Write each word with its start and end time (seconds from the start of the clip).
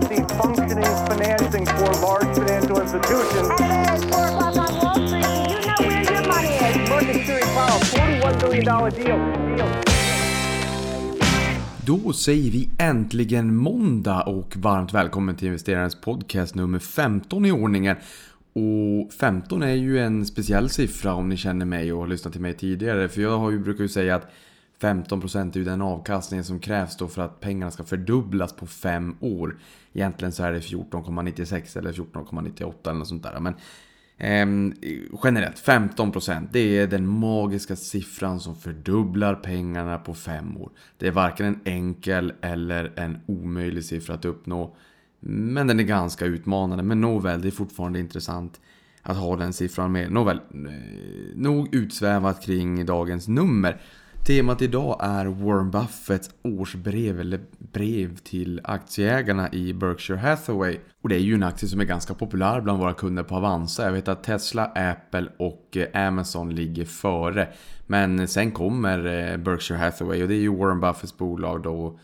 can 0.00 0.08
see 0.08 0.34
functioning 0.34 0.84
financing 1.08 1.66
for 1.66 1.90
large 2.06 2.34
financial 2.34 2.80
institutions. 2.80 3.48
Market 6.88 7.26
Series 7.26 7.50
Powell, 7.54 7.80
$41 7.80 8.50
billion 8.50 8.64
deal. 8.64 9.56
deal. 9.56 9.68
Då 11.86 12.12
säger 12.12 12.50
vi 12.50 12.68
äntligen 12.78 13.56
måndag 13.56 14.22
och 14.22 14.56
varmt 14.56 14.94
välkommen 14.94 15.36
till 15.36 15.46
investerarens 15.46 16.00
podcast 16.00 16.54
nummer 16.54 16.78
15 16.78 17.46
i 17.46 17.52
ordningen. 17.52 17.96
Och 18.52 19.12
15 19.12 19.62
är 19.62 19.74
ju 19.74 19.98
en 19.98 20.26
speciell 20.26 20.70
siffra 20.70 21.14
om 21.14 21.28
ni 21.28 21.36
känner 21.36 21.66
mig 21.66 21.92
och 21.92 22.00
har 22.00 22.06
lyssnat 22.06 22.32
till 22.32 22.42
mig 22.42 22.54
tidigare. 22.54 23.08
För 23.08 23.20
jag 23.20 23.38
har 23.38 23.50
ju, 23.50 23.58
brukar 23.58 23.82
ju 23.82 23.88
säga 23.88 24.14
att 24.14 24.30
15% 24.80 25.52
är 25.52 25.58
ju 25.58 25.64
den 25.64 25.82
avkastningen 25.82 26.44
som 26.44 26.60
krävs 26.60 26.96
då 26.96 27.08
för 27.08 27.22
att 27.22 27.40
pengarna 27.40 27.70
ska 27.70 27.84
fördubblas 27.84 28.52
på 28.52 28.66
5 28.66 29.16
år. 29.20 29.58
Egentligen 29.92 30.32
så 30.32 30.42
är 30.42 30.52
det 30.52 30.60
14,96 30.60 31.78
eller 31.78 31.92
14,98 31.92 32.74
eller 32.84 32.98
något 32.98 33.08
sånt 33.08 33.22
där. 33.22 33.40
Men 33.40 33.54
eh, 34.18 34.46
generellt 35.24 35.66
15% 35.66 36.48
det 36.52 36.78
är 36.78 36.86
den 36.86 37.06
magiska 37.06 37.76
siffran 37.76 38.40
som 38.40 38.56
fördubblar 38.56 39.34
pengarna 39.34 39.98
på 39.98 40.14
5 40.14 40.56
år. 40.56 40.70
Det 40.98 41.06
är 41.06 41.12
varken 41.12 41.46
en 41.46 41.60
enkel 41.64 42.32
eller 42.40 42.92
en 42.96 43.18
omöjlig 43.26 43.84
siffra 43.84 44.14
att 44.14 44.24
uppnå. 44.24 44.76
Men 45.20 45.66
den 45.66 45.80
är 45.80 45.84
ganska 45.84 46.24
utmanande. 46.24 46.84
Men 46.84 47.00
nåväl, 47.00 47.42
det 47.42 47.48
är 47.48 47.52
fortfarande 47.52 48.00
intressant 48.00 48.60
att 49.02 49.16
ha 49.16 49.36
den 49.36 49.52
siffran 49.52 49.92
med. 49.92 50.12
Nåväl, 50.12 50.36
eh, 50.36 50.72
nog 51.34 51.74
utsvävat 51.74 52.42
kring 52.42 52.86
dagens 52.86 53.28
nummer. 53.28 53.80
Temat 54.26 54.62
idag 54.62 54.96
är 55.00 55.26
Warren 55.26 55.70
Buffetts 55.70 56.30
årsbrev 56.42 57.20
eller 57.20 57.40
brev 57.58 58.16
till 58.16 58.60
aktieägarna 58.64 59.52
i 59.52 59.72
Berkshire 59.72 60.18
Hathaway. 60.18 60.78
Och 61.02 61.08
det 61.08 61.14
är 61.14 61.20
ju 61.20 61.34
en 61.34 61.42
aktie 61.42 61.68
som 61.68 61.80
är 61.80 61.84
ganska 61.84 62.14
populär 62.14 62.60
bland 62.60 62.78
våra 62.78 62.94
kunder 62.94 63.22
på 63.22 63.36
Avanza. 63.36 63.84
Jag 63.84 63.92
vet 63.92 64.08
att 64.08 64.24
Tesla, 64.24 64.64
Apple 64.64 65.28
och 65.36 65.76
eh, 65.76 66.06
Amazon 66.08 66.54
ligger 66.54 66.84
före. 66.84 67.48
Men 67.86 68.28
sen 68.28 68.52
kommer 68.52 68.98
eh, 68.98 69.36
Berkshire 69.36 69.78
Hathaway 69.78 70.22
och 70.22 70.28
det 70.28 70.34
är 70.34 70.40
ju 70.40 70.56
Warren 70.56 70.80
Buffetts 70.80 71.16
bolag 71.16 71.62
då 71.62 71.98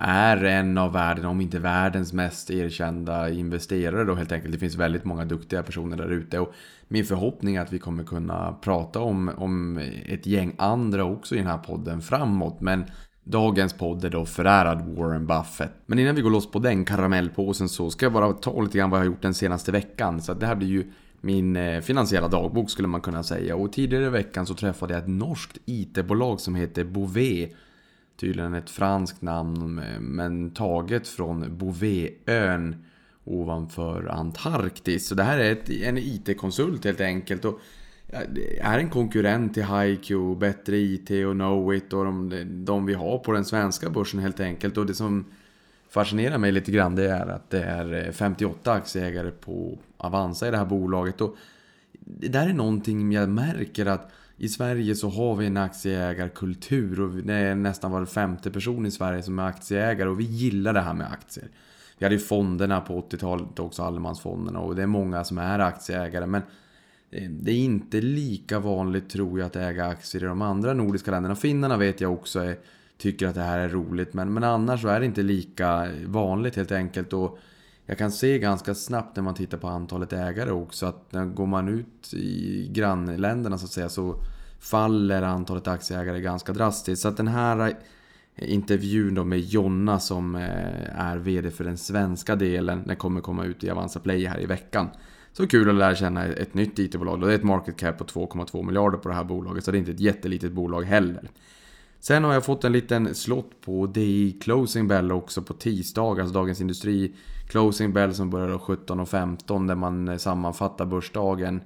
är 0.00 0.44
en 0.44 0.78
av 0.78 0.92
världen, 0.92 1.24
om 1.24 1.40
inte 1.40 1.58
världens 1.58 2.12
mest 2.12 2.50
erkända 2.50 3.30
investerare 3.30 4.04
då 4.04 4.14
helt 4.14 4.32
enkelt. 4.32 4.52
Det 4.52 4.58
finns 4.58 4.76
väldigt 4.76 5.04
många 5.04 5.24
duktiga 5.24 5.62
personer 5.62 5.96
där 5.96 6.12
ute. 6.12 6.38
Och 6.38 6.54
min 6.88 7.04
förhoppning 7.04 7.56
är 7.56 7.60
att 7.60 7.72
vi 7.72 7.78
kommer 7.78 8.04
kunna 8.04 8.52
prata 8.52 9.00
om, 9.00 9.30
om 9.36 9.78
ett 10.06 10.26
gäng 10.26 10.54
andra 10.58 11.04
också 11.04 11.34
i 11.34 11.38
den 11.38 11.46
här 11.46 11.58
podden 11.58 12.00
framåt. 12.00 12.60
Men 12.60 12.84
dagens 13.24 13.72
podd 13.72 14.04
är 14.04 14.10
då 14.10 14.26
förärad 14.26 14.96
Warren 14.96 15.26
Buffett. 15.26 15.72
Men 15.86 15.98
innan 15.98 16.14
vi 16.14 16.22
går 16.22 16.30
loss 16.30 16.50
på 16.50 16.58
den 16.58 16.84
karamellpåsen 16.84 17.68
så 17.68 17.90
ska 17.90 18.04
jag 18.04 18.12
bara 18.12 18.32
ta 18.32 18.62
lite 18.62 18.78
grann 18.78 18.90
vad 18.90 19.00
jag 19.00 19.04
har 19.04 19.10
gjort 19.10 19.22
den 19.22 19.34
senaste 19.34 19.72
veckan. 19.72 20.22
Så 20.22 20.34
det 20.34 20.46
här 20.46 20.54
blir 20.54 20.68
ju 20.68 20.92
min 21.20 21.56
eh, 21.56 21.80
finansiella 21.80 22.28
dagbok 22.28 22.70
skulle 22.70 22.88
man 22.88 23.00
kunna 23.00 23.22
säga. 23.22 23.56
Och 23.56 23.72
tidigare 23.72 24.04
i 24.04 24.08
veckan 24.08 24.46
så 24.46 24.54
träffade 24.54 24.94
jag 24.94 25.02
ett 25.02 25.08
norskt 25.08 25.58
IT-bolag 25.64 26.40
som 26.40 26.54
heter 26.54 26.84
Bouvet 26.84 27.52
tydligen 28.20 28.54
ett 28.54 28.70
franskt 28.70 29.22
namn 29.22 29.78
eh, 29.78 30.00
men 30.00 30.50
taget 30.50 31.08
från 31.08 31.58
Bouvetön 31.58 32.84
ovanför 33.24 34.06
Antarktis. 34.06 35.08
Så 35.08 35.14
det 35.14 35.22
här 35.22 35.38
är 35.38 35.52
ett, 35.52 35.70
en 35.70 35.98
IT-konsult 35.98 36.84
helt 36.84 37.00
enkelt. 37.00 37.44
Och 37.44 37.60
är 38.60 38.78
en 38.78 38.90
konkurrent 38.90 39.54
till 39.54 39.64
HiQ, 39.64 40.38
Bättre 40.38 40.76
IT 40.76 41.10
och 41.10 41.32
Knowit 41.32 41.92
och 41.92 42.04
de, 42.04 42.44
de 42.64 42.86
vi 42.86 42.94
har 42.94 43.18
på 43.18 43.32
den 43.32 43.44
svenska 43.44 43.90
börsen 43.90 44.20
helt 44.20 44.40
enkelt. 44.40 44.76
Och 44.76 44.86
det 44.86 44.94
som 44.94 45.24
fascinerar 45.88 46.38
mig 46.38 46.52
lite 46.52 46.72
grann 46.72 46.94
det 46.94 47.10
är 47.10 47.26
att 47.26 47.50
det 47.50 47.62
är 47.62 48.06
eh, 48.06 48.12
58 48.12 48.72
aktieägare 48.72 49.30
på 49.30 49.78
Avanza 49.96 50.48
i 50.48 50.50
det 50.50 50.56
här 50.56 50.64
bolaget. 50.64 51.20
Och 51.20 51.36
det 52.00 52.28
där 52.28 52.48
är 52.48 52.52
någonting 52.52 53.12
jag 53.12 53.28
märker 53.28 53.86
att 53.86 54.10
i 54.36 54.48
Sverige 54.48 54.94
så 54.94 55.08
har 55.08 55.36
vi 55.36 55.46
en 55.46 55.56
aktieägarkultur 55.56 57.00
och 57.00 57.10
det 57.10 57.34
är 57.34 57.54
nästan 57.54 57.90
var 57.90 58.04
femte 58.04 58.50
person 58.50 58.86
i 58.86 58.90
Sverige 58.90 59.22
som 59.22 59.38
är 59.38 59.46
aktieägare 59.46 60.08
och 60.08 60.20
vi 60.20 60.24
gillar 60.24 60.72
det 60.72 60.80
här 60.80 60.94
med 60.94 61.12
aktier. 61.12 61.48
Vi 62.04 62.06
hade 62.06 62.14
ju 62.14 62.20
fonderna 62.20 62.80
på 62.80 63.00
80-talet 63.00 63.58
också, 63.58 63.82
allemansfonderna 63.82 64.58
och 64.58 64.76
det 64.76 64.82
är 64.82 64.86
många 64.86 65.24
som 65.24 65.38
är 65.38 65.58
aktieägare 65.58 66.26
men 66.26 66.42
eh, 67.10 67.30
det 67.30 67.50
är 67.50 67.56
inte 67.56 68.00
lika 68.00 68.58
vanligt 68.58 69.10
tror 69.10 69.38
jag 69.38 69.46
att 69.46 69.56
äga 69.56 69.86
aktier 69.86 70.24
i 70.24 70.26
de 70.26 70.42
andra 70.42 70.74
nordiska 70.74 71.10
länderna. 71.10 71.36
Finnarna 71.36 71.76
vet 71.76 72.00
jag 72.00 72.12
också 72.12 72.40
är, 72.40 72.56
tycker 72.98 73.28
att 73.28 73.34
det 73.34 73.42
här 73.42 73.58
är 73.58 73.68
roligt 73.68 74.14
men, 74.14 74.32
men 74.32 74.44
annars 74.44 74.82
så 74.82 74.88
är 74.88 75.00
det 75.00 75.06
inte 75.06 75.22
lika 75.22 75.88
vanligt 76.06 76.56
helt 76.56 76.72
enkelt. 76.72 77.12
Och 77.12 77.38
jag 77.86 77.98
kan 77.98 78.12
se 78.12 78.38
ganska 78.38 78.74
snabbt 78.74 79.16
när 79.16 79.22
man 79.22 79.34
tittar 79.34 79.58
på 79.58 79.68
antalet 79.68 80.12
ägare 80.12 80.50
också 80.50 80.86
att 80.86 81.12
när 81.12 81.24
går 81.24 81.46
man 81.46 81.68
ut 81.68 82.14
i 82.14 82.68
grannländerna 82.72 83.58
så 83.58 83.64
att 83.64 83.72
säga 83.72 83.88
så 83.88 84.16
faller 84.60 85.22
antalet 85.22 85.68
aktieägare 85.68 86.20
ganska 86.20 86.52
drastiskt. 86.52 87.02
Så 87.02 87.08
att 87.08 87.16
den 87.16 87.28
här 87.28 87.76
intervjun 88.36 89.14
då 89.14 89.24
med 89.24 89.40
Jonna 89.40 89.98
som 89.98 90.34
eh, 90.34 91.00
är 91.00 91.16
VD 91.16 91.50
för 91.50 91.64
den 91.64 91.76
svenska 91.76 92.36
delen, 92.36 92.82
den 92.86 92.96
kommer 92.96 93.20
komma 93.20 93.44
ut 93.44 93.64
i 93.64 93.70
Avanza 93.70 94.00
Play 94.00 94.26
här 94.26 94.40
i 94.40 94.46
veckan. 94.46 94.88
Så 95.32 95.46
kul 95.46 95.68
att 95.68 95.74
lära 95.74 95.94
känna 95.94 96.24
ett 96.24 96.54
nytt 96.54 96.78
IT-bolag. 96.78 97.20
Det 97.20 97.32
är 97.32 97.34
ett 97.34 97.44
market 97.44 97.76
cap 97.76 97.98
på 97.98 98.04
2,2 98.04 98.66
miljarder 98.66 98.98
på 98.98 99.08
det 99.08 99.14
här 99.14 99.24
bolaget, 99.24 99.64
så 99.64 99.70
det 99.70 99.76
är 99.76 99.78
inte 99.78 99.90
ett 99.90 100.00
jättelitet 100.00 100.52
bolag 100.52 100.82
heller. 100.82 101.30
Sen 102.00 102.24
har 102.24 102.32
jag 102.32 102.44
fått 102.44 102.64
en 102.64 102.72
liten 102.72 103.14
slott 103.14 103.60
på 103.60 103.86
DI 103.86 104.38
Closing 104.40 104.88
Bell 104.88 105.12
också 105.12 105.42
på 105.42 105.54
tisdag, 105.54 106.02
alltså 106.02 106.34
Dagens 106.34 106.60
Industri 106.60 107.14
Closing 107.48 107.92
Bell 107.92 108.14
som 108.14 108.30
börjar 108.30 108.58
17.15 108.58 109.68
där 109.68 109.74
man 109.74 110.08
eh, 110.08 110.16
sammanfattar 110.16 110.86
börsdagen. 110.86 111.60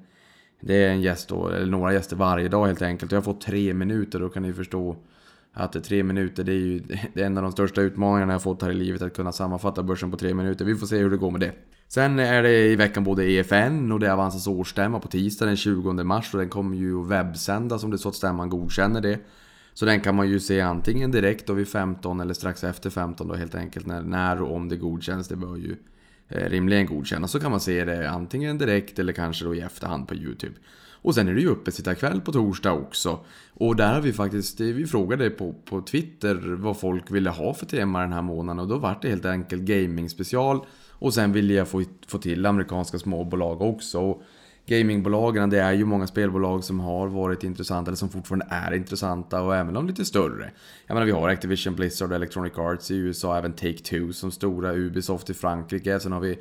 Det 0.60 0.84
är 0.84 0.90
en 0.90 1.00
gäst 1.00 1.28
då, 1.28 1.48
eller 1.48 1.66
några 1.66 1.92
gäster 1.92 2.16
varje 2.16 2.48
dag 2.48 2.66
helt 2.66 2.82
enkelt. 2.82 3.12
Jag 3.12 3.16
har 3.16 3.24
fått 3.24 3.40
tre 3.40 3.74
minuter, 3.74 4.20
då 4.20 4.28
kan 4.28 4.42
ni 4.42 4.52
förstå 4.52 4.96
att 5.58 5.84
tre 5.84 6.02
minuter 6.02 6.44
det 6.44 6.52
är 6.52 6.56
ju 6.56 6.78
det 7.14 7.22
är 7.22 7.26
en 7.26 7.36
av 7.36 7.42
de 7.42 7.52
största 7.52 7.80
utmaningarna 7.80 8.32
jag 8.32 8.42
fått 8.42 8.62
här 8.62 8.70
i 8.70 8.74
livet. 8.74 9.02
Att 9.02 9.16
kunna 9.16 9.32
sammanfatta 9.32 9.82
börsen 9.82 10.10
på 10.10 10.16
tre 10.16 10.34
minuter. 10.34 10.64
Vi 10.64 10.74
får 10.74 10.86
se 10.86 10.98
hur 10.98 11.10
det 11.10 11.16
går 11.16 11.30
med 11.30 11.41
det. 11.41 11.52
Sen 11.88 12.19
är 12.19 12.42
det 12.42 12.66
i 12.66 12.76
veckan 12.76 13.04
både 13.04 13.30
EFN 13.30 13.92
och 13.92 14.00
det 14.00 14.06
är 14.06 14.10
Avanzas 14.10 14.47
årsstämma 14.47 15.00
på 15.00 15.08
tisdag 15.08 15.47
den 15.47 15.56
20 15.56 15.92
mars. 15.92 16.34
Och 16.34 16.41
den 16.41 16.48
kommer 16.48 16.76
ju 16.76 17.00
att 17.00 17.08
webbsändas 17.08 17.84
om 17.84 17.91
det 17.91 17.97
är 17.97 17.98
så 17.98 18.08
att 18.08 18.14
stämman 18.14 18.48
godkänner 18.48 19.00
det. 19.00 19.18
Så 19.74 19.84
den 19.84 20.00
kan 20.00 20.14
man 20.14 20.28
ju 20.28 20.41
se 20.41 20.60
antingen 20.60 21.10
direkt 21.10 21.47
då 21.47 21.52
vid 21.52 21.68
15 21.68 22.20
eller 22.20 22.34
strax 22.34 22.64
efter 22.64 22.91
15 22.91 23.28
då 23.28 23.34
helt 23.34 23.54
enkelt. 23.54 23.86
När, 23.86 24.02
när 24.02 24.42
och 24.42 24.54
om 24.54 24.68
det 24.68 24.76
godkänns. 24.76 25.28
Det 25.28 25.36
bör 25.36 25.56
ju 25.56 25.76
eh, 26.28 26.50
rimligen 26.50 26.86
godkännas. 26.86 27.30
Så 27.30 27.41
kan 27.41 27.50
man 27.50 27.60
se 27.60 27.84
det 27.84 28.10
antingen 28.10 28.58
direkt 28.58 28.98
eller 28.98 29.12
kanske 29.12 29.44
då 29.44 29.54
i 29.54 29.60
efterhand 29.60 30.08
på 30.08 30.14
YouTube. 30.14 30.54
Och 31.03 31.14
sen 31.14 31.28
är 31.28 31.34
det 31.34 31.41
ju 31.41 31.48
uppesittarkväll 31.48 32.20
på 32.20 32.32
torsdag 32.32 32.72
också. 32.72 33.20
Och 33.54 33.76
där 33.76 33.94
har 33.94 34.00
vi 34.00 34.12
faktiskt, 34.12 34.60
vi 34.60 34.86
frågade 34.86 35.31
på, 35.31 35.54
på 35.64 35.81
Twitter 35.81 36.56
vad 36.59 36.81
folk 36.81 37.10
ville 37.10 37.31
ha 37.31 37.54
för 37.54 37.66
tema 37.66 38.00
den 38.00 38.12
här 38.12 38.22
månaden. 38.22 38.60
Och 38.60 38.69
då 38.69 38.78
vart 38.78 39.03
det 39.03 39.09
helt 39.09 39.25
enkelt 39.25 39.62
gaming 39.62 40.10
special. 40.10 40.60
Och 40.91 41.14
sen 41.14 41.32
ville 41.32 41.54
jag 41.54 41.69
få, 41.69 41.84
få 42.09 42.19
till 42.19 42.47
amerikanska 42.47 42.98
småbolag 42.98 43.62
också. 43.62 44.00
Och 44.00 44.22
gamingbolagen, 44.69 45.50
det 45.50 45.60
är 45.60 45.72
ju 45.72 45.84
många 45.84 46.06
spelbolag 46.06 46.64
som 46.64 46.81
har 46.81 47.06
varit 47.06 47.44
intressanta, 47.44 47.88
eller 47.88 47.97
som 47.97 48.09
fortfarande 48.09 48.47
är 48.50 48.75
intressanta, 48.75 49.42
och 49.42 49.56
även 49.56 49.75
de 49.75 49.86
lite 49.86 50.04
större. 50.04 50.50
Jag 50.86 50.94
menar, 50.94 51.06
vi 51.06 51.12
har 51.12 51.28
Activision, 51.28 51.75
Blizzard, 51.75 52.12
Electronic 52.12 52.59
Arts 52.59 52.91
i 52.91 52.97
USA, 52.97 53.38
även 53.38 53.54
Take-Two 53.54 54.12
som 54.12 54.30
stora, 54.30 54.72
Ubisoft 54.75 55.30
i 55.30 55.34
Frankrike, 55.34 56.00
sen 56.00 56.12
har 56.12 56.20
vi 56.20 56.38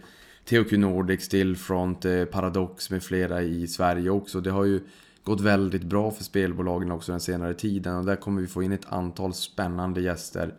THQ 0.50 0.72
Nordic, 0.72 1.22
Stillfront, 1.22 2.06
eh, 2.06 2.26
Paradox 2.26 2.90
med 2.90 3.04
flera 3.04 3.42
i 3.42 3.68
Sverige 3.68 4.10
också. 4.10 4.42
Det 4.42 4.52
har 4.52 4.66
ju 4.66 4.82
gått 5.24 5.42
väldigt 5.42 5.84
bra 5.84 6.12
för 6.12 6.24
spelbolagen 6.24 6.92
också 6.92 7.12
den 7.12 7.22
senare 7.22 7.54
tiden 7.54 7.96
och 7.96 8.06
där 8.06 8.16
kommer 8.16 8.42
vi 8.42 8.48
få 8.48 8.64
in 8.64 8.72
ett 8.72 8.86
antal 8.86 9.34
spännande 9.34 10.02
gäster 10.02 10.54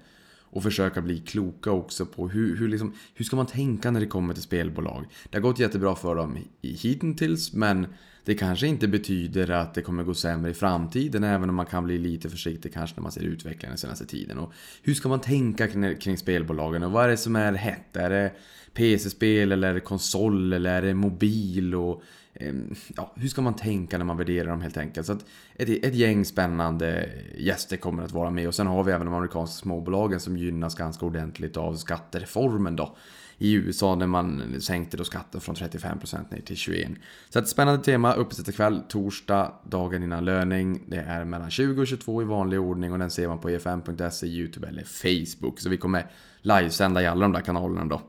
och 0.50 0.62
försöka 0.62 1.00
bli 1.00 1.18
kloka 1.18 1.70
också 1.70 2.06
på 2.06 2.28
hur, 2.28 2.56
hur, 2.56 2.68
liksom, 2.68 2.94
hur 3.14 3.24
ska 3.24 3.36
man 3.36 3.46
tänka 3.46 3.90
när 3.90 4.00
det 4.00 4.06
kommer 4.06 4.34
till 4.34 4.42
spelbolag. 4.42 5.04
Det 5.30 5.36
har 5.36 5.42
gått 5.42 5.58
jättebra 5.58 5.94
för 5.94 6.14
dem 6.14 6.38
hittills 6.62 7.52
men 7.52 7.86
det 8.28 8.34
kanske 8.34 8.66
inte 8.66 8.88
betyder 8.88 9.50
att 9.50 9.74
det 9.74 9.82
kommer 9.82 10.04
gå 10.04 10.14
sämre 10.14 10.50
i 10.50 10.54
framtiden 10.54 11.24
även 11.24 11.48
om 11.48 11.54
man 11.54 11.66
kan 11.66 11.84
bli 11.84 11.98
lite 11.98 12.30
försiktig 12.30 12.74
kanske 12.74 12.96
när 12.96 13.02
man 13.02 13.12
ser 13.12 13.20
utvecklingen 13.20 13.70
den 13.70 13.78
senaste 13.78 14.06
tiden. 14.06 14.38
Och 14.38 14.52
hur 14.82 14.94
ska 14.94 15.08
man 15.08 15.20
tänka 15.20 15.68
kring, 15.68 15.96
kring 15.96 16.16
spelbolagen 16.16 16.82
och 16.82 16.92
vad 16.92 17.04
är 17.04 17.08
det 17.08 17.16
som 17.16 17.36
är 17.36 17.52
hett? 17.52 17.96
Är 17.96 18.10
det 18.10 18.32
PC-spel 18.72 19.52
eller 19.52 19.68
är 19.68 19.74
det 19.74 19.80
konsol 19.80 20.52
eller 20.52 20.70
är 20.70 20.82
det 20.82 20.94
mobil? 20.94 21.74
Och, 21.74 22.02
eh, 22.34 22.54
ja, 22.96 23.12
hur 23.16 23.28
ska 23.28 23.42
man 23.42 23.56
tänka 23.56 23.98
när 23.98 24.04
man 24.04 24.16
värderar 24.16 24.50
dem 24.50 24.60
helt 24.60 24.76
enkelt? 24.76 25.06
Så 25.06 25.12
att 25.12 25.24
ett, 25.56 25.84
ett 25.84 25.94
gäng 25.94 26.24
spännande 26.24 27.08
gäster 27.38 27.76
kommer 27.76 28.02
att 28.02 28.12
vara 28.12 28.30
med 28.30 28.48
och 28.48 28.54
sen 28.54 28.66
har 28.66 28.84
vi 28.84 28.92
även 28.92 29.06
de 29.06 29.14
amerikanska 29.14 29.62
småbolagen 29.62 30.20
som 30.20 30.36
gynnas 30.36 30.74
ganska 30.74 31.06
ordentligt 31.06 31.56
av 31.56 31.76
skattereformen 31.76 32.76
då 32.76 32.96
i 33.38 33.52
USA 33.52 33.94
när 33.94 34.06
man 34.06 34.60
sänkte 34.60 34.96
då 34.96 35.04
skatten 35.04 35.40
från 35.40 35.54
35% 35.54 36.32
ner 36.34 36.40
till 36.40 36.56
21%. 36.56 36.96
Så 37.28 37.38
ett 37.38 37.48
spännande 37.48 37.84
tema, 37.84 38.26
kväll, 38.56 38.82
torsdag, 38.88 39.52
dagen 39.64 40.02
innan 40.02 40.24
löning. 40.24 40.82
Det 40.86 40.96
är 40.96 41.24
mellan 41.24 41.50
20 41.50 41.80
och 41.80 41.86
22 41.86 42.22
i 42.22 42.24
vanlig 42.24 42.60
ordning 42.60 42.92
och 42.92 42.98
den 42.98 43.10
ser 43.10 43.28
man 43.28 43.38
på 43.38 43.48
efm.se, 43.48 44.26
YouTube 44.26 44.68
eller 44.68 44.84
Facebook. 44.84 45.60
Så 45.60 45.68
vi 45.68 45.76
kommer 45.76 46.06
livesända 46.42 47.02
i 47.02 47.06
alla 47.06 47.20
de 47.20 47.32
där 47.32 47.40
kanalerna 47.40 47.84
då. 47.84 48.00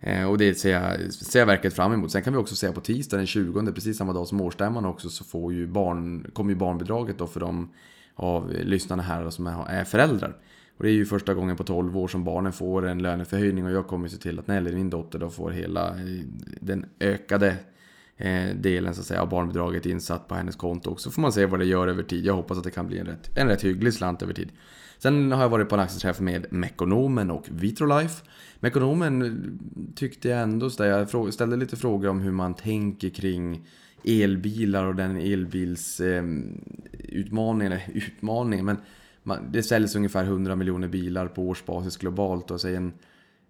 Eh, 0.00 0.24
och 0.24 0.38
det 0.38 0.54
ser 0.54 0.72
jag, 0.72 1.12
ser 1.12 1.38
jag 1.38 1.46
verkligen 1.46 1.72
fram 1.72 1.92
emot. 1.92 2.12
Sen 2.12 2.22
kan 2.22 2.32
vi 2.32 2.38
också 2.38 2.56
se 2.56 2.72
på 2.72 2.80
tisdag 2.80 3.16
den 3.16 3.26
20, 3.26 3.72
precis 3.72 3.98
samma 3.98 4.12
dag 4.12 4.26
som 4.26 4.40
årsstämman 4.40 4.84
också, 4.84 5.08
så 5.08 5.24
får 5.24 5.52
ju 5.52 5.66
barn, 5.66 6.30
kommer 6.32 6.50
ju 6.50 6.56
barnbidraget 6.56 7.18
då 7.18 7.26
för 7.26 7.40
de 7.40 7.72
av 8.14 8.50
lyssnarna 8.50 9.02
här 9.02 9.30
som 9.30 9.46
är 9.68 9.84
föräldrar. 9.84 10.36
Och 10.76 10.84
det 10.84 10.90
är 10.90 10.94
ju 10.94 11.04
första 11.04 11.34
gången 11.34 11.56
på 11.56 11.64
12 11.64 11.98
år 11.98 12.08
som 12.08 12.24
barnen 12.24 12.52
får 12.52 12.86
en 12.86 13.02
löneförhöjning 13.02 13.64
och 13.64 13.72
jag 13.72 13.86
kommer 13.86 14.08
se 14.08 14.16
till 14.16 14.38
att 14.38 14.46
Nelly, 14.46 14.74
min 14.74 14.90
dotter, 14.90 15.18
då 15.18 15.30
får 15.30 15.50
hela 15.50 15.88
eh, 15.88 16.24
den 16.60 16.86
ökade 17.00 17.56
eh, 18.16 18.56
delen 18.56 18.94
så 18.94 19.00
att 19.00 19.06
säga, 19.06 19.22
av 19.22 19.28
barnbidraget 19.28 19.86
insatt 19.86 20.28
på 20.28 20.34
hennes 20.34 20.56
konto. 20.56 20.90
också. 20.90 21.10
så 21.10 21.14
får 21.14 21.22
man 21.22 21.32
se 21.32 21.46
vad 21.46 21.60
det 21.60 21.66
gör 21.66 21.88
över 21.88 22.02
tid. 22.02 22.24
Jag 22.24 22.34
hoppas 22.34 22.58
att 22.58 22.64
det 22.64 22.70
kan 22.70 22.86
bli 22.86 22.98
en 22.98 23.06
rätt, 23.06 23.38
en 23.38 23.48
rätt 23.48 23.64
hygglig 23.64 23.94
slant 23.94 24.22
över 24.22 24.34
tid. 24.34 24.48
Sen 24.98 25.32
har 25.32 25.42
jag 25.42 25.48
varit 25.48 25.68
på 25.68 25.74
en 25.74 25.80
aktieträff 25.80 26.20
med 26.20 26.46
Mekonomen 26.50 27.30
och 27.30 27.46
Vitrolife. 27.50 28.24
Mekonomen 28.60 29.22
eh, 29.22 29.32
tyckte 29.94 30.28
jag 30.28 30.42
ändå, 30.42 30.70
så 30.70 30.84
jag 30.84 31.34
ställde 31.34 31.56
lite 31.56 31.76
frågor 31.76 32.08
om 32.08 32.20
hur 32.20 32.32
man 32.32 32.54
tänker 32.54 33.08
kring 33.08 33.66
elbilar 34.04 34.86
och 34.86 34.94
den 34.94 35.16
elbilsutmaningen, 35.16 37.72
eh, 37.72 37.90
utmaningen, 37.94 38.66
men 38.66 38.76
man, 39.22 39.52
det 39.52 39.62
säljs 39.62 39.96
ungefär 39.96 40.24
100 40.24 40.56
miljoner 40.56 40.88
bilar 40.88 41.26
på 41.26 41.42
årsbasis 41.42 41.96
globalt 41.96 42.50
och 42.50 42.60
säg 42.60 42.76
en, 42.76 42.92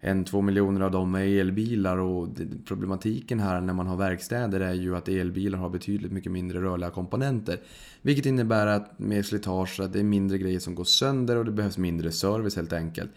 en, 0.01 0.25
två 0.25 0.41
miljoner 0.41 0.81
av 0.81 0.91
dem 0.91 1.15
är 1.15 1.41
elbilar 1.41 1.99
och 1.99 2.29
problematiken 2.65 3.41
här 3.41 3.61
när 3.61 3.73
man 3.73 3.87
har 3.87 3.97
verkstäder 3.97 4.61
är 4.61 4.75
ju 4.75 4.97
att 4.97 5.09
elbilar 5.09 5.59
har 5.59 5.71
betydligt 5.71 6.13
mycket 6.13 6.33
mindre 6.33 6.63
rörliga 6.63 6.91
komponenter. 6.91 7.61
Vilket 8.03 8.27
innebär 8.27 8.67
att 8.67 8.99
med 8.99 9.27
slitage 9.27 9.81
att 9.81 9.93
det 9.93 9.99
är 9.99 10.05
mindre 10.05 10.39
grejer 10.39 10.59
som 10.59 10.75
går 10.75 10.85
sönder 10.85 11.37
och 11.37 11.45
det 11.45 11.53
behövs 11.53 11.79
mindre 11.79 12.13
service 12.13 12.57
helt 12.57 12.73
enkelt. 12.73 13.11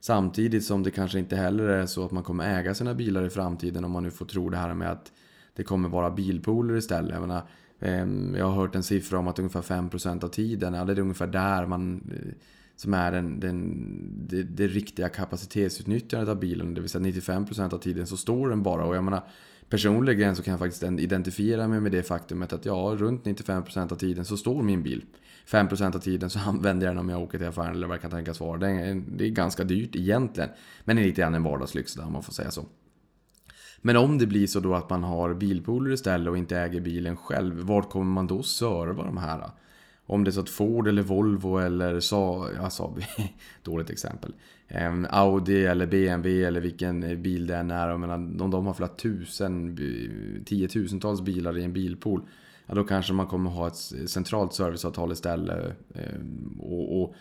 Samtidigt 0.00 0.64
som 0.64 0.82
det 0.82 0.90
kanske 0.90 1.18
inte 1.18 1.36
heller 1.36 1.64
är 1.64 1.86
så 1.86 2.04
att 2.04 2.10
man 2.10 2.22
kommer 2.22 2.58
äga 2.60 2.74
sina 2.74 2.94
bilar 2.94 3.24
i 3.24 3.30
framtiden 3.30 3.84
om 3.84 3.90
man 3.90 4.02
nu 4.02 4.10
får 4.10 4.26
tro 4.26 4.50
det 4.50 4.56
här 4.56 4.74
med 4.74 4.90
att 4.90 5.12
det 5.54 5.62
kommer 5.62 5.88
vara 5.88 6.10
bilpooler 6.10 6.76
istället. 6.76 7.12
Jag, 7.12 7.20
menar, 7.20 7.42
Ehm, 7.84 8.34
jag 8.38 8.44
har 8.44 8.54
hört 8.54 8.74
en 8.74 8.82
siffra 8.82 9.18
om 9.18 9.28
att 9.28 9.38
ungefär 9.38 9.62
5% 9.62 10.24
av 10.24 10.28
tiden, 10.28 10.74
ja, 10.74 10.84
det 10.84 10.92
är 10.92 10.98
ungefär 10.98 11.26
där 11.26 11.66
man 11.66 12.10
eh, 12.14 12.32
som 12.76 12.94
är 12.94 13.12
den, 13.12 13.40
den, 13.40 13.88
det, 14.28 14.42
det 14.42 14.66
riktiga 14.66 15.08
kapacitetsutnyttjandet 15.08 16.28
av 16.28 16.40
bilen. 16.40 16.74
Det 16.74 16.80
vill 16.80 16.90
säga 16.90 17.04
95% 17.04 17.74
av 17.74 17.78
tiden 17.78 18.06
så 18.06 18.16
står 18.16 18.48
den 18.48 18.62
bara. 18.62 18.84
Och 18.84 18.96
jag 18.96 19.04
menar, 19.04 19.22
personligen 19.68 20.36
så 20.36 20.42
kan 20.42 20.50
jag 20.50 20.58
faktiskt 20.58 20.82
identifiera 20.82 21.68
mig 21.68 21.80
med 21.80 21.92
det 21.92 22.02
faktumet 22.02 22.52
att 22.52 22.64
ja, 22.64 22.94
runt 22.98 23.24
95% 23.24 23.92
av 23.92 23.96
tiden 23.96 24.24
så 24.24 24.36
står 24.36 24.62
min 24.62 24.82
bil. 24.82 25.04
5% 25.48 25.96
av 25.96 26.00
tiden 26.00 26.30
så 26.30 26.38
använder 26.46 26.86
jag 26.86 26.96
den 26.96 27.00
om 27.00 27.08
jag 27.08 27.22
åker 27.22 27.38
till 27.38 27.46
affären 27.46 27.74
eller 27.74 27.86
vad 27.86 27.94
jag 27.94 28.02
kan 28.02 28.10
tänkas 28.10 28.40
vara. 28.40 28.58
Det 28.58 28.68
är, 28.68 29.02
det 29.16 29.24
är 29.24 29.30
ganska 29.30 29.64
dyrt 29.64 29.96
egentligen. 29.96 30.50
Men 30.84 30.96
det 30.96 31.02
är 31.02 31.06
lite 31.06 31.20
grann 31.20 31.34
en 31.34 31.42
vardagslyx 31.42 31.94
där 31.94 32.04
om 32.04 32.12
man 32.12 32.22
får 32.22 32.32
säga 32.32 32.50
så. 32.50 32.66
Men 33.86 33.96
om 33.96 34.18
det 34.18 34.26
blir 34.26 34.46
så 34.46 34.60
då 34.60 34.74
att 34.74 34.90
man 34.90 35.02
har 35.04 35.34
bilpooler 35.34 35.92
istället 35.92 36.28
och 36.28 36.38
inte 36.38 36.58
äger 36.58 36.80
bilen 36.80 37.16
själv, 37.16 37.60
vart 37.60 37.90
kommer 37.90 38.12
man 38.12 38.26
då 38.26 38.42
serva 38.42 39.04
de 39.04 39.16
här? 39.16 39.50
Om 40.06 40.24
det 40.24 40.30
är 40.30 40.32
så 40.32 40.40
att 40.40 40.48
Ford 40.48 40.88
eller 40.88 41.02
Volvo 41.02 41.58
eller 41.58 42.00
Saab, 42.00 42.48
ja, 42.56 42.70
Saab 42.70 43.02
dåligt 43.62 43.90
exempel. 43.90 44.34
Ehm, 44.68 45.06
Audi 45.10 45.66
eller 45.66 45.86
BMW 45.86 46.44
eller 46.44 46.60
vilken 46.60 47.22
bil 47.22 47.46
det 47.46 47.56
än 47.56 47.70
är. 47.70 47.88
Jag 47.88 48.00
menar, 48.00 48.14
om 48.42 48.50
de 48.50 48.66
har 48.66 48.74
flera 48.74 48.88
tusen, 48.88 49.76
tiotusentals 50.44 51.20
bilar 51.20 51.58
i 51.58 51.64
en 51.64 51.72
bilpool. 51.72 52.22
Ja, 52.66 52.74
då 52.74 52.84
kanske 52.84 53.12
man 53.12 53.26
kommer 53.26 53.50
ha 53.50 53.66
ett 53.66 54.10
centralt 54.10 54.52
serviceavtal 54.52 55.12
istället. 55.12 55.76
Ehm, 55.94 56.60
och, 56.60 57.02
och, 57.02 57.14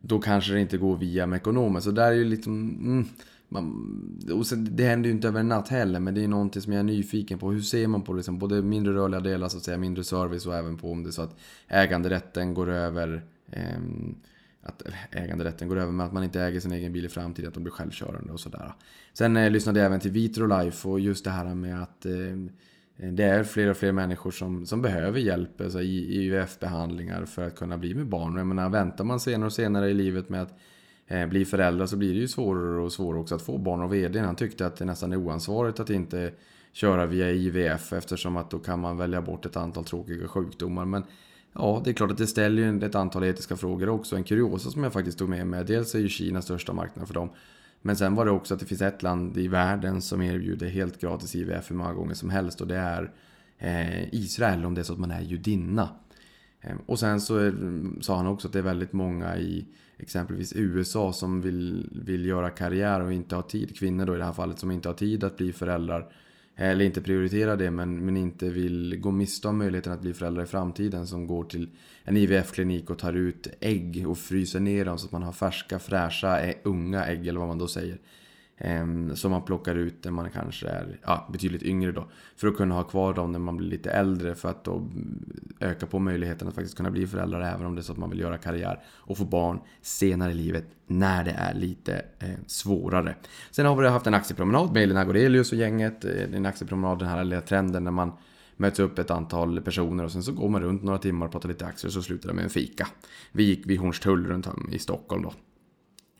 då 0.00 0.18
kanske 0.18 0.52
det 0.52 0.60
inte 0.60 0.78
går 0.78 0.96
via 0.96 1.26
Mekonomen. 1.26 1.82
Så 1.82 1.90
där 1.90 2.06
är 2.06 2.12
ju 2.12 2.24
liksom... 2.24 2.68
Mm, 2.68 3.06
man, 3.48 4.26
och 4.32 4.46
sen, 4.46 4.68
det 4.76 4.84
händer 4.84 5.08
ju 5.08 5.14
inte 5.14 5.28
över 5.28 5.40
en 5.40 5.48
natt 5.48 5.68
heller, 5.68 6.00
men 6.00 6.14
det 6.14 6.24
är 6.24 6.28
någonting 6.28 6.62
som 6.62 6.72
jag 6.72 6.80
är 6.80 6.84
nyfiken 6.84 7.38
på. 7.38 7.50
Hur 7.50 7.60
ser 7.60 7.86
man 7.86 8.02
på 8.02 8.12
liksom, 8.12 8.38
både 8.38 8.62
mindre 8.62 8.94
rörliga 8.94 9.20
delar, 9.20 9.48
så 9.48 9.56
att 9.56 9.62
säga, 9.62 9.78
mindre 9.78 10.04
service 10.04 10.46
och 10.46 10.54
även 10.54 10.76
på 10.76 10.92
om 10.92 11.02
det 11.02 11.10
är 11.10 11.12
så 11.12 11.22
att 11.22 11.36
äganderätten 11.68 12.54
går 12.54 12.70
över 12.70 13.24
eh, 13.50 13.78
att 14.62 14.82
äganderätten 15.10 15.68
går 15.68 15.78
över 15.78 15.92
med 15.92 16.06
att 16.06 16.12
man 16.12 16.24
inte 16.24 16.40
äger 16.40 16.60
sin 16.60 16.72
egen 16.72 16.92
bil 16.92 17.04
i 17.04 17.08
framtiden, 17.08 17.48
att 17.48 17.54
de 17.54 17.62
blir 17.62 17.72
självkörande 17.72 18.32
och 18.32 18.40
sådär. 18.40 18.74
Sen 19.12 19.36
eh, 19.36 19.50
lyssnade 19.50 19.78
jag 19.78 19.86
även 19.86 20.00
till 20.00 20.10
Vitrolife 20.10 20.88
och 20.88 21.00
just 21.00 21.24
det 21.24 21.30
här 21.30 21.54
med 21.54 21.82
att 21.82 22.06
eh, 22.06 22.12
det 22.96 23.24
är 23.24 23.44
fler 23.44 23.70
och 23.70 23.76
fler 23.76 23.92
människor 23.92 24.30
som, 24.30 24.66
som 24.66 24.82
behöver 24.82 25.20
hjälp 25.20 25.60
alltså 25.60 25.82
IVF-behandlingar 25.82 27.24
för 27.24 27.46
att 27.46 27.56
kunna 27.56 27.78
bli 27.78 27.94
med 27.94 28.06
barn. 28.06 28.36
Jag 28.36 28.46
menar, 28.46 28.68
väntar 28.68 29.04
man 29.04 29.20
senare 29.20 29.46
och 29.46 29.52
senare 29.52 29.90
i 29.90 29.94
livet 29.94 30.28
med 30.28 30.42
att 30.42 30.58
Eh, 31.08 31.26
blir 31.26 31.44
föräldrar 31.44 31.86
så 31.86 31.96
blir 31.96 32.14
det 32.14 32.20
ju 32.20 32.28
svårare 32.28 32.80
och 32.80 32.92
svårare 32.92 33.20
också 33.20 33.34
att 33.34 33.42
få 33.42 33.58
barn 33.58 33.82
och 33.82 33.94
VD. 33.94 34.20
Han 34.20 34.36
tyckte 34.36 34.66
att 34.66 34.76
det 34.76 34.84
nästan 34.84 35.12
är 35.12 35.16
oansvarigt 35.16 35.80
att 35.80 35.90
inte 35.90 36.32
köra 36.72 37.06
via 37.06 37.30
IVF 37.30 37.92
eftersom 37.92 38.36
att 38.36 38.50
då 38.50 38.58
kan 38.58 38.80
man 38.80 38.96
välja 38.96 39.22
bort 39.22 39.46
ett 39.46 39.56
antal 39.56 39.84
tråkiga 39.84 40.28
sjukdomar. 40.28 40.84
Men 40.84 41.04
ja, 41.52 41.80
det 41.84 41.90
är 41.90 41.94
klart 41.94 42.10
att 42.10 42.18
det 42.18 42.26
ställer 42.26 42.62
ju 42.62 42.84
ett 42.84 42.94
antal 42.94 43.24
etiska 43.24 43.56
frågor 43.56 43.88
också. 43.88 44.16
En 44.16 44.24
kuriosa 44.24 44.70
som 44.70 44.82
jag 44.82 44.92
faktiskt 44.92 45.18
tog 45.18 45.28
med 45.28 45.46
mig, 45.46 45.64
dels 45.64 45.94
är 45.94 45.98
ju 45.98 46.08
Kina 46.08 46.42
största 46.42 46.72
marknad 46.72 47.06
för 47.06 47.14
dem. 47.14 47.30
Men 47.82 47.96
sen 47.96 48.14
var 48.14 48.24
det 48.24 48.30
också 48.30 48.54
att 48.54 48.60
det 48.60 48.66
finns 48.66 48.82
ett 48.82 49.02
land 49.02 49.38
i 49.38 49.48
världen 49.48 50.02
som 50.02 50.22
erbjuder 50.22 50.68
helt 50.68 51.00
gratis 51.00 51.36
IVF 51.36 51.70
hur 51.70 51.76
många 51.76 51.92
gånger 51.92 52.14
som 52.14 52.30
helst 52.30 52.60
och 52.60 52.66
det 52.66 52.76
är 52.76 53.12
eh, 53.58 54.14
Israel 54.14 54.64
om 54.64 54.74
det 54.74 54.80
är 54.80 54.82
så 54.82 54.92
att 54.92 54.98
man 54.98 55.10
är 55.10 55.20
judinna. 55.20 55.88
Eh, 56.60 56.76
och 56.86 56.98
sen 56.98 57.20
så 57.20 57.52
sa 58.00 58.16
han 58.16 58.26
också 58.26 58.48
att 58.48 58.52
det 58.52 58.58
är 58.58 58.62
väldigt 58.62 58.92
många 58.92 59.36
i 59.38 59.66
exempelvis 59.98 60.52
USA 60.56 61.12
som 61.12 61.40
vill, 61.40 61.90
vill 62.04 62.26
göra 62.26 62.50
karriär 62.50 63.00
och 63.00 63.12
inte 63.12 63.34
har 63.34 63.42
tid, 63.42 63.78
kvinnor 63.78 64.06
då 64.06 64.14
i 64.14 64.18
det 64.18 64.24
här 64.24 64.32
fallet, 64.32 64.58
som 64.58 64.70
inte 64.70 64.88
har 64.88 64.94
tid 64.94 65.24
att 65.24 65.36
bli 65.36 65.52
föräldrar. 65.52 66.12
Eller 66.56 66.84
inte 66.84 67.02
prioriterar 67.02 67.56
det 67.56 67.70
men, 67.70 68.04
men 68.04 68.16
inte 68.16 68.48
vill 68.48 68.96
gå 69.00 69.10
miste 69.10 69.48
om 69.48 69.58
möjligheten 69.58 69.92
att 69.92 70.00
bli 70.00 70.14
föräldrar 70.14 70.42
i 70.42 70.46
framtiden. 70.46 71.06
Som 71.06 71.26
går 71.26 71.44
till 71.44 71.68
en 72.04 72.16
IVF-klinik 72.16 72.90
och 72.90 72.98
tar 72.98 73.12
ut 73.12 73.48
ägg 73.60 74.04
och 74.08 74.18
fryser 74.18 74.60
ner 74.60 74.84
dem 74.84 74.98
så 74.98 75.06
att 75.06 75.12
man 75.12 75.22
har 75.22 75.32
färska, 75.32 75.78
fräscha, 75.78 76.52
unga 76.62 77.06
ägg 77.06 77.26
eller 77.26 77.40
vad 77.40 77.48
man 77.48 77.58
då 77.58 77.68
säger. 77.68 77.98
Ehm, 78.58 79.16
Som 79.16 79.30
man 79.30 79.42
plockar 79.42 79.74
ut 79.74 80.04
när 80.04 80.12
man 80.12 80.30
kanske 80.30 80.68
är 80.68 80.98
ja, 81.02 81.28
betydligt 81.32 81.62
yngre 81.62 81.92
då. 81.92 82.08
För 82.36 82.48
att 82.48 82.56
kunna 82.56 82.74
ha 82.74 82.82
kvar 82.82 83.14
dem 83.14 83.32
när 83.32 83.38
man 83.38 83.56
blir 83.56 83.68
lite 83.68 83.90
äldre 83.90 84.34
för 84.34 84.48
att 84.48 84.64
då 84.64 84.88
öka 85.60 85.86
på 85.86 85.98
möjligheten 85.98 86.48
att 86.48 86.54
faktiskt 86.54 86.76
kunna 86.76 86.90
bli 86.90 87.06
föräldrar 87.06 87.40
även 87.40 87.66
om 87.66 87.74
det 87.74 87.80
är 87.80 87.82
så 87.82 87.92
att 87.92 87.98
man 87.98 88.10
vill 88.10 88.20
göra 88.20 88.38
karriär 88.38 88.82
och 88.86 89.18
få 89.18 89.24
barn 89.24 89.60
senare 89.82 90.30
i 90.30 90.34
livet 90.34 90.64
när 90.86 91.24
det 91.24 91.30
är 91.30 91.54
lite 91.54 92.04
eh, 92.18 92.28
svårare. 92.46 93.14
Sen 93.50 93.66
har 93.66 93.76
vi 93.76 93.88
haft 93.88 94.06
en 94.06 94.14
aktiepromenad 94.14 94.72
med 94.72 94.82
Elina 94.82 95.04
Gorelius 95.04 95.52
och 95.52 95.58
gänget. 95.58 96.04
Eh, 96.04 96.34
en 96.34 96.46
aktiepromenad, 96.46 96.98
den 96.98 97.08
här 97.08 97.24
lilla 97.24 97.40
trenden 97.40 97.84
när 97.84 97.90
man 97.90 98.12
möts 98.56 98.80
upp 98.80 98.98
ett 98.98 99.10
antal 99.10 99.60
personer 99.60 100.04
och 100.04 100.12
sen 100.12 100.22
så 100.22 100.32
går 100.32 100.48
man 100.48 100.62
runt 100.62 100.82
några 100.82 100.98
timmar 100.98 101.26
och 101.26 101.32
pratar 101.32 101.48
lite 101.48 101.66
aktier 101.66 101.88
och 101.88 101.92
så 101.92 102.02
slutar 102.02 102.28
det 102.28 102.34
med 102.34 102.44
en 102.44 102.50
fika. 102.50 102.88
Vi 103.32 103.42
gick 103.42 103.66
vid 103.66 103.80
Hornstull 103.80 104.26
runt 104.26 104.46
om 104.46 104.68
i 104.72 104.78
Stockholm 104.78 105.22
då. 105.22 105.32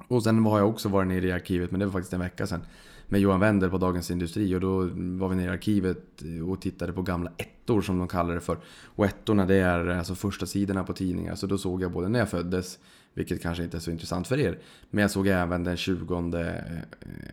Och 0.08 0.22
sen 0.22 0.44
har 0.44 0.58
jag 0.58 0.68
också 0.68 0.88
varit 0.88 1.08
nere 1.08 1.26
i 1.26 1.32
arkivet, 1.32 1.70
men 1.70 1.80
det 1.80 1.86
var 1.86 1.92
faktiskt 1.92 2.12
en 2.12 2.20
vecka 2.20 2.46
sedan. 2.46 2.60
Med 3.08 3.20
Johan 3.20 3.40
Wender 3.40 3.68
på 3.68 3.78
Dagens 3.78 4.10
Industri 4.10 4.54
och 4.54 4.60
då 4.60 4.78
var 4.94 5.28
vi 5.28 5.36
nere 5.36 5.46
i 5.46 5.48
arkivet 5.48 6.22
och 6.48 6.60
tittade 6.60 6.92
på 6.92 7.02
gamla 7.02 7.30
ettor 7.36 7.82
som 7.82 7.98
de 7.98 8.08
kallar 8.08 8.34
det 8.34 8.40
för. 8.40 8.58
Och 8.84 9.04
ettorna 9.04 9.46
det 9.46 9.54
är 9.54 9.88
alltså 9.88 10.14
första 10.14 10.46
sidorna 10.46 10.84
på 10.84 10.92
tidningar. 10.92 11.34
Så 11.34 11.46
då 11.46 11.58
såg 11.58 11.82
jag 11.82 11.92
både 11.92 12.08
när 12.08 12.18
jag 12.18 12.30
föddes, 12.30 12.78
vilket 13.14 13.42
kanske 13.42 13.64
inte 13.64 13.76
är 13.76 13.80
så 13.80 13.90
intressant 13.90 14.26
för 14.26 14.38
er. 14.38 14.58
Men 14.90 15.02
jag 15.02 15.10
såg 15.10 15.26
även 15.26 15.64
den 15.64 15.76
20 15.76 16.14
eh, 16.14 16.54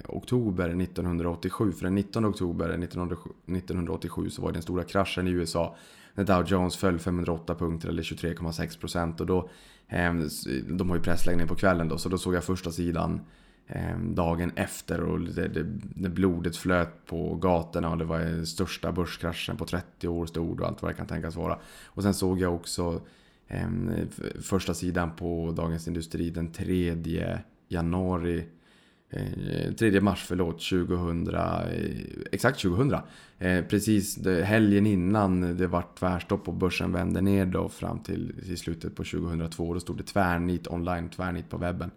oktober 0.08 0.82
1987. 0.82 1.72
För 1.72 1.84
den 1.84 1.96
19 1.96 2.26
oktober 2.26 2.70
1987 2.70 4.30
så 4.30 4.42
var 4.42 4.50
det 4.50 4.54
den 4.54 4.64
stora 4.64 4.84
kraschen 4.84 5.28
i 5.28 5.32
USA. 5.32 5.76
När 6.14 6.24
Dow 6.24 6.46
Jones 6.48 6.78
föll 6.78 7.00
508 7.00 7.56
punkter 7.56 7.90
eller 7.90 8.04
23,6 8.04 8.80
procent. 8.80 9.22
och 9.22 9.28
då 9.28 9.50
Ehm, 9.88 10.30
de 10.68 10.90
har 10.90 10.98
ju 10.98 11.04
pressläggning 11.04 11.48
på 11.48 11.56
kvällen 11.56 11.88
då, 11.88 11.98
så 11.98 12.10
då 12.10 12.18
såg 12.18 12.36
jag 12.36 12.44
första 12.44 12.72
sidan 12.72 13.22
ehm, 13.68 14.16
dagen 14.16 14.52
efter 14.56 15.02
och 15.02 15.20
det, 15.20 15.48
det, 15.48 15.64
det 15.96 16.10
blodet 16.10 16.58
flöt 16.58 17.06
på 17.06 17.36
gatorna 17.36 17.90
och 17.90 17.98
det 17.98 18.06
var 18.06 18.20
den 18.20 18.46
största 18.46 18.92
börskraschen 18.92 19.58
på 19.58 19.66
30 19.66 20.08
år 20.08 20.26
stod 20.26 20.62
och 20.62 20.68
allt 20.68 20.82
vad 20.82 20.92
det 20.92 20.96
kan 20.96 21.08
tänkas 21.08 21.36
vara. 21.36 21.60
Och 21.86 22.04
sen 22.04 22.14
såg 22.14 22.40
jag 22.40 22.56
också 22.56 23.02
ehm, 23.48 23.92
första 24.42 24.74
sidan 24.74 25.16
på 25.16 25.54
Dagens 25.58 25.88
Industri 25.88 26.30
den 26.30 26.52
3 26.52 27.40
januari 27.68 28.46
Eh, 29.14 29.74
3 29.74 30.02
mars, 30.02 30.26
förlåt, 30.28 30.62
2000, 30.62 31.28
eh, 31.28 31.42
exakt 32.32 32.60
2000. 32.60 33.00
Eh, 33.40 33.66
precis 33.66 34.26
helgen 34.26 34.86
innan 34.86 35.58
det 35.58 35.68
var 35.68 35.86
tvärstopp 36.00 36.48
och 36.48 36.54
börsen 36.54 36.92
vände 36.92 37.22
ner 37.22 37.46
då 37.46 37.70
fram 37.70 38.00
till, 38.00 38.34
till 38.46 38.58
slutet 38.58 38.96
på 38.96 39.04
2002. 39.04 39.74
Då 39.74 39.80
stod 39.80 39.98
det 39.98 40.04
tvärnit 40.04 40.68
online, 40.68 41.10
tvärnit 41.10 41.50
på 41.50 41.58
webben. 41.58 41.92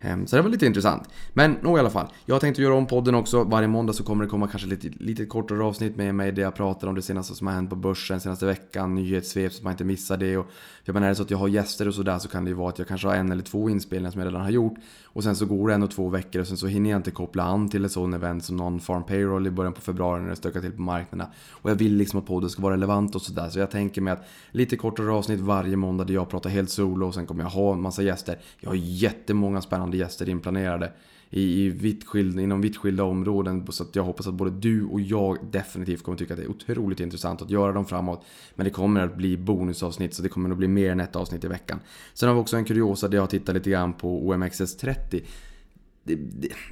Ehm, 0.00 0.26
så 0.26 0.36
det 0.36 0.42
var 0.42 0.50
lite 0.50 0.66
intressant. 0.66 1.08
Men 1.32 1.52
nog 1.52 1.76
i 1.76 1.80
alla 1.80 1.90
fall. 1.90 2.06
Jag 2.24 2.40
tänkte 2.40 2.62
göra 2.62 2.74
om 2.74 2.86
podden 2.86 3.14
också. 3.14 3.44
Varje 3.44 3.68
måndag 3.68 3.92
så 3.92 4.04
kommer 4.04 4.24
det 4.24 4.30
komma 4.30 4.48
kanske 4.48 4.68
lite, 4.68 4.88
lite 4.88 5.26
kortare 5.26 5.64
avsnitt 5.64 5.96
med 5.96 6.14
mig 6.14 6.32
där 6.32 6.42
jag 6.42 6.54
pratar 6.54 6.88
om 6.88 6.94
det 6.94 7.02
senaste 7.02 7.34
som 7.34 7.46
har 7.46 7.54
hänt 7.54 7.70
på 7.70 7.76
börsen 7.76 8.20
senaste 8.20 8.46
veckan. 8.46 8.94
Nyhetssvep 8.94 9.52
så 9.52 9.58
att 9.58 9.64
man 9.64 9.72
inte 9.72 9.84
missar 9.84 10.16
det. 10.16 10.36
Och, 10.36 10.46
jag 10.84 10.94
menar 10.94 11.06
är 11.06 11.10
det 11.10 11.14
så 11.14 11.22
att 11.22 11.30
jag 11.30 11.38
har 11.38 11.48
gäster 11.48 11.88
och 11.88 11.94
sådär 11.94 12.18
så 12.18 12.28
kan 12.28 12.44
det 12.44 12.48
ju 12.48 12.54
vara 12.54 12.68
att 12.68 12.78
jag 12.78 12.88
kanske 12.88 13.08
har 13.08 13.14
en 13.14 13.32
eller 13.32 13.42
två 13.42 13.70
inspelningar 13.70 14.10
som 14.10 14.20
jag 14.20 14.26
redan 14.26 14.42
har 14.42 14.50
gjort. 14.50 14.74
Och 15.04 15.22
sen 15.24 15.36
så 15.36 15.46
går 15.46 15.68
det 15.68 15.74
en 15.74 15.82
och 15.82 15.90
två 15.90 16.08
veckor 16.08 16.40
och 16.40 16.46
sen 16.46 16.56
så 16.56 16.66
hinner 16.66 16.90
jag 16.90 16.98
inte 16.98 17.10
koppla 17.10 17.42
an 17.42 17.68
till 17.68 17.84
ett 17.84 17.92
sånt 17.92 18.14
event 18.14 18.44
som 18.44 18.56
någon 18.56 18.80
farm 18.80 19.04
payroll 19.04 19.46
i 19.46 19.50
början 19.50 19.72
på 19.72 19.80
februari 19.80 20.22
när 20.22 20.30
det 20.30 20.36
stökar 20.36 20.60
till 20.60 20.72
på 20.72 20.82
marknaderna. 20.82 21.30
Och 21.50 21.70
jag 21.70 21.74
vill 21.74 21.96
liksom 21.96 22.20
att 22.20 22.26
podden 22.26 22.50
ska 22.50 22.62
vara 22.62 22.74
relevant 22.74 23.14
och 23.14 23.22
sådär. 23.22 23.48
Så 23.48 23.58
jag 23.58 23.70
tänker 23.70 24.00
mig 24.00 24.12
att 24.12 24.24
lite 24.50 24.76
kortare 24.76 25.12
avsnitt 25.12 25.40
varje 25.40 25.76
måndag 25.76 26.04
där 26.04 26.14
jag 26.14 26.28
pratar 26.28 26.50
helt 26.50 26.70
solo 26.70 27.06
och 27.06 27.14
sen 27.14 27.26
kommer 27.26 27.42
jag 27.42 27.50
ha 27.50 27.72
en 27.72 27.82
massa 27.82 28.02
gäster. 28.02 28.38
Jag 28.60 28.70
har 28.70 28.76
jättemånga 28.76 29.62
spännande 29.62 29.89
gäster 29.96 30.28
inplanerade 30.28 30.92
i, 31.30 31.64
i 31.64 31.68
vitt 31.68 32.04
skilda, 32.04 32.42
inom 32.42 32.60
vitt 32.60 32.76
skilda 32.76 33.04
områden. 33.04 33.66
Så 33.72 33.82
att 33.82 33.96
jag 33.96 34.02
hoppas 34.02 34.26
att 34.26 34.34
både 34.34 34.50
du 34.50 34.84
och 34.84 35.00
jag 35.00 35.38
definitivt 35.50 36.02
kommer 36.02 36.18
tycka 36.18 36.34
att 36.34 36.40
det 36.40 36.46
är 36.46 36.50
otroligt 36.50 37.00
intressant 37.00 37.42
att 37.42 37.50
göra 37.50 37.72
dem 37.72 37.86
framåt. 37.86 38.24
Men 38.54 38.64
det 38.64 38.70
kommer 38.70 39.00
att 39.00 39.16
bli 39.16 39.36
bonusavsnitt 39.36 40.14
så 40.14 40.22
det 40.22 40.28
kommer 40.28 40.50
att 40.50 40.56
bli 40.56 40.68
mer 40.68 40.92
än 40.92 41.00
ett 41.00 41.16
avsnitt 41.16 41.44
i 41.44 41.48
veckan. 41.48 41.80
Sen 42.14 42.28
har 42.28 42.36
vi 42.36 42.42
också 42.42 42.56
en 42.56 42.64
kuriosa 42.64 43.08
där 43.08 43.16
jag 43.16 43.22
har 43.22 43.28
tittat 43.28 43.54
lite 43.54 43.70
grann 43.70 43.92
på 43.92 44.32
OMXS30. 44.32 45.22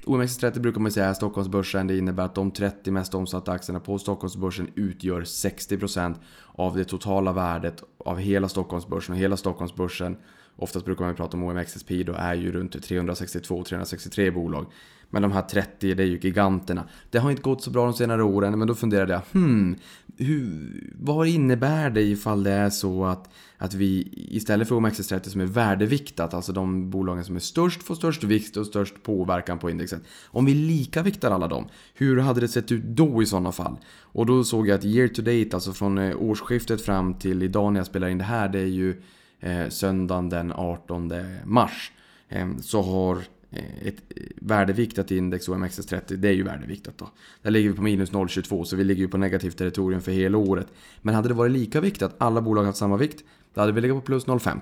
OMXS30 0.05 0.61
brukar 0.61 0.81
man 0.81 0.93
säga 0.93 1.07
är 1.07 1.15
Stockholmsbörsen. 1.15 1.87
Det 1.87 1.99
innebär 1.99 2.25
att 2.25 2.35
de 2.35 2.51
30 2.51 2.91
mest 2.91 3.15
omsatta 3.15 3.53
aktierna 3.53 3.81
på 3.81 3.99
Stockholmsbörsen 3.99 4.71
utgör 4.75 5.23
60% 5.23 6.15
av 6.47 6.77
det 6.77 6.85
totala 6.85 7.33
värdet 7.33 7.83
av 7.99 8.19
hela 8.19 8.49
Stockholmsbörsen. 8.49 9.15
Och 9.15 9.21
hela 9.21 9.37
Stockholmsbörsen 9.37 10.17
Oftast 10.61 10.85
brukar 10.85 11.05
man 11.05 11.15
prata 11.15 11.37
om 11.37 11.45
OMXSP 11.45 12.03
då 12.07 12.13
är 12.13 12.35
ju 12.35 12.53
runt 12.53 12.77
362-363 12.77 14.31
bolag. 14.31 14.67
Men 15.11 15.23
de 15.23 15.33
här 15.33 15.43
30, 15.43 15.95
det 15.95 16.03
är 16.03 16.07
ju 16.07 16.19
giganterna. 16.19 16.89
Det 17.11 17.19
har 17.19 17.31
inte 17.31 17.43
gått 17.43 17.63
så 17.63 17.71
bra 17.71 17.85
de 17.85 17.95
senare 17.95 18.23
åren, 18.23 18.59
men 18.59 18.69
då 18.69 18.75
funderade 18.75 19.13
jag, 19.13 19.23
hmm, 19.33 19.77
hur, 20.17 20.93
vad 21.01 21.29
innebär 21.29 21.91
det 21.91 22.03
ifall 22.03 22.43
det 22.43 22.51
är 22.51 22.71
så 22.71 23.05
att, 23.05 23.31
att 23.59 23.75
vi 23.75 24.09
istället 24.15 24.69
för 24.69 24.75
OMXS30 24.75 25.29
som 25.29 25.41
är 25.41 25.47
värdeviktat, 25.47 26.35
alltså 26.35 26.53
de 26.53 26.91
bolagen 26.91 27.25
som 27.25 27.37
är 27.37 27.41
störst 27.41 27.83
får 27.83 27.95
störst 27.95 28.25
vikt 28.25 28.57
och 28.57 28.67
störst 28.67 29.03
påverkan 29.03 29.59
på 29.59 29.71
indexet. 29.71 30.03
Om 30.27 30.45
vi 30.45 30.55
lika 30.55 31.03
viktar 31.03 31.31
alla 31.31 31.49
dem, 31.49 31.69
hur 31.95 32.19
hade 32.19 32.41
det 32.41 32.49
sett 32.49 32.73
ut 32.73 32.85
då 32.85 33.23
i 33.23 33.27
sådana 33.27 33.53
fall? 33.53 33.77
Och 34.01 34.27
då 34.27 34.45
såg 34.45 34.69
jag 34.69 34.79
att 34.79 34.85
year 34.85 35.09
to 35.09 35.23
date, 35.23 35.49
alltså 35.53 35.73
från 35.73 35.99
eh, 35.99 36.23
årsskiftet 36.23 36.83
fram 36.83 37.15
till 37.15 37.43
idag 37.43 37.73
när 37.73 37.81
jag 37.81 37.87
spelar 37.87 38.09
in 38.09 38.19
det 38.19 38.25
här, 38.25 38.49
det 38.49 38.61
är 38.61 38.67
ju 38.67 39.03
Eh, 39.41 39.69
söndagen 39.69 40.29
den 40.29 40.53
18 40.53 41.13
mars 41.45 41.93
eh, 42.29 42.49
så 42.61 42.83
har 42.83 43.17
eh, 43.51 43.87
ett 43.87 44.03
eh, 44.17 44.23
värdeviktat 44.37 45.11
index 45.11 45.49
OMXS30, 45.49 46.17
det 46.17 46.29
är 46.29 46.33
ju 46.33 46.43
värdeviktat 46.43 46.99
då. 46.99 47.11
Där 47.43 47.51
ligger 47.51 47.71
vi 47.71 47.77
på 47.77 47.83
minus 47.83 48.13
0,22 48.13 48.65
så 48.65 48.77
vi 48.77 48.85
ligger 48.85 49.01
ju 49.01 49.09
på 49.09 49.19
negativt 49.19 49.57
territorium 49.57 50.01
för 50.01 50.13
hela 50.13 50.39
året. 50.39 50.67
Men 51.03 51.15
hade 51.15 51.29
det 51.29 51.35
varit 51.35 51.53
lika 51.53 51.81
viktat, 51.81 52.15
alla 52.19 52.41
bolag 52.41 52.65
haft 52.65 52.79
samma 52.79 52.97
vikt, 52.97 53.25
då 53.55 53.61
hade 53.61 53.73
vi 53.73 53.81
legat 53.81 53.97
på 53.97 54.07
plus 54.07 54.27
0,50. 54.27 54.61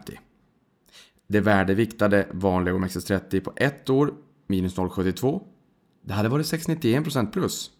Det 1.28 1.40
värdeviktade 1.40 2.26
vanliga 2.32 2.74
OMXS30 2.74 3.40
på 3.40 3.52
ett 3.56 3.90
år, 3.90 4.14
minus 4.46 4.76
0,72. 4.76 5.42
Det 6.04 6.14
hade 6.14 6.28
varit 6.28 6.46
6,91% 6.46 7.30
plus. 7.30 7.70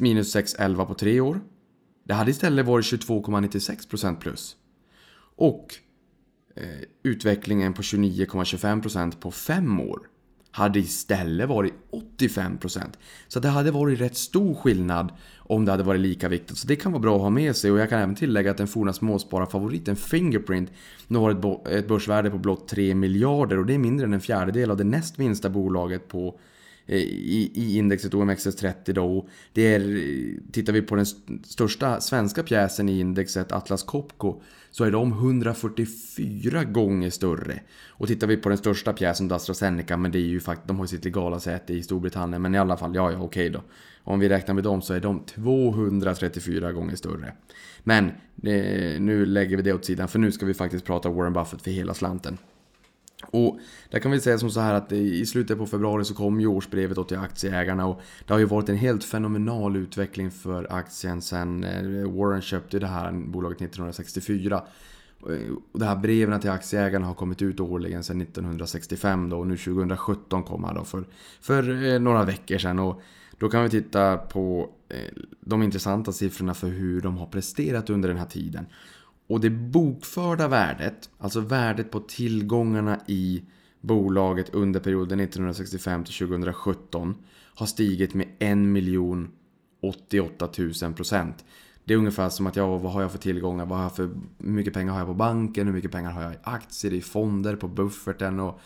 Minus 0.00 0.36
6,11 0.36 0.86
på 0.86 0.94
tre 0.94 1.20
år. 1.20 1.40
Det 2.04 2.14
hade 2.14 2.30
istället 2.30 2.66
varit 2.66 2.84
22,96% 2.84 4.16
plus. 4.16 4.56
Och 5.36 5.74
eh, 6.56 6.64
utvecklingen 7.02 7.74
på 7.74 7.82
29,25% 7.82 9.20
på 9.20 9.30
5 9.30 9.80
år 9.80 10.08
hade 10.54 10.78
istället 10.78 11.48
varit 11.48 11.74
85%. 12.18 12.80
Så 13.28 13.40
det 13.40 13.48
hade 13.48 13.70
varit 13.70 14.00
rätt 14.00 14.16
stor 14.16 14.54
skillnad 14.54 15.12
om 15.38 15.64
det 15.64 15.70
hade 15.70 15.82
varit 15.82 16.00
lika 16.00 16.28
viktigt. 16.28 16.56
Så 16.56 16.66
det 16.66 16.76
kan 16.76 16.92
vara 16.92 17.02
bra 17.02 17.16
att 17.16 17.22
ha 17.22 17.30
med 17.30 17.56
sig 17.56 17.72
och 17.72 17.78
jag 17.78 17.88
kan 17.88 18.00
även 18.00 18.14
tillägga 18.14 18.50
att 18.50 18.56
den 18.56 18.66
forna 18.66 18.92
småspararfavoriten 18.92 19.96
Fingerprint 19.96 20.70
nu 21.06 21.18
har 21.18 21.30
ett 21.68 21.88
börsvärde 21.88 22.30
på 22.30 22.38
blott 22.38 22.68
3 22.68 22.94
miljarder 22.94 23.58
och 23.58 23.66
det 23.66 23.74
är 23.74 23.78
mindre 23.78 24.06
än 24.06 24.12
en 24.12 24.20
fjärdedel 24.20 24.70
av 24.70 24.76
det 24.76 24.84
näst 24.84 25.18
minsta 25.18 25.50
bolaget 25.50 26.08
på 26.08 26.38
eh, 26.86 26.98
i, 26.98 27.50
i 27.54 27.78
indexet 27.78 28.12
OMXS30 28.12 28.92
då. 28.92 29.28
Det 29.52 29.74
är, 29.74 29.80
eh, 29.80 30.52
tittar 30.52 30.72
vi 30.72 30.82
på 30.82 30.96
den 30.96 31.06
största 31.44 32.00
svenska 32.00 32.42
pjäsen 32.42 32.88
i 32.88 33.00
indexet, 33.00 33.52
Atlas 33.52 33.82
Copco, 33.82 34.42
så 34.74 34.84
är 34.84 34.90
de 34.90 35.12
144 35.12 36.64
gånger 36.64 37.10
större. 37.10 37.60
Och 37.88 38.08
tittar 38.08 38.26
vi 38.26 38.36
på 38.36 38.48
den 38.48 38.58
största 38.58 38.92
pjäsen, 38.92 39.32
AstraZeneca, 39.32 39.96
men 39.96 40.12
det 40.12 40.18
är 40.18 40.26
ju 40.26 40.40
faktiskt, 40.40 40.68
de 40.68 40.76
har 40.76 40.84
ju 40.84 40.88
sitt 40.88 41.04
legala 41.04 41.40
säte 41.40 41.74
i 41.74 41.82
Storbritannien, 41.82 42.42
men 42.42 42.54
i 42.54 42.58
alla 42.58 42.76
fall, 42.76 42.94
ja, 42.94 43.12
ja, 43.12 43.18
okej 43.18 43.50
då. 43.50 43.62
Om 44.04 44.20
vi 44.20 44.28
räknar 44.28 44.54
med 44.54 44.64
dem 44.64 44.82
så 44.82 44.94
är 44.94 45.00
de 45.00 45.24
234 45.24 46.72
gånger 46.72 46.96
större. 46.96 47.32
Men 47.82 48.06
eh, 48.42 49.00
nu 49.00 49.26
lägger 49.26 49.56
vi 49.56 49.62
det 49.62 49.72
åt 49.72 49.84
sidan, 49.84 50.08
för 50.08 50.18
nu 50.18 50.32
ska 50.32 50.46
vi 50.46 50.54
faktiskt 50.54 50.84
prata 50.84 51.08
Warren 51.08 51.32
Buffett 51.32 51.62
för 51.62 51.70
hela 51.70 51.94
slanten. 51.94 52.38
Och 53.30 53.58
där 53.90 53.98
kan 53.98 54.10
vi 54.10 54.20
säga 54.20 54.38
som 54.38 54.50
så 54.50 54.60
här 54.60 54.74
att 54.74 54.92
i 54.92 55.26
slutet 55.26 55.58
på 55.58 55.66
februari 55.66 56.04
så 56.04 56.14
kom 56.14 56.40
ju 56.40 56.46
årsbrevet 56.46 57.08
till 57.08 57.18
aktieägarna 57.18 57.86
och 57.86 58.00
det 58.26 58.32
har 58.32 58.38
ju 58.40 58.44
varit 58.44 58.68
en 58.68 58.76
helt 58.76 59.04
fenomenal 59.04 59.76
utveckling 59.76 60.30
för 60.30 60.72
aktien 60.72 61.22
sen 61.22 61.64
eh, 61.64 62.10
Warren 62.10 62.40
köpte 62.40 62.78
det 62.78 62.86
här 62.86 63.12
bolaget 63.12 63.56
1964. 63.56 64.62
Eh, 65.28 65.52
och 65.72 65.78
de 65.78 65.84
här 65.84 65.96
breven 65.96 66.40
till 66.40 66.50
aktieägarna 66.50 67.06
har 67.06 67.14
kommit 67.14 67.42
ut 67.42 67.60
årligen 67.60 68.04
sedan 68.04 68.20
1965 68.20 69.30
då 69.30 69.38
och 69.38 69.46
nu 69.46 69.56
2017 69.56 70.42
kom 70.42 70.64
han 70.64 70.74
då 70.74 70.84
för, 70.84 71.04
för 71.40 71.92
eh, 71.92 72.00
några 72.00 72.24
veckor 72.24 72.58
sedan. 72.58 72.78
Och 72.78 73.02
då 73.38 73.48
kan 73.48 73.62
vi 73.62 73.70
titta 73.70 74.16
på 74.16 74.70
de 75.40 75.62
intressanta 75.62 76.12
siffrorna 76.12 76.54
för 76.54 76.68
hur 76.68 77.00
de 77.00 77.16
har 77.16 77.26
presterat 77.26 77.90
under 77.90 78.08
den 78.08 78.18
här 78.18 78.26
tiden. 78.26 78.66
Och 79.26 79.40
det 79.40 79.50
bokförda 79.50 80.48
värdet, 80.48 81.10
alltså 81.18 81.40
värdet 81.40 81.90
på 81.90 82.00
tillgångarna 82.00 83.00
i 83.06 83.42
bolaget 83.80 84.54
under 84.54 84.80
perioden 84.80 85.20
1965 85.20 86.04
till 86.04 86.14
2017 86.14 87.14
har 87.54 87.66
stigit 87.66 88.14
med 88.14 88.26
1 88.38 88.56
miljon 88.58 89.30
88 89.82 90.48
000 90.82 90.94
procent. 90.94 91.44
Det 91.84 91.94
är 91.94 91.98
ungefär 91.98 92.28
som 92.28 92.46
att 92.46 92.56
jag, 92.56 92.78
vad 92.78 92.92
har 92.92 93.02
jag 93.02 93.12
för 93.12 93.18
tillgångar? 93.18 93.66
Vad 93.66 93.78
har 93.78 93.84
jag 93.84 93.96
för, 93.96 94.10
hur 94.38 94.50
mycket 94.50 94.74
pengar 94.74 94.92
har 94.92 94.98
jag 94.98 95.08
på 95.08 95.14
banken? 95.14 95.66
Hur 95.66 95.74
mycket 95.74 95.92
pengar 95.92 96.10
har 96.10 96.22
jag 96.22 96.32
i 96.32 96.38
aktier, 96.42 96.92
i 96.92 97.00
fonder, 97.00 97.56
på 97.56 97.68
bufferten? 97.68 98.40
Och 98.40 98.60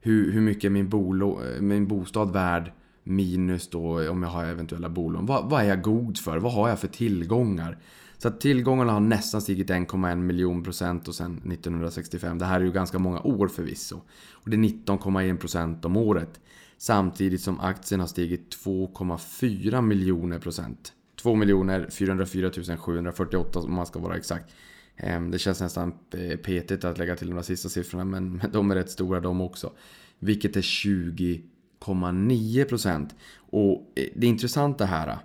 hur, 0.00 0.32
hur 0.32 0.40
mycket 0.40 0.64
är 0.64 0.70
min, 0.70 0.88
bolo, 0.88 1.42
eh, 1.44 1.60
min 1.60 1.86
bostad 1.86 2.32
värd? 2.32 2.72
Minus 3.02 3.68
då 3.68 4.10
om 4.10 4.22
jag 4.22 4.30
har 4.30 4.44
eventuella 4.44 4.88
bolån. 4.88 5.26
Vad, 5.26 5.50
vad 5.50 5.62
är 5.62 5.64
jag 5.64 5.82
god 5.82 6.18
för? 6.18 6.38
Vad 6.38 6.52
har 6.52 6.68
jag 6.68 6.78
för 6.78 6.88
tillgångar? 6.88 7.78
Så 8.18 8.28
att 8.28 8.40
tillgångarna 8.40 8.92
har 8.92 9.00
nästan 9.00 9.42
stigit 9.42 9.70
1,1 9.70 10.16
miljon 10.16 10.64
procent 10.64 11.08
och 11.08 11.14
sen 11.14 11.52
1965. 11.52 12.38
Det 12.38 12.44
här 12.44 12.60
är 12.60 12.64
ju 12.64 12.72
ganska 12.72 12.98
många 12.98 13.20
år 13.20 13.48
förvisso. 13.48 14.00
Och 14.32 14.50
det 14.50 14.56
är 14.56 14.58
19,1 14.58 15.36
procent 15.36 15.84
om 15.84 15.96
året. 15.96 16.40
Samtidigt 16.78 17.40
som 17.40 17.60
aktien 17.60 18.00
har 18.00 18.06
stigit 18.06 18.56
2,4 18.64 19.82
miljoner 19.82 20.38
procent. 20.38 20.92
2 21.22 21.34
miljoner 21.34 21.88
404 21.90 22.76
748 22.76 23.58
om 23.58 23.74
man 23.74 23.86
ska 23.86 23.98
vara 23.98 24.16
exakt. 24.16 24.54
Ehm, 24.96 25.30
det 25.30 25.38
känns 25.38 25.60
nästan 25.60 25.94
eh, 26.10 26.36
petigt 26.36 26.84
att 26.84 26.98
lägga 26.98 27.16
till 27.16 27.30
de 27.30 27.42
sista 27.42 27.68
siffrorna 27.68 28.04
men 28.04 28.42
de 28.52 28.70
är 28.70 28.74
rätt 28.74 28.90
stora 28.90 29.20
de 29.20 29.40
också. 29.40 29.72
Vilket 30.18 30.56
är 30.56 30.60
20,9 30.60 32.64
procent. 32.64 33.14
Och 33.36 33.92
eh, 33.96 34.06
det 34.16 34.26
intressanta 34.26 34.84
här 34.84 35.18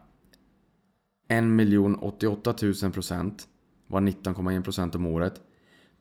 1 1.29 1.43
088 2.01 2.55
000 2.83 2.91
procent 2.91 3.47
var 3.87 4.01
19,1 4.01 4.63
procent 4.63 4.95
om 4.95 5.05
året. 5.05 5.41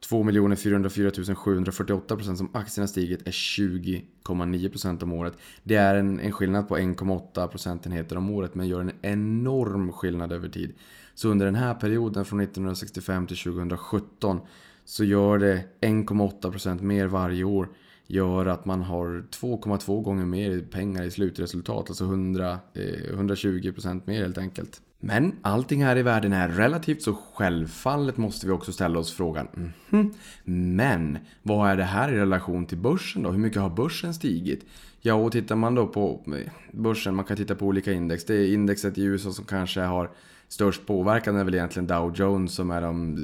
2 0.01 0.25
404 0.57 1.35
748 1.35 2.17
procent 2.17 2.39
som 2.39 2.51
aktierna 2.53 2.89
stigit 2.89 3.27
är 3.27 3.31
20,9 3.31 4.69
procent 4.69 5.03
om 5.03 5.13
året. 5.13 5.39
Det 5.63 5.75
är 5.75 5.95
en, 5.95 6.21
en 6.21 6.33
skillnad 6.33 6.69
på 6.69 6.79
1,8 6.79 7.49
procentenheter 7.49 8.17
om 8.17 8.31
året 8.31 8.55
men 8.55 8.69
gör 8.69 8.81
en 8.81 8.93
enorm 9.03 9.93
skillnad 9.93 10.33
över 10.33 10.49
tid. 10.49 10.75
Så 11.15 11.29
under 11.29 11.47
den 11.47 11.55
här 11.55 11.75
perioden 11.75 12.25
från 12.25 12.41
1965 12.41 13.27
till 13.27 13.37
2017 13.37 14.41
så 14.85 15.05
gör 15.05 15.39
det 15.39 15.65
1,8 15.81 16.51
procent 16.51 16.83
mer 16.83 17.07
varje 17.07 17.45
år 17.45 17.69
gör 18.07 18.47
att 18.47 18.65
man 18.65 18.83
har 18.83 19.25
2,2 19.31 20.03
gånger 20.03 20.25
mer 20.25 20.61
pengar 20.61 21.03
i 21.03 21.11
slutresultat, 21.11 21.89
alltså 21.89 22.05
100, 22.05 22.59
eh, 22.75 23.17
120% 23.17 24.03
mer 24.07 24.23
helt 24.23 24.39
enkelt. 24.39 24.81
Men 25.01 25.37
allting 25.43 25.85
här 25.85 25.97
i 25.99 26.03
världen 26.03 26.33
är 26.33 26.49
relativt 26.49 27.03
så 27.03 27.15
självfallet 27.35 28.17
måste 28.17 28.47
vi 28.47 28.53
också 28.53 28.73
ställa 28.73 28.99
oss 28.99 29.13
frågan 29.13 29.49
mm 29.57 29.73
-hmm, 29.91 30.15
Men 30.45 31.19
vad 31.43 31.71
är 31.71 31.77
det 31.77 31.85
här 31.85 32.13
i 32.13 32.17
relation 32.17 32.67
till 32.67 32.79
börsen 32.79 33.23
då? 33.23 33.31
Hur 33.31 33.39
mycket 33.39 33.63
har 33.63 33.71
börsen 33.71 34.15
stigit? 34.15 34.65
Ja, 35.01 35.15
och 35.15 35.33
tittar 35.33 35.57
man 35.57 35.75
då 35.75 35.87
på 35.87 36.25
eh, 36.27 36.53
börsen, 36.73 37.15
man 37.15 37.25
kan 37.25 37.37
titta 37.37 37.55
på 37.55 37.67
olika 37.67 37.93
index. 37.93 38.25
Det 38.25 38.35
är 38.35 38.53
indexet 38.53 38.99
i 38.99 39.05
USA 39.05 39.33
som 39.33 39.45
kanske 39.45 39.81
har 39.81 40.11
störst 40.49 40.87
påverkan 40.87 41.37
är 41.37 41.45
väl 41.45 41.55
egentligen 41.55 41.87
Dow 41.87 42.13
Jones 42.17 42.55
som 42.55 42.71
är 42.71 42.83
de 42.83 43.17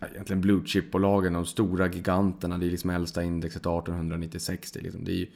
eh, 0.00 0.08
egentligen 0.12 0.40
blue 0.40 0.62
chip-bolagen, 0.66 1.32
de 1.32 1.46
stora 1.46 1.88
giganterna. 1.88 2.58
Det 2.58 2.66
är 2.66 2.70
liksom 2.70 2.90
äldsta 2.90 3.22
indexet 3.22 3.60
1896. 3.60 4.72
Det 4.72 4.80
är, 4.80 4.82
liksom, 4.82 5.04
det 5.04 5.12
är 5.12 5.16
ju 5.16 5.26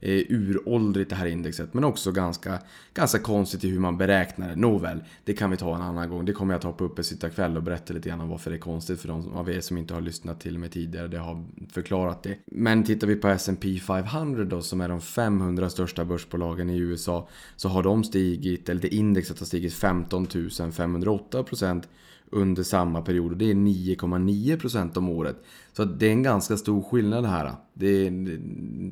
eh, 0.00 0.22
uråldrigt 0.28 1.10
det 1.10 1.16
här 1.16 1.26
indexet. 1.26 1.74
Men 1.74 1.84
också 1.84 2.12
ganska, 2.12 2.58
ganska 2.94 3.18
konstigt 3.18 3.64
i 3.64 3.68
hur 3.68 3.80
man 3.80 3.98
beräknar 3.98 4.48
det. 4.48 4.56
Nåväl, 4.56 5.04
det 5.24 5.32
kan 5.32 5.50
vi 5.50 5.56
ta 5.56 5.76
en 5.76 5.82
annan 5.82 6.08
gång. 6.08 6.24
Det 6.24 6.32
kommer 6.32 6.54
jag 6.54 6.60
ta 6.60 6.72
på 6.72 6.84
Uppesittarkväll 6.84 7.56
och 7.56 7.62
berätta 7.62 7.94
lite 7.94 8.08
grann 8.08 8.20
om 8.20 8.28
varför 8.28 8.50
det 8.50 8.56
är 8.56 8.60
konstigt 8.60 9.00
för 9.00 9.08
de 9.08 9.34
av 9.34 9.50
er 9.50 9.60
som 9.60 9.78
inte 9.78 9.94
har 9.94 10.00
lyssnat 10.00 10.40
till 10.40 10.58
mig 10.58 10.70
tidigare. 10.70 11.08
Det 11.08 11.18
har 11.18 11.44
förklarat 11.72 12.22
det. 12.22 12.36
Men 12.46 12.84
tittar 12.84 13.06
vi 13.06 13.16
på 13.16 13.28
S&P 13.28 13.78
500 13.78 14.44
då 14.44 14.62
som 14.62 14.80
är 14.80 14.88
de 14.88 15.00
500 15.00 15.70
största 15.70 16.04
börsbolagen 16.04 16.70
i 16.70 16.78
USA. 16.78 17.28
Så 17.56 17.68
har 17.68 17.82
de 17.82 18.04
stigit, 18.04 18.68
eller 18.68 18.80
det 18.80 18.94
indexet 18.94 19.38
har 19.38 19.46
stigit 19.46 19.74
15 19.74 20.26
508 20.72 21.42
procent 21.42 21.88
under 22.30 22.62
samma 22.62 23.02
period. 23.02 23.32
Och 23.32 23.38
det 23.38 23.50
är 23.50 23.54
9,9% 23.54 24.98
om 24.98 25.08
året. 25.08 25.36
Så 25.72 25.84
det 25.84 26.06
är 26.06 26.10
en 26.10 26.22
ganska 26.22 26.56
stor 26.56 26.82
skillnad 26.82 27.26
här. 27.26 27.52
Det 27.74 28.06
är, 28.06 28.10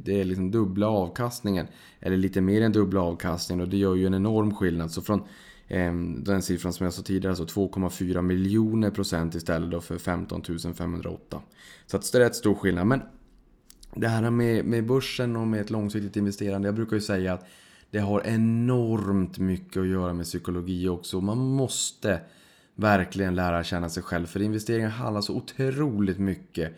det 0.04 0.20
är 0.20 0.24
liksom 0.24 0.50
dubbla 0.50 0.88
avkastningen. 0.88 1.66
Eller 2.00 2.16
lite 2.16 2.40
mer 2.40 2.62
än 2.62 2.72
dubbla 2.72 3.00
avkastningen 3.00 3.64
och 3.64 3.68
det 3.68 3.76
gör 3.76 3.94
ju 3.94 4.06
en 4.06 4.14
enorm 4.14 4.54
skillnad. 4.54 4.90
Så 4.90 5.02
från 5.02 5.22
eh, 5.68 5.94
den 6.18 6.42
siffran 6.42 6.72
som 6.72 6.84
jag 6.84 6.92
sa 6.92 7.02
tidigare, 7.02 7.36
så 7.36 7.44
2,4 7.44 8.22
miljoner 8.22 8.90
procent 8.90 9.34
istället 9.34 9.70
då 9.70 9.80
för 9.80 9.98
15 9.98 10.42
508. 10.74 11.40
Så 11.86 11.98
det 11.98 12.14
är 12.14 12.20
rätt 12.20 12.36
stor 12.36 12.54
skillnad. 12.54 12.86
Men 12.86 13.00
det 13.94 14.08
här 14.08 14.30
med, 14.30 14.64
med 14.64 14.86
börsen 14.86 15.36
och 15.36 15.46
med 15.46 15.60
ett 15.60 15.70
långsiktigt 15.70 16.16
investerande. 16.16 16.68
Jag 16.68 16.74
brukar 16.74 16.96
ju 16.96 17.02
säga 17.02 17.32
att 17.32 17.46
det 17.90 17.98
har 17.98 18.26
enormt 18.26 19.38
mycket 19.38 19.80
att 19.80 19.88
göra 19.88 20.12
med 20.12 20.24
psykologi 20.24 20.88
också. 20.88 21.20
Man 21.20 21.38
måste 21.38 22.20
verkligen 22.78 23.34
lära 23.34 23.64
känna 23.64 23.88
sig 23.88 24.02
själv. 24.02 24.26
För 24.26 24.42
investeringar 24.42 24.88
handlar 24.88 25.20
så 25.20 25.34
otroligt 25.34 26.18
mycket 26.18 26.72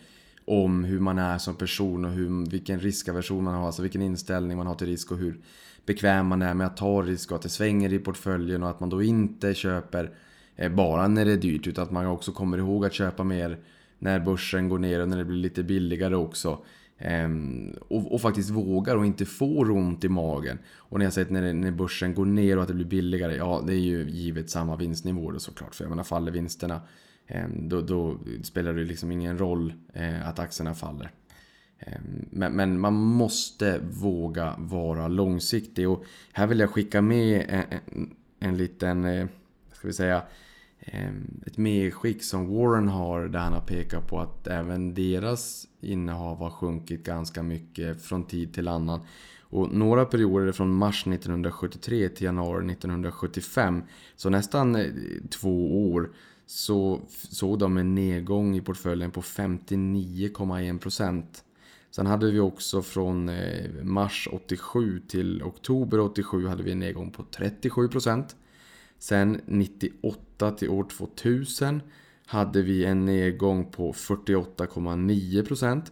om 0.45 0.85
hur 0.85 1.01
man 1.01 1.19
är 1.19 1.39
som 1.39 1.55
person 1.55 2.05
och 2.05 2.11
hur, 2.11 2.51
vilken 2.51 2.81
riskaversion 2.81 3.45
man 3.45 3.55
har, 3.55 3.67
alltså 3.67 3.83
vilken 3.83 4.03
inställning 4.03 4.57
man 4.57 4.67
har 4.67 4.75
till 4.75 4.87
risk 4.87 5.13
och 5.13 5.19
hur 5.19 5.41
bekväm 5.87 6.27
man 6.27 6.43
är 6.43 6.55
med 6.55 6.67
att 6.67 6.77
ta 6.77 7.03
risk 7.03 7.31
och 7.31 7.37
att 7.37 7.43
det 7.43 7.49
svänger 7.49 7.93
i 7.93 7.99
portföljen 7.99 8.63
och 8.63 8.71
att 8.71 8.81
man 8.81 8.91
då 8.91 9.03
inte 9.03 9.55
köper 9.55 10.11
eh, 10.57 10.73
bara 10.73 11.09
när 11.09 11.25
det 11.25 11.33
är 11.33 11.37
dyrt 11.37 11.67
utan 11.67 11.85
att 11.85 11.91
man 11.91 12.07
också 12.07 12.33
kommer 12.33 12.59
ihåg 12.59 12.85
att 12.85 12.95
köpa 12.95 13.25
mer 13.25 13.59
när 13.99 14.21
börsen 14.21 14.69
går 14.69 14.79
ner 14.79 15.01
och 15.01 15.09
när 15.09 15.17
det 15.17 15.25
blir 15.25 15.39
lite 15.39 15.63
billigare 15.63 16.15
också. 16.15 16.59
Ehm, 17.03 17.75
och, 17.89 18.15
och, 18.15 18.21
faktiskt 18.21 18.51
vågar 18.51 18.97
och 18.97 19.07
inte 19.07 19.25
får 19.25 19.71
ont 19.71 20.05
i 20.05 20.09
magen. 20.09 20.59
Och 20.77 20.99
när 20.99 21.07
jag 21.07 21.13
säger 21.13 21.27
att 21.27 21.33
när, 21.33 21.53
när 21.53 21.71
börsen 21.71 22.15
går 22.15 22.25
ner 22.25 22.57
och 22.57 22.63
att 22.63 22.69
det 22.69 22.75
blir 22.75 22.87
billigare, 22.87 23.37
ja 23.37 23.63
det 23.67 23.75
är 23.75 23.79
ju 23.79 24.11
givet 24.11 24.51
samma 24.51 24.77
vinstnivå 24.77 25.31
då 25.31 25.39
såklart. 25.39 25.75
För 25.75 25.85
jag 25.85 25.91
menar 25.91 26.03
faller 26.03 26.33
vinsterna, 26.33 26.81
ehm, 27.27 27.69
då, 27.69 27.81
då, 27.81 28.19
spelar 28.43 28.73
det 28.73 28.85
liksom 28.85 29.13
ingen 29.13 29.39
roll 29.39 29.73
eh, 29.93 30.29
att 30.29 30.39
aktierna 30.39 30.75
faller. 30.75 31.11
Ehm, 31.79 32.29
men, 32.31 32.53
men, 32.53 32.81
man 32.81 32.95
måste 32.95 33.81
våga 33.91 34.55
vara 34.59 35.09
långsiktig 35.09 35.89
och 35.89 36.05
här 36.33 36.47
vill 36.47 36.61
jag 36.61 36.71
skicka 36.71 37.03
med 37.03 37.47
en, 37.49 37.65
en, 37.71 38.15
en 38.41 38.57
liten, 38.57 39.05
eh, 39.05 39.27
ska 39.73 39.87
vi 39.87 39.95
säga, 39.95 40.23
Ehm, 40.81 41.43
ett 41.47 41.59
medskick 41.59 42.25
som 42.25 42.55
Warren 42.55 42.89
har 42.89 43.29
där 43.29 43.39
han 43.39 43.53
har 43.53 43.61
pekat 43.61 44.09
på 44.09 44.21
att 44.21 44.47
även 44.47 44.95
deras 44.95 45.67
innehav 45.81 46.39
har 46.39 46.51
sjunkit 46.51 47.05
ganska 47.05 47.43
mycket 47.43 48.03
från 48.03 48.25
tid 48.25 48.55
till 48.55 48.69
annan. 48.69 49.01
Och 49.41 49.75
några 49.75 50.05
perioder 50.05 50.53
från 50.53 50.75
mars 50.75 51.07
1973 51.07 52.09
till 52.09 52.25
januari 52.25 52.73
1975, 52.73 53.83
så 54.17 54.31
nästan 54.31 54.77
eh, 54.77 54.87
två 55.31 55.87
år, 55.91 56.11
så 56.47 57.01
såg 57.09 57.59
de 57.59 57.77
en 57.77 57.95
nedgång 57.95 58.57
i 58.57 58.61
portföljen 58.61 59.11
på 59.11 59.21
59,1%. 59.21 61.23
Sen 61.91 62.07
hade 62.07 62.31
vi 62.31 62.41
också 62.41 62.83
från 62.83 63.29
eh, 63.29 63.71
mars 63.83 64.29
87 64.33 65.01
till 65.09 65.43
oktober 65.43 66.01
87 66.01 66.47
hade 66.47 66.63
vi 66.63 66.73
en 66.73 66.79
nedgång 66.79 67.11
på 67.11 67.23
37%. 67.23 68.25
Sen 68.99 69.41
98 69.47 70.30
till 70.51 70.69
år 70.69 70.85
2000 70.85 71.83
hade 72.27 72.63
vi 72.63 72.85
en 72.85 73.05
nedgång 73.05 73.71
på 73.71 73.93
48,9%. 73.93 75.83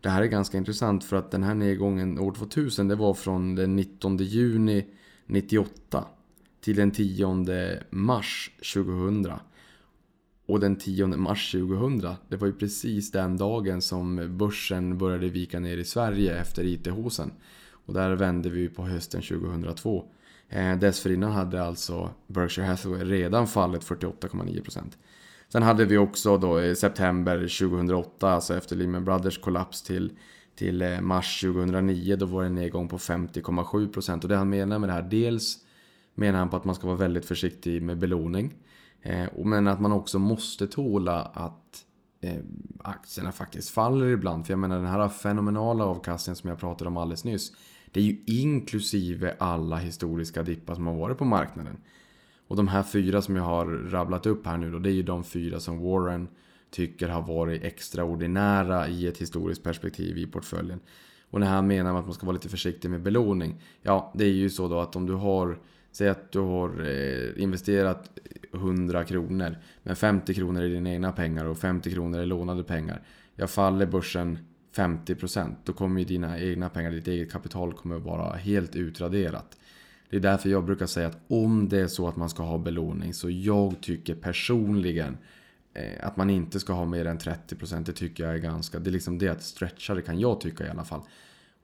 Det 0.00 0.08
här 0.08 0.22
är 0.22 0.26
ganska 0.26 0.58
intressant 0.58 1.04
för 1.04 1.16
att 1.16 1.30
den 1.30 1.42
här 1.42 1.54
nedgången 1.54 2.18
år 2.18 2.32
2000 2.32 2.88
det 2.88 2.94
var 2.94 3.14
från 3.14 3.54
den 3.54 3.76
19 3.76 4.16
juni 4.16 4.86
98 5.26 6.04
till 6.60 6.76
den 6.76 6.90
10 6.90 7.80
mars 7.90 8.50
2000. 8.74 9.32
Och 10.46 10.60
den 10.60 10.76
10 10.76 11.06
mars 11.06 11.52
2000, 11.52 12.14
det 12.28 12.36
var 12.36 12.46
ju 12.46 12.52
precis 12.52 13.10
den 13.10 13.36
dagen 13.36 13.82
som 13.82 14.36
börsen 14.38 14.98
började 14.98 15.28
vika 15.28 15.60
ner 15.60 15.76
i 15.78 15.84
Sverige 15.84 16.40
efter 16.40 16.64
IT-hosen 16.64 17.30
Och 17.70 17.94
där 17.94 18.16
vände 18.16 18.50
vi 18.50 18.68
på 18.68 18.82
hösten 18.82 19.22
2002. 19.22 20.04
Eh, 20.48 20.78
dessförinnan 20.78 21.32
hade 21.32 21.62
alltså 21.62 22.10
Berkshire 22.26 22.66
Hathaway 22.66 23.04
redan 23.04 23.46
fallit 23.46 23.84
48,9%. 23.84 24.82
Sen 25.48 25.62
hade 25.62 25.84
vi 25.84 25.98
också 25.98 26.36
då 26.36 26.62
i 26.62 26.76
september 26.76 27.38
2008, 27.38 28.30
alltså 28.30 28.56
efter 28.56 28.76
Lehman 28.76 29.04
Brothers 29.04 29.38
kollaps 29.38 29.82
till, 29.82 30.12
till 30.56 30.82
eh, 30.82 31.00
mars 31.00 31.40
2009, 31.40 32.16
då 32.16 32.26
var 32.26 32.40
det 32.40 32.46
en 32.46 32.54
nedgång 32.54 32.88
på 32.88 32.98
50,7%. 32.98 34.22
Och 34.22 34.28
det 34.28 34.36
han 34.36 34.50
menar 34.50 34.78
med 34.78 34.88
det 34.88 34.92
här, 34.92 35.02
dels 35.02 35.56
menar 36.14 36.38
han 36.38 36.48
på 36.48 36.56
att 36.56 36.64
man 36.64 36.74
ska 36.74 36.86
vara 36.86 36.96
väldigt 36.96 37.24
försiktig 37.24 37.82
med 37.82 37.98
belåning. 37.98 38.54
Eh, 39.02 39.26
men 39.44 39.68
att 39.68 39.80
man 39.80 39.92
också 39.92 40.18
måste 40.18 40.66
tåla 40.66 41.22
att 41.22 41.84
eh, 42.20 42.38
aktierna 42.78 43.32
faktiskt 43.32 43.70
faller 43.70 44.06
ibland. 44.06 44.46
För 44.46 44.52
jag 44.52 44.58
menar 44.58 44.76
den 44.76 44.86
här 44.86 45.08
fenomenala 45.08 45.84
avkastningen 45.84 46.36
som 46.36 46.50
jag 46.50 46.58
pratade 46.58 46.88
om 46.88 46.96
alldeles 46.96 47.24
nyss. 47.24 47.52
Det 47.92 48.00
är 48.00 48.04
ju 48.04 48.16
inklusive 48.26 49.34
alla 49.38 49.76
historiska 49.76 50.42
dippar 50.42 50.74
som 50.74 50.86
har 50.86 50.94
varit 50.94 51.18
på 51.18 51.24
marknaden. 51.24 51.76
Och 52.48 52.56
de 52.56 52.68
här 52.68 52.82
fyra 52.82 53.22
som 53.22 53.36
jag 53.36 53.42
har 53.42 53.66
rabblat 53.66 54.26
upp 54.26 54.46
här 54.46 54.56
nu 54.56 54.70
då, 54.70 54.78
det 54.78 54.90
är 54.90 54.94
ju 54.94 55.02
de 55.02 55.24
fyra 55.24 55.60
som 55.60 55.78
Warren 55.78 56.28
tycker 56.70 57.08
har 57.08 57.22
varit 57.22 57.64
extraordinära 57.64 58.88
i 58.88 59.06
ett 59.06 59.18
historiskt 59.18 59.62
perspektiv 59.62 60.18
i 60.18 60.26
portföljen. 60.26 60.80
Och 61.30 61.40
när 61.40 61.46
han 61.46 61.66
menar 61.66 61.98
att 61.98 62.04
man 62.04 62.14
ska 62.14 62.26
vara 62.26 62.34
lite 62.34 62.48
försiktig 62.48 62.90
med 62.90 63.02
belåning. 63.02 63.62
Ja, 63.82 64.12
det 64.14 64.24
är 64.24 64.32
ju 64.32 64.50
så 64.50 64.68
då 64.68 64.80
att 64.80 64.96
om 64.96 65.06
du 65.06 65.12
har 65.12 65.58
Säg 65.92 66.08
att 66.08 66.32
du 66.32 66.38
har 66.38 66.80
eh, 66.80 67.42
investerat 67.42 68.18
100 68.54 69.04
kronor. 69.04 69.56
Men 69.82 69.96
50 69.96 70.34
kronor 70.34 70.62
är 70.62 70.68
dina 70.68 70.90
egna 70.90 71.12
pengar 71.12 71.44
och 71.44 71.58
50 71.58 71.90
kronor 71.90 72.20
är 72.20 72.26
lånade 72.26 72.62
pengar. 72.62 73.02
Jag 73.34 73.50
faller 73.50 73.86
börsen 73.86 74.38
50% 74.78 75.54
då 75.64 75.72
kommer 75.72 76.00
ju 76.00 76.06
dina 76.06 76.40
egna 76.40 76.68
pengar, 76.68 76.90
ditt 76.90 77.08
eget 77.08 77.32
kapital 77.32 77.72
kommer 77.72 77.96
att 77.96 78.02
vara 78.02 78.36
helt 78.36 78.76
utraderat. 78.76 79.58
Det 80.10 80.16
är 80.16 80.20
därför 80.20 80.48
jag 80.48 80.64
brukar 80.64 80.86
säga 80.86 81.08
att 81.08 81.18
om 81.28 81.68
det 81.68 81.80
är 81.80 81.86
så 81.86 82.08
att 82.08 82.16
man 82.16 82.30
ska 82.30 82.42
ha 82.42 82.58
belåning 82.58 83.14
så 83.14 83.30
jag 83.30 83.80
tycker 83.80 84.14
personligen 84.14 85.18
eh, 85.74 86.06
att 86.06 86.16
man 86.16 86.30
inte 86.30 86.60
ska 86.60 86.72
ha 86.72 86.84
mer 86.84 87.04
än 87.04 87.18
30% 87.18 87.84
det 87.84 87.92
tycker 87.92 88.24
jag 88.24 88.34
är 88.34 88.38
ganska, 88.38 88.78
det 88.78 88.90
är 88.90 88.92
liksom 88.92 89.18
det 89.18 89.28
att 89.28 89.42
stretcha 89.42 89.94
det 89.94 90.02
kan 90.02 90.20
jag 90.20 90.40
tycka 90.40 90.66
i 90.66 90.70
alla 90.70 90.84
fall. 90.84 91.00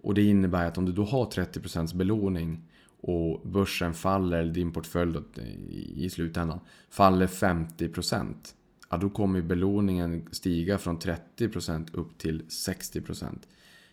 Och 0.02 0.14
det 0.14 0.22
innebär 0.22 0.66
att 0.66 0.78
om 0.78 0.84
du 0.84 0.92
då 0.92 1.04
har 1.04 1.24
30% 1.24 1.96
belåning 1.96 2.62
och 3.00 3.48
börsen 3.48 3.94
faller, 3.94 4.44
din 4.44 4.72
portfölj 4.72 5.16
eh, 5.16 5.44
i 6.04 6.10
slutändan 6.10 6.60
faller 6.90 7.26
50% 7.26 8.34
ja, 8.90 8.96
då 8.96 9.10
kommer 9.10 9.42
belåningen 9.42 10.28
stiga 10.32 10.78
från 10.78 10.98
30% 10.98 11.88
upp 11.92 12.18
till 12.18 12.42
60%. 12.42 13.38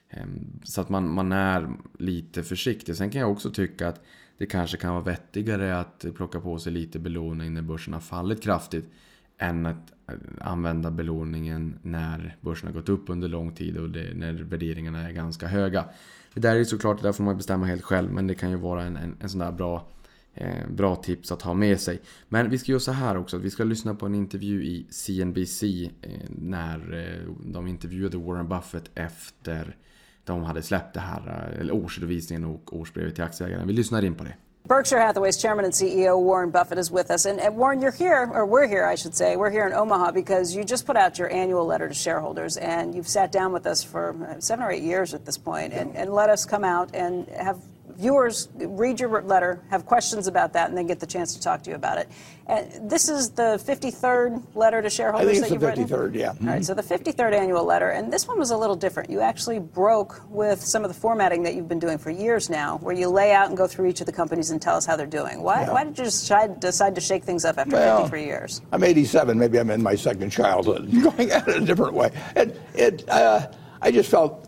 Ehm, 0.10 0.60
så 0.63 0.82
att 0.82 0.89
man, 0.89 1.13
man 1.13 1.32
är 1.32 1.69
lite 1.99 2.43
försiktig. 2.43 2.95
Sen 2.95 3.10
kan 3.10 3.21
jag 3.21 3.32
också 3.32 3.51
tycka 3.51 3.88
att 3.88 4.01
det 4.38 4.45
kanske 4.45 4.77
kan 4.77 4.93
vara 4.93 5.04
vettigare 5.04 5.80
att 5.80 6.06
plocka 6.15 6.41
på 6.41 6.60
sig 6.60 6.73
lite 6.73 6.99
belåning 6.99 7.54
när 7.54 7.62
börsen 7.62 7.93
har 7.93 8.01
fallit 8.01 8.43
kraftigt. 8.43 8.89
Än 9.38 9.65
att 9.65 9.91
eh, 10.08 10.15
använda 10.41 10.91
belåningen 10.91 11.80
när 11.82 12.38
börsen 12.41 12.67
har 12.67 12.73
gått 12.73 12.89
upp 12.89 13.10
under 13.10 13.27
lång 13.27 13.56
tid 13.56 13.77
och 13.77 13.89
det, 13.89 14.13
när 14.13 14.34
värderingarna 14.34 15.08
är 15.08 15.12
ganska 15.12 15.47
höga. 15.47 15.86
Det 16.34 16.39
där 16.39 16.56
är 16.56 16.63
såklart, 16.63 17.01
det 17.01 17.08
där 17.08 17.13
får 17.13 17.23
man 17.23 17.38
bestämma 17.38 17.65
helt 17.65 17.84
själv. 17.84 18.12
Men 18.12 18.27
det 18.27 18.36
kan 18.36 18.49
ju 18.49 18.56
vara 18.56 18.84
en, 18.84 18.97
en, 18.97 19.15
en 19.19 19.30
sån 19.30 19.39
där 19.39 19.51
bra 19.51 19.88
Eh, 20.33 20.67
bra 20.69 20.95
tips 20.95 21.31
att 21.31 21.41
ha 21.41 21.53
med 21.53 21.79
sig. 21.79 22.01
Men 22.29 22.49
vi 22.49 22.57
ska 22.57 22.71
göra 22.71 22.79
så 22.79 22.91
här 22.91 23.17
också, 23.17 23.37
att 23.37 23.43
vi 23.43 23.49
ska 23.49 23.63
lyssna 23.63 23.95
på 23.95 24.05
en 24.05 24.15
intervju 24.15 24.63
i 24.63 24.87
CNBC 24.89 25.63
eh, 26.01 26.11
när 26.29 26.93
eh, 26.93 27.33
de 27.53 27.67
intervjuade 27.67 28.17
Warren 28.17 28.47
Buffett 28.47 28.89
efter 28.95 29.75
de 30.23 30.43
hade 30.43 30.61
släppt 30.61 30.93
det 30.93 30.99
här, 30.99 31.51
eh, 31.53 31.61
eller 31.61 31.73
årsredovisningen 31.73 32.45
och 32.45 32.77
årsbrevet 32.77 33.15
till 33.15 33.23
aktieägarna. 33.23 33.65
Vi 33.65 33.73
lyssnar 33.73 34.05
in 34.05 34.15
på 34.15 34.23
det. 34.23 34.33
Berkshire 34.63 34.99
Hathaway's 34.99 35.41
chairman 35.41 35.65
and 35.65 35.73
CEO 35.75 36.17
Warren 36.17 36.51
Buffett 36.51 36.77
is 36.77 36.91
with 36.91 37.11
us. 37.11 37.25
And, 37.25 37.39
and, 37.39 37.57
Warren, 37.57 37.81
you're 37.81 37.97
here, 37.97 38.29
or 38.33 38.45
we're 38.45 38.67
here, 38.67 38.85
I 38.93 38.95
should 38.95 39.15
say. 39.15 39.35
We're 39.35 39.49
here 39.49 39.67
in 39.67 39.73
Omaha 39.73 40.11
because 40.11 40.55
you 40.55 40.63
just 40.63 40.85
put 40.85 40.95
out 40.95 41.17
your 41.19 41.31
annual 41.31 41.65
letter 41.65 41.87
to 41.87 41.93
shareholders, 41.93 42.57
and 42.57 42.95
you've 42.95 43.07
sat 43.07 43.31
down 43.31 43.53
with 43.53 43.65
us 43.65 43.83
for 43.83 44.15
uh, 44.23 44.39
seven 44.39 44.63
or 44.63 44.71
eight 44.71 44.83
years 44.83 45.13
at 45.13 45.25
this 45.25 45.37
point, 45.37 45.73
and, 45.73 45.95
and 45.97 46.13
let 46.13 46.29
us 46.29 46.45
come 46.45 46.63
out 46.63 46.95
and 46.95 47.27
have 47.29 47.57
viewers 48.01 48.49
read 48.55 48.99
your 48.99 49.21
letter, 49.21 49.61
have 49.69 49.85
questions 49.85 50.25
about 50.27 50.53
that, 50.53 50.69
and 50.69 50.77
then 50.77 50.87
get 50.87 50.99
the 50.99 51.05
chance 51.05 51.35
to 51.35 51.39
talk 51.41 51.61
to 51.63 51.69
you 51.69 51.75
about 51.75 51.99
it. 51.99 52.09
And 52.47 52.89
this 52.89 53.07
is 53.07 53.29
the 53.29 53.61
53rd 53.65 54.43
letter 54.55 54.81
to 54.81 54.89
shareholders 54.89 55.29
I 55.29 55.47
think 55.47 55.61
that 55.61 55.77
it's 55.77 55.77
the 55.77 55.81
you've 55.81 55.91
written? 55.91 56.11
53rd, 56.11 56.15
yeah. 56.15 56.33
All 56.41 56.53
right, 56.53 56.65
so 56.65 56.73
the 56.73 56.81
53rd 56.81 57.33
annual 57.33 57.63
letter, 57.63 57.91
and 57.91 58.11
this 58.11 58.27
one 58.27 58.39
was 58.39 58.49
a 58.49 58.57
little 58.57 58.75
different. 58.75 59.09
You 59.09 59.21
actually 59.21 59.59
broke 59.59 60.21
with 60.29 60.59
some 60.61 60.83
of 60.83 60.89
the 60.89 60.99
formatting 60.99 61.43
that 61.43 61.53
you've 61.55 61.69
been 61.69 61.79
doing 61.79 61.97
for 61.99 62.09
years 62.09 62.49
now, 62.49 62.77
where 62.79 62.95
you 62.95 63.07
lay 63.07 63.31
out 63.33 63.49
and 63.49 63.55
go 63.55 63.67
through 63.67 63.87
each 63.87 63.99
of 64.01 64.07
the 64.07 64.11
companies 64.11 64.49
and 64.49 64.59
tell 64.61 64.75
us 64.75 64.85
how 64.85 64.95
they're 64.95 65.05
doing. 65.05 65.41
Why, 65.43 65.61
Yeah. 65.61 65.71
why 65.71 65.83
did 65.83 65.97
you 65.97 66.05
decide, 66.05 66.59
decide 66.59 66.95
to 66.95 67.01
shake 67.01 67.23
things 67.23 67.45
up 67.45 67.59
after 67.59 67.75
Well, 67.75 67.97
53 67.99 68.25
years? 68.25 68.61
I'm 68.71 68.83
87. 68.83 69.37
Maybe 69.37 69.59
I'm 69.59 69.69
in 69.69 69.83
my 69.83 69.95
second 69.95 70.31
childhood, 70.31 70.89
going 71.03 71.29
at 71.31 71.47
it 71.47 71.55
a 71.57 71.65
different 71.65 71.93
way. 71.93 72.11
And 72.35 72.59
it, 72.73 73.07
uh, 73.07 73.47
I 73.81 73.91
just 73.91 74.09
felt 74.09 74.47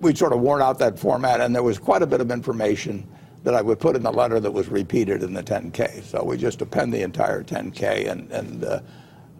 we'd 0.00 0.18
sort 0.18 0.32
of 0.32 0.40
worn 0.40 0.62
out 0.62 0.78
that 0.78 0.98
format, 0.98 1.40
and 1.40 1.54
there 1.54 1.62
was 1.62 1.78
quite 1.78 2.02
a 2.02 2.06
bit 2.06 2.20
of 2.20 2.30
information 2.30 3.06
that 3.44 3.54
I 3.54 3.62
would 3.62 3.78
put 3.78 3.94
in 3.94 4.02
the 4.02 4.12
letter 4.12 4.40
that 4.40 4.50
was 4.50 4.68
repeated 4.68 5.22
in 5.22 5.32
the 5.32 5.42
10K. 5.42 6.02
So 6.02 6.24
we 6.24 6.36
just 6.36 6.60
append 6.62 6.92
the 6.92 7.02
entire 7.02 7.42
10K, 7.42 8.10
and 8.10 8.30
and 8.32 8.64
uh, 8.64 8.80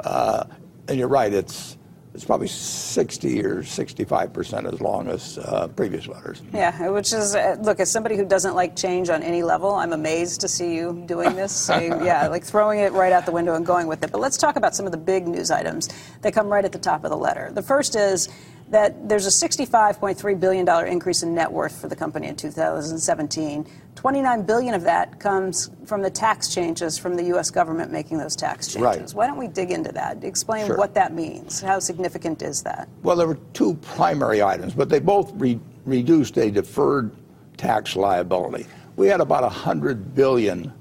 uh, 0.01 0.45
and 0.89 0.99
you're 0.99 1.09
right, 1.09 1.33
it's 1.33 1.77
it's 2.15 2.25
probably 2.25 2.49
60 2.49 3.45
or 3.45 3.63
65 3.63 4.33
percent 4.33 4.67
as 4.67 4.81
long 4.81 5.09
as 5.09 5.37
uh, 5.37 5.69
previous 5.77 6.07
letters. 6.07 6.41
Yeah, 6.55 6.89
which 6.89 7.13
is 7.13 7.35
uh, 7.35 7.57
look 7.61 7.79
as 7.79 7.91
somebody 7.91 8.17
who 8.17 8.25
doesn't 8.25 8.55
like 8.55 8.75
change 8.75 9.11
on 9.11 9.23
any 9.23 9.43
level, 9.43 9.75
I'm 9.75 9.93
amazed 9.93 10.41
to 10.41 10.49
see 10.49 10.75
you 10.75 11.05
doing 11.07 11.35
this. 11.35 11.55
So, 11.67 11.79
yeah, 11.81 12.29
like 12.29 12.45
throwing 12.45 12.79
it 12.79 12.93
right 12.93 13.13
out 13.13 13.27
the 13.27 13.33
window 13.33 13.55
and 13.55 13.67
going 13.67 13.89
with 13.89 14.05
it. 14.05 14.13
But 14.13 14.21
let's 14.21 14.37
talk 14.37 14.55
about 14.55 14.77
some 14.77 14.87
of 14.87 14.93
the 14.93 14.99
big 14.99 15.27
news 15.27 15.51
items 15.51 15.89
that 16.23 16.33
come 16.33 16.47
right 16.47 16.65
at 16.65 16.71
the 16.71 16.79
top 16.79 17.03
of 17.03 17.11
the 17.11 17.17
letter. 17.17 17.51
The 17.53 17.63
first 17.63 17.97
is 17.97 18.29
that 18.71 19.09
there's 19.09 19.27
a 19.27 19.49
$65.3 19.49 20.41
billion 20.41 20.69
increase 20.89 21.23
in 21.23 21.35
net 21.35 21.51
worth 21.51 21.81
for 21.81 21.89
the 21.89 21.95
company 21.97 22.27
in 22.27 22.35
2017. 22.37 23.67
29 23.95 24.43
billion 24.43 24.75
of 24.75 24.83
that 24.83 25.19
comes 25.21 25.71
from 25.85 26.03
the 26.03 26.11
tax 26.11 26.53
changes 26.53 26.99
from 26.99 27.15
the 27.17 27.23
U.S. 27.25 27.51
government 27.51 27.93
making 27.93 28.19
those 28.19 28.35
tax 28.35 28.67
changes. 28.67 28.83
Right. 28.83 29.11
Why 29.15 29.27
don't 29.27 29.39
we 29.39 29.47
dig 29.47 29.71
into 29.71 29.93
that? 29.93 30.23
Explain 30.25 30.67
Sure. 30.67 30.77
what 30.77 30.95
that 30.95 31.15
means. 31.15 31.61
How 31.61 31.79
significant 31.79 32.43
is 32.43 32.63
that? 32.65 32.89
Well, 33.03 33.17
there 33.17 33.27
were 33.29 33.39
two 33.53 33.75
primary 33.75 34.43
items, 34.43 34.75
but 34.75 34.89
they 34.89 34.99
both 34.99 35.33
re- 35.37 35.61
reduced 35.85 36.37
a 36.37 36.51
deferred 36.51 37.13
tax 37.57 37.95
liability. 37.95 38.67
We 38.97 39.07
had 39.07 39.21
about 39.21 39.43
100 39.45 40.15
billion 40.15 40.73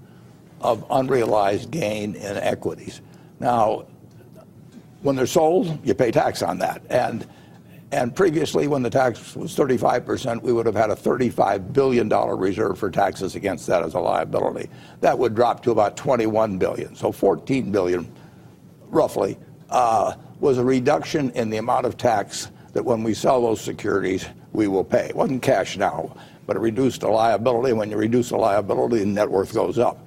of 0.61 0.83
unrealized 0.89 1.69
gain 1.69 2.15
in 2.15 2.37
equities. 2.37 3.01
Now, 3.39 3.85
when 5.03 5.15
they're 5.15 5.27
sold, 5.27 5.85
you 5.85 5.93
pay 5.93 6.09
tax 6.11 6.41
on 6.41 6.57
that. 6.59 6.81
And 6.89 7.27
and 7.91 8.15
previously, 8.15 8.67
when 8.67 8.81
the 8.81 8.89
tax 8.89 9.35
was 9.35 9.55
35%, 9.55 10.41
we 10.41 10.51
would 10.51 10.65
have 10.65 10.75
had 10.75 10.89
a 10.89 10.95
$35 10.95 11.71
billion 11.71 12.09
reserve 12.09 12.79
for 12.79 12.89
taxes 12.89 13.35
against 13.35 13.67
that 13.67 13.83
as 13.83 13.93
a 13.93 13.99
liability. 13.99 14.69
That 15.01 15.17
would 15.17 15.35
drop 15.35 15.61
to 15.63 15.71
about 15.71 15.95
21 15.95 16.57
billion. 16.57 16.95
So 16.95 17.11
14 17.11 17.71
billion, 17.71 18.11
roughly, 18.87 19.37
uh, 19.69 20.15
was 20.39 20.57
a 20.57 20.63
reduction 20.63 21.29
in 21.31 21.49
the 21.49 21.57
amount 21.57 21.85
of 21.85 21.95
tax 21.95 22.49
that 22.73 22.83
when 22.83 23.03
we 23.03 23.13
sell 23.13 23.41
those 23.41 23.61
securities, 23.61 24.25
we 24.51 24.67
will 24.67 24.83
pay. 24.83 25.05
It 25.09 25.15
wasn't 25.15 25.43
cash 25.43 25.77
now, 25.77 26.15
but 26.47 26.55
it 26.55 26.59
reduced 26.59 27.01
the 27.01 27.07
liability. 27.07 27.73
When 27.73 27.91
you 27.91 27.97
reduce 27.97 28.29
the 28.29 28.37
liability, 28.37 28.99
the 28.99 29.05
net 29.05 29.29
worth 29.29 29.53
goes 29.53 29.77
up. 29.77 30.05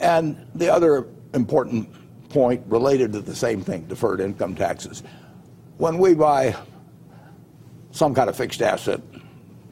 And 0.00 0.46
the 0.54 0.72
other 0.72 1.06
important 1.34 1.90
point 2.28 2.62
related 2.66 3.12
to 3.12 3.20
the 3.20 3.34
same 3.34 3.62
thing, 3.62 3.82
deferred 3.86 4.20
income 4.20 4.54
taxes. 4.54 5.02
When 5.76 5.98
we 5.98 6.14
buy 6.14 6.56
some 7.96 8.14
kind 8.14 8.28
of 8.28 8.36
fixed 8.36 8.60
asset, 8.60 9.00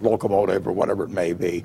locomotive 0.01 0.67
or 0.67 0.73
whatever 0.73 1.05
it 1.05 1.11
may 1.11 1.33
be, 1.35 1.65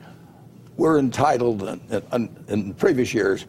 we're 0.75 0.99
entitled 0.99 1.63
in, 1.63 1.81
in, 2.13 2.45
in 2.49 2.73
previous 2.73 3.13
years 3.13 3.45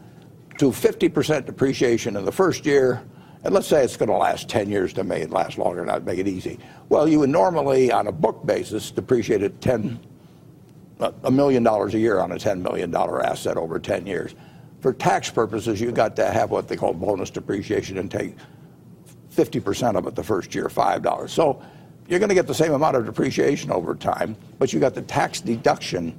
to 0.58 0.70
50% 0.70 1.46
depreciation 1.46 2.16
in 2.16 2.24
the 2.24 2.32
first 2.32 2.64
year. 2.64 3.02
And 3.42 3.52
let's 3.52 3.66
say 3.66 3.82
it's 3.82 3.96
going 3.96 4.10
to 4.10 4.16
last 4.16 4.48
10 4.48 4.68
years 4.68 4.92
to 4.92 5.04
make 5.04 5.24
it 5.24 5.30
last 5.30 5.58
longer, 5.58 5.84
not 5.84 6.04
make 6.04 6.18
it 6.18 6.28
easy. 6.28 6.58
Well, 6.88 7.08
you 7.08 7.18
would 7.20 7.30
normally, 7.30 7.90
on 7.90 8.06
a 8.06 8.12
book 8.12 8.46
basis, 8.46 8.90
depreciate 8.90 9.42
at 9.42 9.60
10, 9.60 9.98
a 11.24 11.30
million 11.30 11.62
dollars 11.62 11.94
a 11.94 11.98
year 11.98 12.20
on 12.20 12.30
a 12.32 12.36
$10 12.36 12.60
million 12.60 12.94
asset 12.94 13.56
over 13.56 13.78
10 13.78 14.06
years. 14.06 14.34
For 14.80 14.92
tax 14.92 15.30
purposes, 15.30 15.80
you've 15.80 15.94
got 15.94 16.14
to 16.16 16.30
have 16.30 16.50
what 16.50 16.68
they 16.68 16.76
call 16.76 16.92
bonus 16.92 17.30
depreciation 17.30 17.98
and 17.98 18.10
take 18.10 18.36
50% 19.34 19.96
of 19.96 20.06
it 20.06 20.14
the 20.14 20.22
first 20.22 20.54
year, 20.54 20.66
$5. 20.66 21.28
So 21.28 21.62
you're 22.10 22.18
going 22.18 22.28
to 22.28 22.34
get 22.34 22.48
the 22.48 22.54
same 22.54 22.72
amount 22.72 22.96
of 22.96 23.06
depreciation 23.06 23.70
over 23.70 23.94
time, 23.94 24.36
but 24.58 24.72
you 24.72 24.80
got 24.80 24.94
the 24.94 25.02
tax 25.02 25.40
deduction 25.40 26.18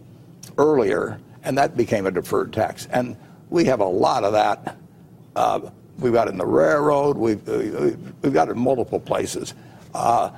earlier, 0.57 1.19
and 1.43 1.57
that 1.57 1.75
became 1.75 2.05
a 2.05 2.11
deferred 2.11 2.53
tax. 2.53 2.87
And 2.91 3.17
we 3.49 3.65
have 3.65 3.81
a 3.81 3.85
lot 3.85 4.23
of 4.23 4.31
that. 4.31 4.77
Uh, 5.35 5.59
we've 5.99 6.13
got 6.13 6.29
it 6.29 6.31
in 6.31 6.37
the 6.37 6.45
railroad, 6.45 7.17
we've, 7.17 7.47
uh, 7.47 7.91
we've 8.21 8.33
got 8.33 8.47
it 8.47 8.51
in 8.51 8.59
multiple 8.59 9.01
places. 9.01 9.53
Uh, 9.93 10.31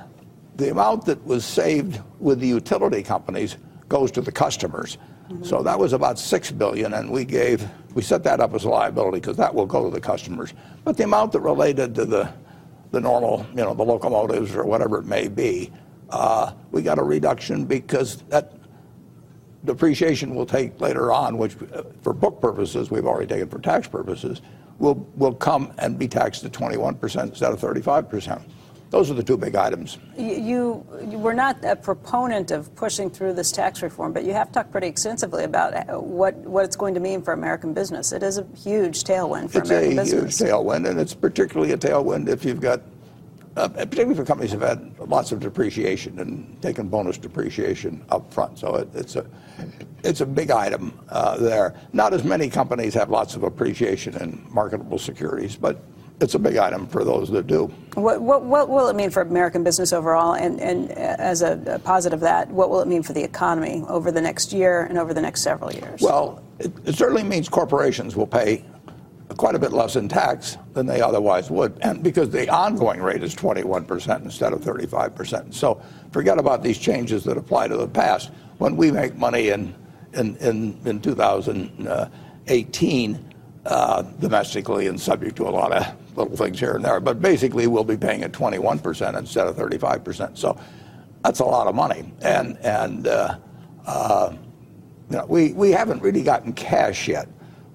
the 0.56 0.72
amount 0.72 1.04
that 1.06 1.24
was 1.24 1.44
saved 1.44 2.00
with 2.18 2.40
the 2.40 2.48
utility 2.48 3.04
companies 3.04 3.56
goes 3.88 4.10
to 4.10 4.20
the 4.20 4.32
customers. 4.32 4.98
So 5.42 5.62
that 5.62 5.78
was 5.78 5.94
about 5.94 6.18
six 6.18 6.50
billion, 6.50 6.92
and 6.92 7.10
we 7.10 7.24
gave 7.24 7.66
we 7.94 8.02
set 8.02 8.22
that 8.24 8.40
up 8.40 8.52
as 8.54 8.64
a 8.64 8.68
liability 8.68 9.20
because 9.20 9.38
that 9.38 9.54
will 9.54 9.64
go 9.64 9.84
to 9.84 9.90
the 9.90 10.00
customers. 10.00 10.52
But 10.84 10.98
the 10.98 11.04
amount 11.04 11.32
that 11.32 11.40
related 11.40 11.94
to 11.94 12.04
the 12.04 12.30
the 12.94 13.00
normal, 13.00 13.44
you 13.50 13.56
know, 13.56 13.74
the 13.74 13.82
locomotives 13.82 14.54
or 14.54 14.64
whatever 14.64 14.98
it 14.98 15.04
may 15.04 15.28
be, 15.28 15.70
uh, 16.10 16.52
we 16.70 16.80
got 16.80 16.98
a 16.98 17.02
reduction 17.02 17.64
because 17.64 18.18
that 18.28 18.54
depreciation 19.64 20.34
will 20.34 20.46
take 20.46 20.80
later 20.80 21.12
on, 21.12 21.36
which 21.36 21.56
uh, 21.74 21.82
for 22.02 22.12
book 22.14 22.40
purposes 22.40 22.90
we've 22.90 23.04
already 23.04 23.26
taken 23.26 23.48
for 23.48 23.58
tax 23.58 23.88
purposes, 23.88 24.40
will 24.78 24.94
will 25.16 25.34
come 25.34 25.72
and 25.78 25.98
be 25.98 26.08
taxed 26.08 26.44
at 26.44 26.52
21% 26.52 27.22
instead 27.22 27.52
of 27.52 27.60
35%. 27.60 28.42
Those 28.90 29.10
are 29.10 29.14
the 29.14 29.22
two 29.22 29.36
big 29.36 29.56
items. 29.56 29.98
You, 30.16 30.84
you 31.10 31.18
were 31.18 31.34
not 31.34 31.64
a 31.64 31.74
proponent 31.74 32.52
of 32.52 32.72
pushing 32.76 33.10
through 33.10 33.32
this 33.32 33.50
tax 33.50 33.82
reform, 33.82 34.12
but 34.12 34.24
you 34.24 34.32
have 34.32 34.52
talked 34.52 34.70
pretty 34.70 34.86
extensively 34.86 35.44
about 35.44 35.74
uh, 35.74 36.00
what, 36.00 36.34
what 36.36 36.64
it's 36.64 36.76
going 36.76 36.94
to 36.94 37.00
mean 37.00 37.20
for 37.20 37.32
American 37.32 37.74
business. 37.74 38.12
It 38.12 38.22
is 38.22 38.38
a 38.38 38.46
huge 38.56 39.02
tailwind 39.02 39.50
for 39.50 39.58
it's 39.58 39.70
American 39.70 39.96
business. 39.96 40.24
It's 40.24 40.40
a 40.40 40.44
huge 40.44 40.52
tailwind, 40.52 40.88
and 40.88 41.00
it's 41.00 41.14
particularly 41.14 41.72
a 41.72 41.76
tailwind 41.76 42.28
if 42.28 42.44
you've 42.44 42.60
got, 42.60 42.82
uh, 43.56 43.68
particularly 43.68 44.14
for 44.14 44.24
companies 44.24 44.52
that 44.52 44.60
have 44.60 44.78
had 44.78 45.08
lots 45.08 45.32
of 45.32 45.40
depreciation 45.40 46.20
and 46.20 46.62
taken 46.62 46.88
bonus 46.88 47.18
depreciation 47.18 48.04
up 48.10 48.32
front. 48.32 48.58
So 48.60 48.76
it, 48.76 48.88
it's 48.94 49.16
a 49.16 49.26
it's 50.04 50.20
a 50.20 50.26
big 50.26 50.50
item 50.50 50.98
uh, 51.08 51.36
there. 51.38 51.74
Not 51.92 52.14
as 52.14 52.22
many 52.22 52.48
companies 52.48 52.94
have 52.94 53.10
lots 53.10 53.34
of 53.34 53.42
appreciation 53.42 54.14
in 54.16 54.46
marketable 54.50 54.98
securities, 54.98 55.56
but 55.56 55.82
it's 56.20 56.34
a 56.34 56.38
big 56.38 56.56
item 56.56 56.86
for 56.86 57.04
those 57.04 57.30
that 57.30 57.46
do. 57.46 57.66
What, 57.94 58.22
what, 58.22 58.44
what 58.44 58.68
will 58.68 58.88
it 58.88 58.96
mean 58.96 59.10
for 59.10 59.22
American 59.22 59.64
business 59.64 59.92
overall? 59.92 60.34
And, 60.34 60.60
and 60.60 60.90
uh, 60.92 61.16
as 61.18 61.42
a, 61.42 61.60
a 61.66 61.78
positive 61.78 62.18
of 62.18 62.20
that, 62.20 62.48
what 62.50 62.70
will 62.70 62.80
it 62.80 62.88
mean 62.88 63.02
for 63.02 63.12
the 63.12 63.22
economy 63.22 63.84
over 63.88 64.12
the 64.12 64.20
next 64.20 64.52
year 64.52 64.84
and 64.84 64.98
over 64.98 65.12
the 65.12 65.20
next 65.20 65.42
several 65.42 65.72
years? 65.72 66.00
Well, 66.00 66.42
it, 66.58 66.72
it 66.84 66.94
certainly 66.94 67.24
means 67.24 67.48
corporations 67.48 68.16
will 68.16 68.26
pay 68.26 68.64
quite 69.36 69.54
a 69.54 69.58
bit 69.58 69.72
less 69.72 69.96
in 69.96 70.08
tax 70.08 70.56
than 70.74 70.86
they 70.86 71.00
otherwise 71.00 71.50
would, 71.50 71.76
and 71.80 72.02
because 72.02 72.30
the 72.30 72.48
ongoing 72.48 73.02
rate 73.02 73.22
is 73.22 73.34
21% 73.34 74.22
instead 74.22 74.52
of 74.52 74.60
35%. 74.60 75.52
So 75.52 75.82
forget 76.12 76.38
about 76.38 76.62
these 76.62 76.78
changes 76.78 77.24
that 77.24 77.36
apply 77.36 77.68
to 77.68 77.76
the 77.76 77.88
past. 77.88 78.30
When 78.58 78.76
we 78.76 78.92
make 78.92 79.16
money 79.16 79.48
in 79.48 79.74
in 80.12 80.36
in, 80.36 80.78
in 80.84 81.00
2018 81.00 83.34
uh, 83.66 84.02
domestically 84.02 84.86
and 84.86 85.00
subject 85.00 85.34
to 85.36 85.48
a 85.48 85.50
lot 85.50 85.72
of 85.72 85.96
little 86.16 86.36
things 86.36 86.58
here 86.58 86.74
and 86.74 86.84
there, 86.84 87.00
but 87.00 87.20
basically 87.20 87.66
we'll 87.66 87.84
be 87.84 87.96
paying 87.96 88.22
at 88.22 88.32
21% 88.32 89.18
instead 89.18 89.46
of 89.46 89.56
35%. 89.56 90.36
So 90.36 90.58
that's 91.22 91.40
a 91.40 91.44
lot 91.44 91.66
of 91.66 91.74
money, 91.74 92.12
and 92.20 92.58
and 92.58 93.06
uh, 93.06 93.38
uh, 93.86 94.34
you 95.10 95.16
know, 95.16 95.26
we, 95.26 95.52
we 95.52 95.70
haven't 95.70 96.02
really 96.02 96.22
gotten 96.22 96.52
cash 96.52 97.08
yet 97.08 97.28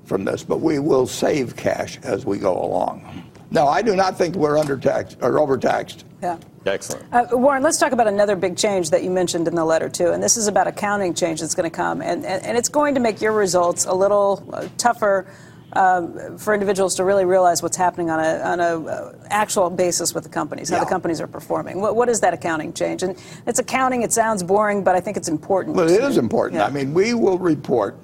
from 0.06 0.25
this, 0.25 0.43
but 0.43 0.58
we 0.62 0.80
will 0.80 1.08
save 1.08 1.56
cash 1.56 1.99
as 2.04 2.25
we 2.25 2.38
go 2.38 2.58
along. 2.58 3.23
Now, 3.52 3.67
I 3.67 3.82
do 3.82 3.95
not 3.95 4.17
think 4.17 4.36
we're 4.36 4.56
undertaxed 4.56 5.17
or 5.21 5.39
overtaxed. 5.39 6.06
yeah. 6.21 6.38
Excellent. 6.65 7.06
Uh, 7.13 7.25
Warren, 7.32 7.63
let's 7.63 7.78
talk 7.78 7.93
about 7.93 8.08
another 8.08 8.36
big 8.36 8.58
change 8.58 8.89
that 8.89 9.04
you 9.04 9.10
mentioned 9.10 9.47
in 9.47 9.56
the 9.56 9.63
letter, 9.63 9.89
too. 9.89 10.12
And 10.12 10.21
this 10.21 10.36
is 10.36 10.47
about 10.47 10.67
accounting 10.67 11.13
change 11.13 11.39
that's 11.39 11.56
going 11.56 11.69
to 11.69 11.75
come. 11.75 12.02
And, 12.02 12.25
and, 12.25 12.45
and 12.45 12.58
it's 12.58 12.69
going 12.69 12.93
to 12.95 12.99
make 12.99 13.21
your 13.21 13.32
results 13.32 13.86
a 13.86 13.93
little 13.93 14.47
uh, 14.52 14.67
tougher 14.78 15.25
um, 15.73 16.38
for 16.38 16.53
individuals 16.53 16.95
to 16.95 17.03
really 17.03 17.25
realize 17.25 17.62
what's 17.62 17.77
happening 17.77 18.10
on 18.10 18.19
a, 18.19 18.39
on 18.39 18.60
a 18.60 18.86
uh, 18.86 19.13
actual 19.29 19.69
basis 19.69 20.13
with 20.13 20.23
the 20.23 20.29
companies, 20.29 20.69
how 20.69 20.77
Yeah. 20.77 20.84
the 20.84 20.89
companies 20.89 21.21
are 21.21 21.27
performing. 21.27 21.79
What, 21.79 21.95
what 21.95 22.10
is 22.10 22.19
that 22.21 22.34
accounting 22.34 22.73
change? 22.73 23.03
And 23.03 23.15
it's 23.45 23.60
accounting. 23.60 24.01
It 24.01 24.12
sounds 24.12 24.41
boring, 24.41 24.84
but 24.84 24.95
I 24.95 24.99
think 24.99 25.17
it's 25.17 25.29
important. 25.29 25.75
But 25.75 25.91
it 25.91 26.03
is 26.03 26.17
important. 26.17 26.60
Yeah. 26.60 26.65
I 26.65 26.71
mean, 26.71 26.93
we 26.93 27.13
will 27.13 27.38
report, 27.38 27.97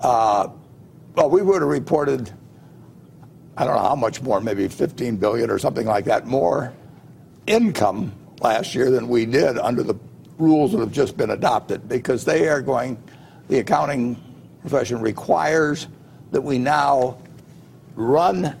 uh, 0.00 0.48
well, 1.14 1.28
we 1.30 1.42
would 1.42 1.60
have 1.60 1.70
reported, 1.70 2.32
I 3.56 3.64
don't 3.64 3.74
know 3.74 3.82
how 3.82 3.96
much 3.96 4.22
more, 4.22 4.40
maybe 4.40 4.66
15 4.68 5.16
billion 5.16 5.50
or 5.50 5.58
something 5.58 5.86
like 5.86 6.06
that, 6.06 6.26
more 6.26 6.72
income 7.46 8.12
last 8.40 8.74
year 8.74 8.90
than 8.90 9.08
we 9.08 9.26
did 9.26 9.58
under 9.58 9.82
the 9.82 9.94
rules 10.38 10.72
that 10.72 10.78
have 10.78 10.92
just 10.92 11.16
been 11.16 11.30
adopted 11.30 11.88
because 11.88 12.24
they 12.24 12.48
are 12.48 12.62
going, 12.62 12.96
the 13.48 13.58
accounting 13.58 14.16
profession 14.60 15.00
requires 15.00 15.88
that 16.30 16.40
we 16.40 16.58
now 16.58 17.18
run 17.94 18.56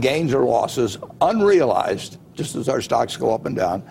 gains 0.00 0.34
or 0.34 0.44
losses 0.44 0.98
unrealized, 1.20 2.18
just 2.34 2.54
as 2.54 2.68
our 2.68 2.80
stocks 2.80 3.16
go 3.16 3.34
up 3.34 3.46
and 3.46 3.56
down. 3.56 3.82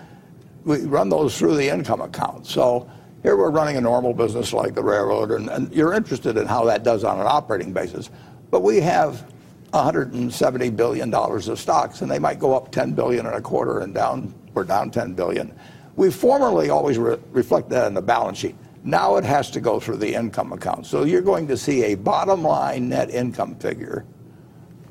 We 0.64 0.82
run 0.82 1.10
those 1.10 1.38
through 1.38 1.56
the 1.56 1.70
income 1.70 2.02
account. 2.02 2.46
So 2.48 2.90
here 3.24 3.36
we're 3.38 3.52
running 3.52 3.78
a 3.78 3.82
normal 3.82 4.14
business 4.14 4.54
like 4.54 4.76
the 4.76 4.84
railroad, 4.84 5.32
and, 5.32 5.50
and 5.50 5.74
you're 5.74 5.94
interested 5.94 6.38
in 6.38 6.46
how 6.46 6.66
that 6.66 6.84
does 6.84 7.04
on 7.04 7.20
an 7.20 7.28
operating 7.28 7.74
basis. 7.74 8.10
But 8.52 8.62
we 8.62 8.80
have 8.82 9.26
170 9.72 10.70
billion 10.72 11.10
dollars 11.10 11.48
of 11.48 11.60
stocks, 11.60 12.02
and 12.02 12.10
they 12.10 12.20
might 12.20 12.40
go 12.40 12.56
up 12.56 12.72
10 12.72 12.94
billion 12.94 13.26
and 13.26 13.36
a 13.36 13.42
quarter 13.42 13.80
and 13.80 13.94
down 13.94 14.34
or 14.54 14.64
down 14.64 14.92
10 14.92 15.14
billion. 15.14 15.54
We 15.96 16.12
formerly 16.12 16.70
always 16.70 16.98
re- 16.98 17.18
reflect 17.32 17.70
that 17.70 17.88
in 17.88 17.94
the 17.94 18.02
balance 18.02 18.38
sheet. 18.38 18.56
Now 18.86 19.16
it 19.16 19.24
has 19.24 19.50
to 19.50 19.60
go 19.60 19.80
through 19.80 19.98
the 19.98 20.14
income 20.14 20.54
account. 20.54 20.86
So 20.86 21.06
you're 21.06 21.24
going 21.24 21.48
to 21.48 21.58
see 21.58 21.86
a 21.86 21.96
bottom 21.96 22.44
line 22.44 22.88
net 22.88 23.10
income 23.10 23.56
figure, 23.56 24.06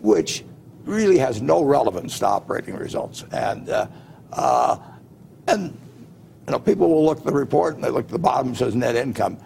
which 0.00 0.44
really 0.84 1.16
has 1.18 1.40
no 1.40 1.62
relevance 1.62 2.18
to 2.18 2.26
operating 2.26 2.74
results. 2.74 3.24
And 3.30 3.68
uh, 3.68 3.86
uh, 4.32 4.78
and 5.46 5.78
you 6.46 6.52
know, 6.52 6.58
people 6.58 6.88
will 6.88 7.04
look 7.04 7.18
at 7.18 7.24
the 7.24 7.32
report 7.32 7.76
and 7.76 7.84
they 7.84 7.88
look 7.88 8.06
at 8.06 8.10
the 8.10 8.18
bottom 8.18 8.52
says 8.56 8.74
net 8.74 8.96
income. 8.96 9.38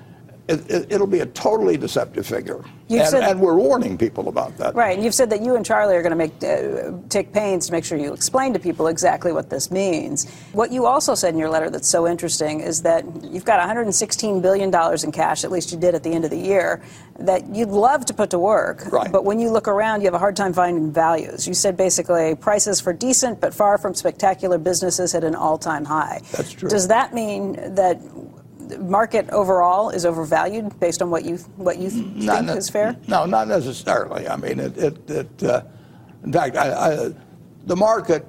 It, 0.48 0.98
will 0.98 1.06
be 1.06 1.20
a 1.20 1.26
totally 1.26 1.76
deceptive 1.76 2.26
figure. 2.26 2.64
And, 2.88 3.14
and, 3.14 3.38
we're 3.40 3.54
warning 3.54 3.98
people 3.98 4.28
about 4.28 4.56
that. 4.56 4.74
Right, 4.74 4.94
and 4.96 5.04
you've 5.04 5.14
said 5.14 5.28
that 5.28 5.42
you 5.42 5.56
and 5.56 5.66
Charlie 5.66 5.94
are 5.94 6.00
going 6.00 6.10
to 6.10 6.16
make 6.16 6.42
uh, 6.42 7.06
take 7.10 7.34
pains 7.34 7.66
to 7.66 7.72
make 7.72 7.84
sure 7.84 7.98
you 7.98 8.14
explain 8.14 8.54
to 8.54 8.58
people 8.58 8.86
exactly 8.86 9.30
what 9.30 9.50
this 9.50 9.70
means. 9.70 10.30
What 10.52 10.72
you 10.72 10.86
also 10.86 11.14
said 11.14 11.34
in 11.34 11.38
your 11.38 11.50
letter 11.50 11.68
that's 11.68 11.86
so 11.86 12.08
interesting 12.08 12.60
is 12.60 12.80
that 12.82 13.04
you've 13.22 13.44
got 13.44 13.58
116 13.58 14.40
billion 14.40 14.70
dollars 14.70 15.04
in 15.04 15.12
cash, 15.12 15.44
at 15.44 15.50
least 15.50 15.70
you 15.70 15.78
did 15.78 15.94
at 15.94 16.02
the 16.02 16.12
end 16.12 16.24
of 16.24 16.30
the 16.30 16.38
year, 16.38 16.82
that 17.18 17.54
you'd 17.54 17.68
love 17.68 18.06
to 18.06 18.14
put 18.14 18.30
to 18.30 18.38
work. 18.38 18.90
Right. 18.90 19.12
But 19.12 19.26
when 19.26 19.38
you 19.38 19.50
look 19.50 19.68
around, 19.68 20.00
you 20.00 20.06
have 20.06 20.14
a 20.14 20.18
hard 20.18 20.36
time 20.36 20.54
finding 20.54 20.90
values. 20.90 21.46
You 21.46 21.52
said 21.52 21.76
basically 21.76 22.36
prices 22.36 22.80
for 22.80 22.94
decent 22.94 23.38
but 23.38 23.52
far 23.52 23.76
from 23.76 23.92
spectacular 23.92 24.56
businesses 24.56 25.12
hit 25.12 25.24
an 25.24 25.34
all-time 25.34 25.84
high. 25.84 26.22
That's 26.32 26.52
true. 26.52 26.70
Does 26.70 26.88
that 26.88 27.12
mean 27.12 27.52
that 27.74 28.00
market 28.80 29.28
overall 29.30 29.90
is 29.90 30.04
overvalued 30.04 30.78
based 30.80 31.02
on 31.02 31.10
what 31.10 31.24
you 31.24 31.36
what 31.56 31.78
you 31.78 31.90
not 32.14 32.44
think 32.44 32.58
is 32.58 32.68
fair? 32.70 32.96
No, 33.06 33.26
not 33.26 33.48
necessarily. 33.48 34.28
I 34.28 34.36
mean, 34.36 34.60
it. 34.60 34.76
it, 34.76 35.10
it 35.10 35.42
uh, 35.42 35.62
in 36.24 36.32
fact, 36.32 36.56
I, 36.56 36.72
I, 36.72 37.10
the 37.66 37.76
market, 37.76 38.26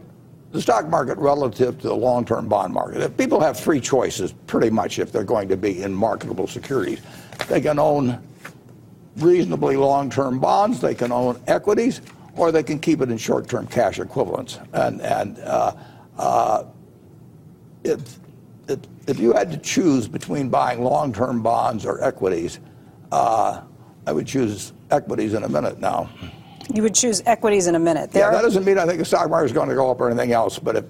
the 0.51 0.61
stock 0.61 0.87
market 0.87 1.17
relative 1.17 1.79
to 1.81 1.87
the 1.87 1.95
long-term 1.95 2.47
bond 2.47 2.73
market. 2.73 3.01
If 3.01 3.17
people 3.17 3.39
have 3.39 3.59
three 3.59 3.79
choices, 3.79 4.31
pretty 4.47 4.69
much, 4.69 4.99
if 4.99 5.11
they're 5.11 5.23
going 5.23 5.49
to 5.49 5.57
be 5.57 5.81
in 5.81 5.93
marketable 5.93 6.47
securities, 6.47 7.01
they 7.47 7.61
can 7.61 7.79
own 7.79 8.21
reasonably 9.17 9.75
long-term 9.75 10.39
bonds, 10.39 10.79
they 10.79 10.95
can 10.95 11.11
own 11.11 11.41
equities, 11.47 12.01
or 12.35 12.51
they 12.51 12.63
can 12.63 12.79
keep 12.79 13.01
it 13.01 13.09
in 13.09 13.17
short-term 13.17 13.67
cash 13.67 13.99
equivalents. 13.99 14.59
And 14.73 15.01
and 15.01 15.39
uh, 15.39 15.73
uh, 16.17 16.63
it, 17.83 17.99
if 19.07 19.19
you 19.19 19.33
had 19.33 19.51
to 19.51 19.57
choose 19.57 20.07
between 20.07 20.49
buying 20.49 20.83
long-term 20.83 21.41
bonds 21.41 21.85
or 21.85 22.03
equities, 22.03 22.59
uh, 23.11 23.61
I 24.05 24.11
would 24.11 24.27
choose 24.27 24.73
equities 24.91 25.33
in 25.33 25.43
a 25.43 25.49
minute 25.49 25.79
now. 25.79 26.09
You 26.73 26.83
would 26.83 26.95
choose 26.95 27.23
equities 27.25 27.67
in 27.67 27.75
a 27.75 27.79
minute. 27.79 28.11
There 28.11 28.23
yeah, 28.23 28.31
that 28.31 28.43
doesn't 28.43 28.63
mean 28.63 28.77
I 28.77 28.85
think 28.85 28.99
the 28.99 29.05
stock 29.05 29.29
market 29.29 29.45
is 29.45 29.53
going 29.53 29.69
to 29.69 29.75
go 29.75 29.89
up 29.89 29.99
or 29.99 30.09
anything 30.09 30.31
else. 30.31 30.59
But 30.59 30.75
if 30.75 30.85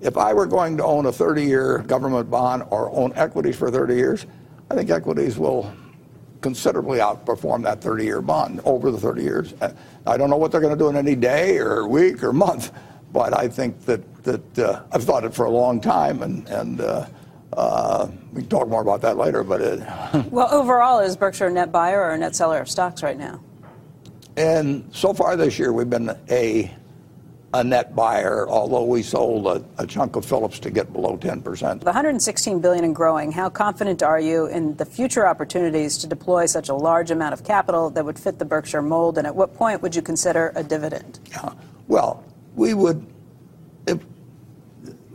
if 0.00 0.16
I 0.16 0.34
were 0.34 0.46
going 0.46 0.76
to 0.76 0.84
own 0.84 1.06
a 1.06 1.12
30-year 1.12 1.78
government 1.78 2.30
bond 2.30 2.64
or 2.70 2.90
own 2.90 3.12
equities 3.14 3.56
for 3.56 3.70
30 3.70 3.94
years, 3.94 4.26
I 4.70 4.74
think 4.74 4.90
equities 4.90 5.38
will 5.38 5.72
considerably 6.42 6.98
outperform 6.98 7.62
that 7.62 7.80
30-year 7.80 8.20
bond 8.20 8.60
over 8.64 8.90
the 8.90 8.98
30 8.98 9.22
years. 9.22 9.54
I 10.06 10.16
don't 10.16 10.28
know 10.28 10.36
what 10.36 10.52
they're 10.52 10.60
going 10.60 10.76
to 10.76 10.78
do 10.78 10.90
in 10.90 10.96
any 10.96 11.14
day 11.16 11.56
or 11.58 11.88
week 11.88 12.22
or 12.22 12.32
month, 12.34 12.70
but 13.12 13.36
I 13.36 13.48
think 13.48 13.80
that 13.86 14.02
that 14.24 14.58
uh, 14.58 14.82
I've 14.92 15.04
thought 15.04 15.24
it 15.24 15.34
for 15.34 15.46
a 15.46 15.50
long 15.50 15.80
time, 15.80 16.22
and 16.22 16.46
and 16.48 16.80
uh, 16.80 17.06
uh, 17.56 18.08
we 18.32 18.42
can 18.42 18.50
talk 18.50 18.68
more 18.68 18.82
about 18.82 19.00
that 19.02 19.16
later, 19.16 19.44
but 19.44 19.60
it. 19.60 19.80
well, 20.30 20.52
overall, 20.52 21.00
is 21.00 21.16
Berkshire 21.16 21.46
a 21.46 21.52
net 21.52 21.72
buyer 21.72 22.00
or 22.00 22.10
a 22.10 22.18
net 22.18 22.34
seller 22.34 22.58
of 22.58 22.68
stocks 22.68 23.02
right 23.02 23.18
now? 23.18 23.40
And 24.36 24.88
so 24.92 25.14
far 25.14 25.36
this 25.36 25.58
year, 25.58 25.72
we've 25.72 25.90
been 25.90 26.16
a 26.30 26.74
a 27.54 27.62
net 27.62 27.94
buyer, 27.94 28.48
although 28.48 28.82
we 28.82 29.00
sold 29.00 29.46
a, 29.46 29.64
a, 29.78 29.86
chunk 29.86 30.16
of 30.16 30.24
Phillips 30.24 30.58
to 30.58 30.70
get 30.72 30.92
below 30.92 31.16
10%. 31.16 31.78
The 31.78 31.84
116 31.84 32.58
billion 32.58 32.84
and 32.84 32.96
growing, 32.96 33.30
how 33.30 33.48
confident 33.48 34.02
are 34.02 34.18
you 34.18 34.46
in 34.46 34.74
the 34.74 34.84
future 34.84 35.24
opportunities 35.24 35.96
to 35.98 36.08
deploy 36.08 36.46
such 36.46 36.68
a 36.68 36.74
large 36.74 37.12
amount 37.12 37.32
of 37.32 37.44
capital 37.44 37.90
that 37.90 38.04
would 38.04 38.18
fit 38.18 38.40
the 38.40 38.44
Berkshire 38.44 38.82
mold? 38.82 39.18
And 39.18 39.26
at 39.26 39.36
what 39.36 39.54
point 39.54 39.82
would 39.82 39.94
you 39.94 40.02
consider 40.02 40.52
a 40.56 40.64
dividend? 40.64 41.20
Yeah. 41.30 41.52
Well, 41.86 42.24
we 42.56 42.74
would 42.74 43.06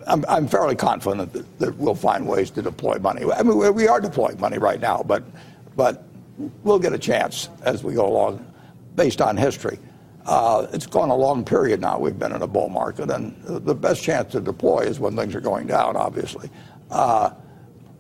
I'm, 0.10 0.48
fairly 0.48 0.76
confident 0.76 1.60
that, 1.60 1.76
we'll 1.78 1.96
find 1.96 2.28
ways 2.28 2.50
to 2.52 2.62
deploy 2.62 2.98
money. 3.00 3.24
I 3.32 3.44
mean, 3.44 3.74
we 3.74 3.88
are 3.88 4.02
deploying 4.02 4.40
money 4.40 4.58
right 4.58 4.80
now, 4.80 5.04
but, 5.06 5.24
but 5.76 6.04
we'll 6.64 6.80
get 6.80 6.94
a 6.94 6.98
chance 6.98 7.50
as 7.64 7.84
we 7.84 7.94
go 7.94 8.08
along 8.08 8.46
based 8.96 9.22
on 9.22 9.38
history. 9.38 9.78
Uh, 10.26 10.68
it's 10.74 10.86
gone 10.86 11.10
a 11.10 11.16
long 11.16 11.46
period 11.46 11.82
now. 11.82 11.98
We've 11.98 12.18
been 12.18 12.34
in 12.34 12.42
a 12.42 12.48
bull 12.48 12.70
market, 12.70 13.10
and 13.10 13.36
the 13.44 13.76
best 13.76 14.04
chance 14.04 14.32
to 14.34 14.42
deploy 14.42 14.82
is 14.82 15.00
when 15.00 15.16
things 15.16 15.34
are 15.36 15.42
going 15.42 15.68
down, 15.68 15.96
obviously. 15.96 16.50
Uh, 16.92 17.32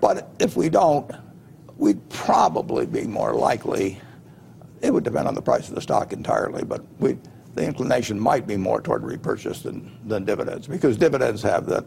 but 0.01 0.29
if 0.39 0.55
we 0.55 0.69
don't, 0.69 1.11
we'd 1.77 2.07
probably 2.09 2.85
be 2.85 3.05
more 3.05 3.33
likely. 3.33 3.99
It 4.81 4.93
would 4.93 5.03
depend 5.03 5.27
on 5.27 5.35
the 5.35 5.41
price 5.41 5.69
of 5.69 5.75
the 5.75 5.81
stock 5.81 6.13
entirely, 6.13 6.63
but 6.63 6.83
the 6.99 7.17
inclination 7.65 8.19
might 8.19 8.47
be 8.47 8.57
more 8.57 8.81
toward 8.81 9.03
repurchase 9.03 9.61
than, 9.61 9.97
than 10.05 10.23
dividends 10.23 10.67
because 10.67 10.97
dividends 10.97 11.41
have 11.41 11.65
that 11.65 11.83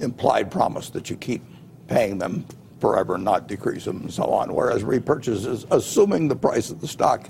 implied 0.00 0.50
promise 0.50 0.90
that 0.90 1.10
you 1.10 1.16
keep 1.16 1.42
paying 1.88 2.18
them 2.18 2.44
forever 2.80 3.14
and 3.14 3.24
not 3.24 3.48
decrease 3.48 3.84
them 3.84 4.00
and 4.02 4.12
so 4.12 4.22
on. 4.22 4.54
Whereas 4.54 4.82
repurchases, 4.82 5.66
assuming 5.70 6.28
the 6.28 6.36
price 6.36 6.72
of 6.72 6.80
the 6.80 6.88
stock 6.88 7.28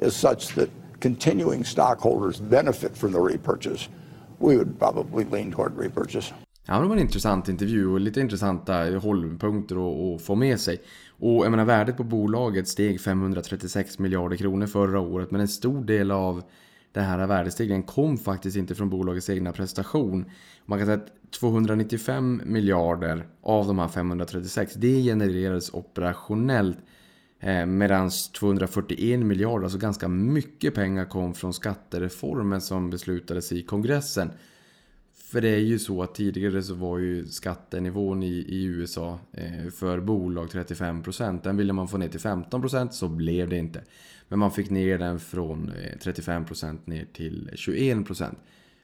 is 0.00 0.16
such 0.16 0.54
that 0.54 0.68
continuing 1.00 1.64
stockholders 1.64 2.40
benefit 2.40 2.96
from 2.96 3.12
the 3.12 3.20
repurchase. 3.20 3.88
We 4.38 4.56
would 4.56 4.78
probably 4.78 5.24
lean 5.24 5.52
toward 5.52 5.78
repurchase. 5.78 6.34
Ja, 6.66 6.80
det 6.80 6.88
var 6.88 6.96
en 6.96 7.02
intressant 7.02 7.48
intervju 7.48 7.86
och 7.86 8.00
lite 8.00 8.20
intressanta 8.20 8.98
hållpunkter 8.98 9.76
att 9.76 10.22
få 10.22 10.34
med 10.34 10.60
sig. 10.60 10.80
Och 11.18 11.44
jag 11.44 11.50
menar, 11.50 11.64
värdet 11.64 11.96
på 11.96 12.04
bolaget 12.04 12.68
steg 12.68 13.00
536 13.00 13.98
miljarder 13.98 14.36
kronor 14.36 14.66
förra 14.66 15.00
året, 15.00 15.30
men 15.30 15.40
en 15.40 15.48
stor 15.48 15.84
del 15.84 16.10
av 16.10 16.42
den 16.92 17.04
här 17.04 17.26
värdestegringen 17.26 17.82
kom 17.82 18.18
faktiskt 18.18 18.56
inte 18.56 18.74
från 18.74 18.90
bolagets 18.90 19.30
egna 19.30 19.52
prestation. 19.52 20.24
Man 20.70 20.78
kan 20.78 20.86
säga 20.86 20.98
att 20.98 21.30
295 21.30 22.42
miljarder 22.44 23.26
av 23.42 23.66
de 23.66 23.78
här 23.78 23.88
536, 23.88 24.74
det 24.74 25.02
genererades 25.02 25.74
operationellt. 25.74 26.78
Eh, 27.40 27.66
Medan 27.66 28.10
241 28.38 29.20
miljarder, 29.20 29.64
alltså 29.64 29.78
ganska 29.78 30.08
mycket 30.08 30.74
pengar, 30.74 31.04
kom 31.04 31.34
från 31.34 31.54
skattereformen 31.54 32.60
som 32.60 32.90
beslutades 32.90 33.52
i 33.52 33.62
kongressen. 33.62 34.30
För 35.14 35.40
det 35.40 35.48
är 35.48 35.58
ju 35.58 35.78
så 35.78 36.02
att 36.02 36.14
tidigare 36.14 36.62
så 36.62 36.74
var 36.74 36.98
ju 36.98 37.26
skattenivån 37.26 38.22
i, 38.22 38.44
i 38.48 38.64
USA 38.64 39.18
eh, 39.32 39.70
för 39.70 40.00
bolag 40.00 40.48
35%. 40.48 41.40
Den 41.42 41.56
ville 41.56 41.72
man 41.72 41.88
få 41.88 41.98
ner 41.98 42.08
till 42.08 42.20
15% 42.20 42.90
så 42.90 43.08
blev 43.08 43.48
det 43.48 43.56
inte. 43.56 43.82
Men 44.28 44.38
man 44.38 44.52
fick 44.52 44.70
ner 44.70 44.98
den 44.98 45.20
från 45.20 45.68
eh, 45.68 45.98
35% 45.98 46.78
ner 46.84 47.06
till 47.12 47.50
21%. 47.54 48.34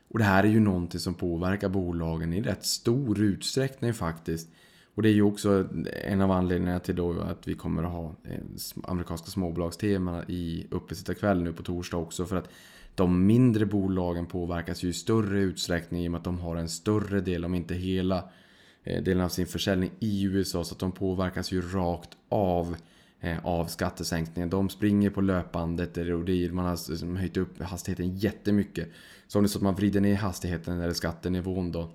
Och 0.09 0.19
det 0.19 0.25
här 0.25 0.45
är 0.45 0.49
ju 0.49 0.61
någonting 0.61 1.01
som 1.01 1.15
påverkar 1.15 1.69
bolagen 1.69 2.33
i 2.33 2.43
rätt 2.43 2.65
stor 2.65 3.21
utsträckning 3.21 3.95
faktiskt. 3.95 4.49
Och 4.95 5.03
det 5.03 5.09
är 5.09 5.13
ju 5.13 5.23
också 5.23 5.69
en 6.05 6.21
av 6.21 6.31
anledningarna 6.31 6.81
till 6.81 6.97
då 6.97 7.21
att 7.21 7.49
vi 7.49 7.55
kommer 7.55 7.83
att 7.83 7.93
ha 7.93 8.15
eh, 8.25 8.39
amerikanska 8.85 9.27
småbolagstema 9.27 10.25
i 10.29 10.67
uppesittarkväll 10.71 11.43
nu 11.43 11.53
på 11.53 11.63
torsdag 11.63 11.97
också. 11.97 12.27
För 12.27 12.37
att 12.37 12.51
de 12.95 13.27
mindre 13.27 13.67
bolagen 13.67 14.27
påverkas 14.27 14.83
ju 14.83 14.89
i 14.89 14.93
större 14.93 15.41
utsträckning 15.41 16.05
i 16.05 16.09
och 16.09 16.13
med 16.13 16.19
att 16.19 16.25
de 16.25 16.39
har 16.39 16.57
en 16.57 16.69
större 16.69 17.21
del, 17.21 17.45
om 17.45 17.55
inte 17.55 17.75
hela 17.75 18.25
eh, 18.85 19.03
delen 19.03 19.25
av 19.25 19.29
sin 19.29 19.47
försäljning 19.47 19.91
i 19.99 20.25
USA. 20.25 20.65
Så 20.65 20.75
att 20.75 20.79
de 20.79 20.93
påverkas 20.93 21.53
ju 21.53 21.61
rakt 21.61 22.11
av 22.29 22.77
Eh, 23.21 23.47
av 23.47 23.67
skattesänkningen. 23.67 24.51
De 24.51 24.69
springer 24.69 25.11
på 25.11 25.21
löpbandet 25.21 25.97
och 25.97 26.25
det 26.25 26.53
man 26.53 26.65
har 26.65 27.17
höjt 27.17 27.37
upp 27.37 27.63
hastigheten 27.63 28.17
jättemycket. 28.17 28.89
Så 29.27 29.39
om 29.39 29.45
det 29.45 29.47
är 29.47 29.49
så 29.49 29.59
att 29.59 29.63
man 29.63 29.75
vrider 29.75 30.01
ner 30.01 30.15
hastigheten 30.15 30.81
eller 30.81 30.93
skattenivån 30.93 31.73
då 31.73 31.91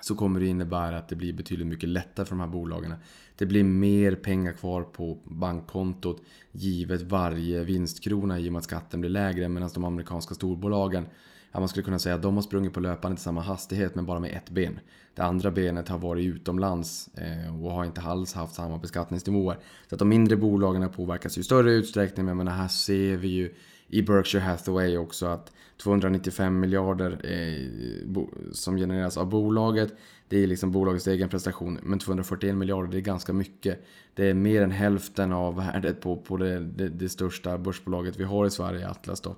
så 0.00 0.14
kommer 0.14 0.40
det 0.40 0.46
innebära 0.46 0.98
att 0.98 1.08
det 1.08 1.16
blir 1.16 1.32
betydligt 1.32 1.66
mycket 1.66 1.88
lättare 1.88 2.26
för 2.26 2.34
de 2.34 2.40
här 2.40 2.48
bolagen. 2.48 2.94
Det 3.36 3.46
blir 3.46 3.64
mer 3.64 4.14
pengar 4.14 4.52
kvar 4.52 4.82
på 4.82 5.18
bankkontot 5.24 6.22
givet 6.52 7.02
varje 7.02 7.64
vinstkrona 7.64 8.38
i 8.38 8.48
och 8.48 8.52
med 8.52 8.58
att 8.58 8.64
skatten 8.64 9.00
blir 9.00 9.10
lägre 9.10 9.48
medan 9.48 9.70
de 9.74 9.84
amerikanska 9.84 10.34
storbolagen 10.34 11.06
ja, 11.52 11.60
man 11.60 11.68
skulle 11.68 11.84
kunna 11.84 11.98
säga 11.98 12.14
att 12.14 12.22
de 12.22 12.34
har 12.34 12.42
sprungit 12.42 12.72
på 12.72 12.80
löpande 12.80 13.14
i 13.14 13.20
samma 13.20 13.40
hastighet 13.40 13.94
men 13.94 14.06
bara 14.06 14.20
med 14.20 14.30
ett 14.30 14.50
ben. 14.50 14.80
Det 15.14 15.22
andra 15.22 15.50
benet 15.50 15.88
har 15.88 15.98
varit 15.98 16.26
utomlands 16.26 17.08
eh, 17.14 17.64
och 17.64 17.72
har 17.72 17.84
inte 17.84 18.00
alls 18.00 18.34
haft 18.34 18.54
samma 18.54 18.78
beskattningsnivåer. 18.78 19.58
Så 19.88 19.94
att 19.94 19.98
de 19.98 20.08
mindre 20.08 20.36
bolagen 20.36 20.90
påverkas 20.90 21.38
i 21.38 21.42
större 21.42 21.72
utsträckning, 21.72 22.26
men 22.26 22.36
menar, 22.36 22.52
här 22.52 22.68
ser 22.68 23.16
vi 23.16 23.28
ju 23.28 23.54
i 23.88 24.02
Berkshire 24.02 24.42
Hathaway 24.42 24.96
också 24.96 25.26
att 25.26 25.52
295 25.82 26.60
miljarder 26.60 27.10
eh, 27.24 28.18
som 28.52 28.76
genereras 28.76 29.16
av 29.16 29.28
bolaget. 29.28 29.94
Det 30.28 30.42
är 30.42 30.46
liksom 30.46 30.72
bolagets 30.72 31.06
egen 31.06 31.28
prestation. 31.28 31.78
Men 31.82 31.98
241 31.98 32.54
miljarder, 32.54 32.90
det 32.90 32.98
är 32.98 33.00
ganska 33.00 33.32
mycket. 33.32 33.86
Det 34.14 34.30
är 34.30 34.34
mer 34.34 34.62
än 34.62 34.70
hälften 34.70 35.32
av 35.32 35.56
värdet 35.56 36.00
på, 36.00 36.16
på 36.16 36.36
det, 36.36 36.60
det, 36.60 36.88
det 36.88 37.08
största 37.08 37.58
börsbolaget 37.58 38.16
vi 38.16 38.24
har 38.24 38.46
i 38.46 38.50
Sverige, 38.50 38.88
Atlas 38.88 39.20
då. 39.20 39.36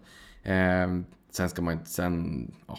Eh, 0.50 0.88
sen 1.30 1.48
ska 1.48 1.62
man 1.62 1.72
inte, 1.72 1.90
sen, 1.90 2.50
ja, 2.66 2.78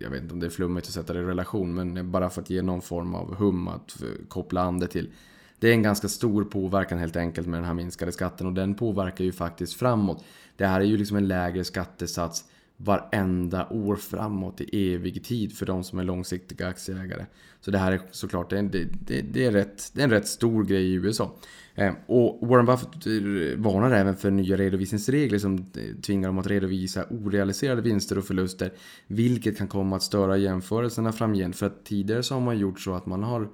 jag 0.00 0.10
vet 0.10 0.22
inte 0.22 0.34
om 0.34 0.40
det 0.40 0.46
är 0.46 0.50
flummigt 0.50 0.86
att 0.86 0.92
sätta 0.92 1.12
det 1.12 1.20
i 1.20 1.22
relation, 1.22 1.74
men 1.74 2.10
bara 2.10 2.30
för 2.30 2.42
att 2.42 2.50
ge 2.50 2.62
någon 2.62 2.82
form 2.82 3.14
av 3.14 3.34
hum 3.34 3.68
att 3.68 4.02
eh, 4.02 4.08
koppla 4.28 4.60
an 4.60 4.78
det 4.78 4.86
till. 4.86 5.12
Det 5.58 5.68
är 5.68 5.72
en 5.72 5.82
ganska 5.82 6.08
stor 6.08 6.44
påverkan 6.44 6.98
helt 6.98 7.16
enkelt 7.16 7.46
med 7.46 7.58
den 7.58 7.64
här 7.66 7.74
minskade 7.74 8.12
skatten 8.12 8.46
och 8.46 8.52
den 8.52 8.74
påverkar 8.74 9.24
ju 9.24 9.32
faktiskt 9.32 9.74
framåt. 9.74 10.24
Det 10.56 10.66
här 10.66 10.80
är 10.80 10.84
ju 10.84 10.96
liksom 10.96 11.16
en 11.16 11.28
lägre 11.28 11.64
skattesats 11.64 12.44
varenda 12.76 13.68
år 13.68 13.96
framåt 13.96 14.60
i 14.60 14.94
evig 14.94 15.24
tid 15.24 15.56
för 15.56 15.66
de 15.66 15.84
som 15.84 15.98
är 15.98 16.04
långsiktiga 16.04 16.68
aktieägare. 16.68 17.26
Så 17.60 17.70
det 17.70 17.78
här 17.78 17.92
är 17.92 18.00
såklart 18.10 18.50
det 18.50 18.58
är, 18.58 18.62
det, 18.62 19.22
det, 19.22 19.44
är, 19.44 19.52
rätt, 19.52 19.90
det 19.94 20.00
är 20.00 20.04
en 20.04 20.10
rätt 20.10 20.28
stor 20.28 20.64
grej 20.64 20.84
i 20.84 20.94
USA. 20.94 21.36
Eh, 21.74 21.92
och 22.06 22.48
Warren 22.48 22.66
Buffett 22.66 23.06
eh, 23.06 23.58
varnar 23.58 23.90
även 23.90 24.16
för 24.16 24.30
nya 24.30 24.56
redovisningsregler 24.56 25.38
som 25.38 25.54
eh, 25.54 26.00
tvingar 26.02 26.28
dem 26.28 26.38
att 26.38 26.46
redovisa 26.46 27.04
orealiserade 27.10 27.82
vinster 27.82 28.18
och 28.18 28.24
förluster. 28.24 28.72
Vilket 29.06 29.58
kan 29.58 29.68
komma 29.68 29.96
att 29.96 30.02
störa 30.02 30.36
jämförelserna 30.36 31.12
framgent. 31.12 31.56
För 31.56 31.66
att 31.66 31.84
tidigare 31.84 32.22
så 32.22 32.34
har 32.34 32.40
man 32.40 32.58
gjort 32.58 32.80
så 32.80 32.94
att 32.94 33.06
man 33.06 33.22
har 33.22 33.48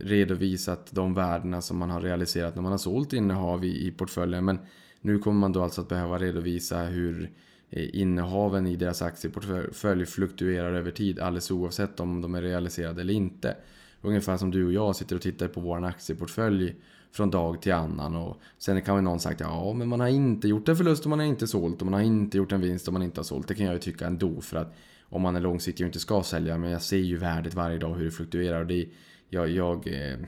redovisat 0.00 0.88
de 0.90 1.14
värdena 1.14 1.62
som 1.62 1.78
man 1.78 1.90
har 1.90 2.00
realiserat 2.00 2.54
när 2.54 2.62
man 2.62 2.70
har 2.70 2.78
sålt 2.78 3.12
innehav 3.12 3.64
i, 3.64 3.86
i 3.86 3.90
portföljen. 3.90 4.44
Men 4.44 4.58
nu 5.00 5.18
kommer 5.18 5.40
man 5.40 5.52
då 5.52 5.62
alltså 5.62 5.80
att 5.80 5.88
behöva 5.88 6.18
redovisa 6.18 6.82
hur 6.82 7.30
Eh, 7.76 7.88
innehaven 7.92 8.66
i 8.66 8.76
deras 8.76 9.02
aktieportfölj 9.02 10.06
fluktuerar 10.06 10.72
över 10.72 10.90
tid 10.90 11.20
alldeles 11.20 11.50
oavsett 11.50 12.00
om 12.00 12.20
de 12.20 12.34
är 12.34 12.42
realiserade 12.42 13.00
eller 13.00 13.14
inte. 13.14 13.56
Ungefär 14.00 14.36
som 14.36 14.50
du 14.50 14.66
och 14.66 14.72
jag 14.72 14.96
sitter 14.96 15.16
och 15.16 15.22
tittar 15.22 15.48
på 15.48 15.60
vår 15.60 15.84
aktieportfölj 15.84 16.74
från 17.12 17.30
dag 17.30 17.62
till 17.62 17.72
annan 17.72 18.16
och 18.16 18.36
sen 18.58 18.82
kan 18.82 18.94
väl 18.94 19.04
någon 19.04 19.20
sagt 19.20 19.40
ja 19.40 19.72
men 19.72 19.88
man 19.88 20.00
har 20.00 20.08
inte 20.08 20.48
gjort 20.48 20.68
en 20.68 20.76
förlust 20.76 21.04
och 21.04 21.10
man 21.10 21.18
har 21.18 21.26
inte 21.26 21.46
sålt 21.46 21.80
och 21.80 21.86
man 21.86 21.94
har 21.94 22.00
inte 22.00 22.36
gjort 22.36 22.52
en 22.52 22.60
vinst 22.60 22.86
och 22.86 22.92
man 22.92 23.02
inte 23.02 23.18
har 23.20 23.24
sålt. 23.24 23.48
Det 23.48 23.54
kan 23.54 23.66
jag 23.66 23.74
ju 23.74 23.80
tycka 23.80 24.06
ändå 24.06 24.40
för 24.40 24.56
att 24.56 24.76
om 25.02 25.22
man 25.22 25.36
är 25.36 25.40
långsiktig 25.40 25.84
och 25.84 25.88
inte 25.88 25.98
ska 25.98 26.22
sälja 26.22 26.58
men 26.58 26.70
jag 26.70 26.82
ser 26.82 26.96
ju 26.96 27.16
värdet 27.16 27.54
varje 27.54 27.78
dag 27.78 27.94
hur 27.94 28.04
det 28.04 28.10
fluktuerar 28.10 28.60
och 28.60 28.66
det, 28.66 28.88
jag, 29.28 29.48
jag 29.48 29.88
eh, 29.88 30.18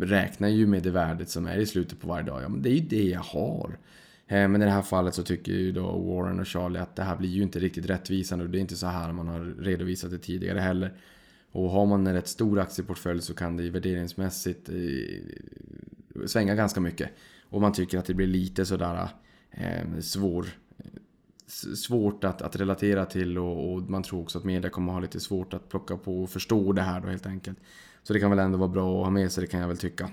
räknar 0.00 0.48
ju 0.48 0.66
med 0.66 0.82
det 0.82 0.90
värdet 0.90 1.30
som 1.30 1.46
är 1.46 1.58
i 1.58 1.66
slutet 1.66 2.00
på 2.00 2.08
varje 2.08 2.26
dag. 2.26 2.42
Ja, 2.42 2.48
men 2.48 2.62
det 2.62 2.70
är 2.70 2.74
ju 2.74 2.88
det 2.88 3.04
jag 3.04 3.20
har. 3.20 3.78
Eh, 4.28 4.48
men 4.48 4.62
i 4.62 4.64
det 4.64 4.70
här 4.70 4.82
fallet 4.82 5.14
så 5.14 5.22
tycker 5.22 5.52
ju 5.52 5.72
då 5.72 5.98
Warren 5.98 6.40
och 6.40 6.46
Charlie 6.46 6.78
att 6.78 6.96
det 6.96 7.02
här 7.02 7.16
blir 7.16 7.28
ju 7.28 7.42
inte 7.42 7.58
riktigt 7.58 7.90
rättvisande 7.90 8.44
och 8.44 8.50
det 8.50 8.58
är 8.58 8.60
inte 8.60 8.76
så 8.76 8.86
här 8.86 9.12
man 9.12 9.28
har 9.28 9.54
redovisat 9.58 10.10
det 10.10 10.18
tidigare 10.18 10.58
heller. 10.58 10.96
Och 11.52 11.70
har 11.70 11.86
man 11.86 12.06
en 12.06 12.14
rätt 12.14 12.28
stor 12.28 12.58
aktieportfölj 12.58 13.22
så 13.22 13.34
kan 13.34 13.56
det 13.56 13.62
ju 13.62 13.70
värderingsmässigt 13.70 14.68
eh, 14.68 14.76
svänga 16.26 16.54
ganska 16.54 16.80
mycket. 16.80 17.10
Och 17.42 17.60
man 17.60 17.72
tycker 17.72 17.98
att 17.98 18.04
det 18.04 18.14
blir 18.14 18.26
lite 18.26 18.66
sådär 18.66 19.08
eh, 19.50 20.00
svår, 20.00 20.46
svårt 21.76 22.24
att, 22.24 22.42
att 22.42 22.56
relatera 22.56 23.04
till 23.04 23.38
och, 23.38 23.72
och, 23.72 23.82
man 23.82 24.02
tror 24.02 24.20
också 24.20 24.38
att 24.38 24.44
media 24.44 24.70
kommer 24.70 24.92
ha 24.92 25.00
lite 25.00 25.20
svårt 25.20 25.54
att 25.54 25.68
plocka 25.68 25.96
på 25.96 26.22
och 26.22 26.30
förstå 26.30 26.72
det 26.72 26.82
här 26.82 27.00
då 27.00 27.08
helt 27.08 27.26
enkelt. 27.26 27.58
Så 28.02 28.12
det 28.12 28.20
kan 28.20 28.30
väl 28.30 28.38
ändå 28.38 28.58
vara 28.58 28.68
bra 28.68 28.98
att 28.98 29.04
ha 29.04 29.10
med 29.10 29.32
sig, 29.32 29.44
det 29.44 29.50
kan 29.50 29.60
jag 29.60 29.68
väl 29.68 29.78
tycka. 29.78 30.10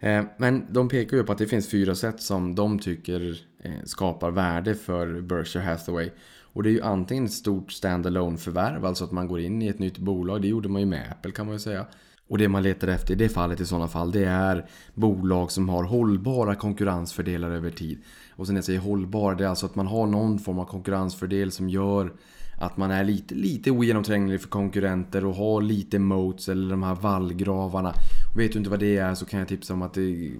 Eh, 0.00 0.24
men 0.36 0.66
de 0.72 0.88
pekar 0.88 1.16
ju 1.16 1.24
på 1.24 1.32
att 1.32 1.38
det 1.38 1.46
finns 1.46 1.70
fyra 1.70 1.94
sätt 1.94 2.22
som 2.22 2.54
de 2.54 2.78
tycker 2.78 3.40
eh, 3.62 3.72
skapar 3.84 4.30
värde 4.30 4.74
för 4.74 5.20
Berkshire 5.20 5.62
Hathaway. 5.62 6.10
Och 6.52 6.62
det 6.62 6.68
är 6.68 6.72
ju 6.72 6.82
antingen 6.82 7.24
ett 7.24 7.32
stort 7.32 7.72
standalone 7.72 8.36
förvärv, 8.36 8.84
alltså 8.84 9.04
att 9.04 9.12
man 9.12 9.28
går 9.28 9.40
in 9.40 9.62
i 9.62 9.68
ett 9.68 9.78
nytt 9.78 9.98
bolag. 9.98 10.42
Det 10.42 10.48
gjorde 10.48 10.68
man 10.68 10.80
ju 10.80 10.86
med 10.86 11.10
Apple 11.10 11.32
kan 11.32 11.46
man 11.46 11.54
ju 11.54 11.58
säga. 11.58 11.86
Och 12.28 12.38
det 12.38 12.48
man 12.48 12.62
letar 12.62 12.88
efter 12.88 13.14
i 13.14 13.16
det 13.16 13.28
fallet 13.28 13.60
i 13.60 13.66
sådana 13.66 13.88
fall, 13.88 14.12
det 14.12 14.24
är 14.24 14.66
bolag 14.94 15.50
som 15.50 15.68
har 15.68 15.84
hållbara 15.84 16.54
konkurrensfördelar 16.54 17.50
över 17.50 17.70
tid. 17.70 17.98
Och 18.36 18.46
sen 18.46 18.54
när 18.54 18.58
jag 18.58 18.64
säger 18.64 18.80
hållbar, 18.80 19.34
det 19.34 19.44
är 19.44 19.48
alltså 19.48 19.66
att 19.66 19.74
man 19.74 19.86
har 19.86 20.06
någon 20.06 20.38
form 20.38 20.58
av 20.58 20.64
konkurrensfördel 20.64 21.52
som 21.52 21.68
gör 21.68 22.12
att 22.58 22.76
man 22.76 22.90
är 22.90 23.04
lite, 23.04 23.34
lite 23.34 23.70
ogenomtränglig 23.70 24.40
för 24.40 24.48
konkurrenter 24.48 25.24
och 25.24 25.34
har 25.34 25.62
lite 25.62 25.98
moats 25.98 26.48
eller 26.48 26.70
de 26.70 26.82
här 26.82 26.94
vallgravarna 26.94 27.94
vet 28.36 28.52
du 28.52 28.58
inte 28.58 28.70
vad 28.70 28.80
det 28.80 28.96
är 28.96 29.14
så 29.14 29.26
kan 29.26 29.38
jag 29.38 29.48
tipsa 29.48 29.74
om 29.74 29.82
att 29.82 29.94
det, 29.94 30.32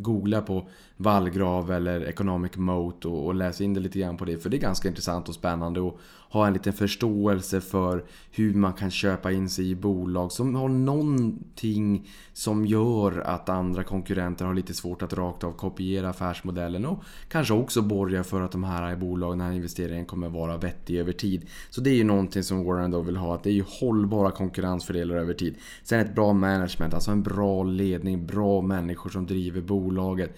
googla 0.00 0.40
på 0.40 0.68
vallgrav 0.96 1.72
eller 1.72 2.00
economic 2.00 2.56
moat 2.56 3.04
och, 3.04 3.26
och 3.26 3.34
läs 3.34 3.60
in 3.60 3.74
det 3.74 3.80
lite 3.80 3.98
grann 3.98 4.16
på 4.16 4.24
det. 4.24 4.38
För 4.38 4.50
det 4.50 4.56
är 4.56 4.60
ganska 4.60 4.88
intressant 4.88 5.28
och 5.28 5.34
spännande 5.34 5.80
och 5.80 6.00
ha 6.34 6.46
en 6.46 6.52
liten 6.52 6.72
förståelse 6.72 7.60
för 7.60 8.04
hur 8.30 8.54
man 8.54 8.72
kan 8.72 8.90
köpa 8.90 9.32
in 9.32 9.48
sig 9.48 9.70
i 9.70 9.74
bolag 9.74 10.32
som 10.32 10.54
har 10.54 10.68
någonting 10.68 12.08
som 12.32 12.66
gör 12.66 13.20
att 13.20 13.48
andra 13.48 13.84
konkurrenter 13.84 14.44
har 14.44 14.54
lite 14.54 14.74
svårt 14.74 15.02
att 15.02 15.12
rakt 15.12 15.44
av 15.44 15.52
kopiera 15.52 16.08
affärsmodellen 16.08 16.86
och 16.86 17.04
kanske 17.28 17.54
också 17.54 17.82
borga 17.82 18.24
för 18.24 18.40
att 18.40 18.52
de 18.52 18.64
här 18.64 18.96
bolagen, 18.96 19.38
den 19.38 19.46
här 19.46 19.54
investeringen 19.54 20.06
kommer 20.06 20.28
vara 20.28 20.56
vettig 20.56 20.98
över 20.98 21.12
tid. 21.12 21.46
Så 21.70 21.80
det 21.80 21.90
är 21.90 21.94
ju 21.94 22.04
någonting 22.04 22.42
som 22.42 22.64
Warren 22.64 22.90
då 22.90 23.00
vill 23.00 23.16
ha, 23.16 23.34
att 23.34 23.42
det 23.42 23.50
är 23.50 23.54
ju 23.54 23.64
hållbara 23.80 24.30
konkurrensfördelar 24.30 25.16
över 25.16 25.34
tid. 25.34 25.54
Sen 25.82 26.00
ett 26.00 26.14
bra 26.14 26.32
management, 26.32 26.94
alltså 26.94 27.10
en 27.10 27.22
bra 27.22 27.62
ledning, 27.62 28.26
bra 28.26 28.60
människor 28.60 29.10
som 29.10 29.26
driver 29.26 29.60
bolaget. 29.84 30.36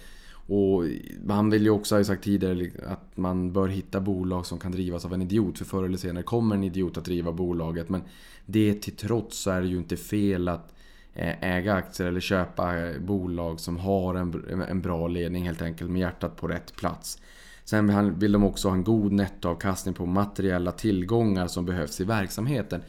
Och 0.48 0.85
han 1.28 1.50
vill 1.50 1.62
ju 1.62 1.70
också, 1.70 1.96
ha 1.96 2.04
sagt 2.04 2.24
tidigare, 2.24 2.70
att 2.87 3.16
man 3.16 3.52
bör 3.52 3.68
hitta 3.68 4.00
bolag 4.00 4.46
som 4.46 4.59
kan 4.59 4.72
drivas 4.72 5.04
av 5.04 5.14
en 5.14 5.22
idiot. 5.22 5.59
För 5.59 5.64
förr 5.64 5.85
eller 5.85 5.98
senare 5.98 6.22
kommer 6.22 6.54
en 6.54 6.64
idiot 6.64 6.96
att 6.96 7.04
driva 7.04 7.32
bolaget. 7.32 7.88
Men 7.88 8.02
det 8.46 8.82
till 8.82 8.96
trots 8.96 9.38
så 9.38 9.50
är 9.50 9.61
det 9.61 9.68
ju 9.68 9.76
inte 9.76 9.96
fel 9.96 10.48
att 10.48 10.74
eh, 11.14 11.54
äga 11.54 11.74
aktier 11.74 12.06
eller 12.06 12.20
köpa 12.20 12.74
bolag 13.00 13.61
som 13.61 13.76
har 13.76 14.14
en, 14.14 14.62
en 14.68 14.80
bra 14.80 15.09
ledning 15.09 15.46
helt 15.46 15.62
enkelt 15.62 15.90
med 15.90 16.00
hjärtat 16.00 16.37
på 16.37 16.48
rätt 16.48 16.76
plats. 16.76 17.18
Sen 17.64 18.18
vill 18.18 18.32
de 18.32 18.44
också 18.44 18.68
ha 18.68 18.74
en 18.74 18.85
god 18.85 19.12
nettoavkastning 19.12 19.94
på 19.94 20.06
materiella 20.06 20.72
tillgångar 20.72 21.46
som 21.46 21.66
behövs 21.66 22.00
i 22.00 22.04
verksamheten. 22.04 22.80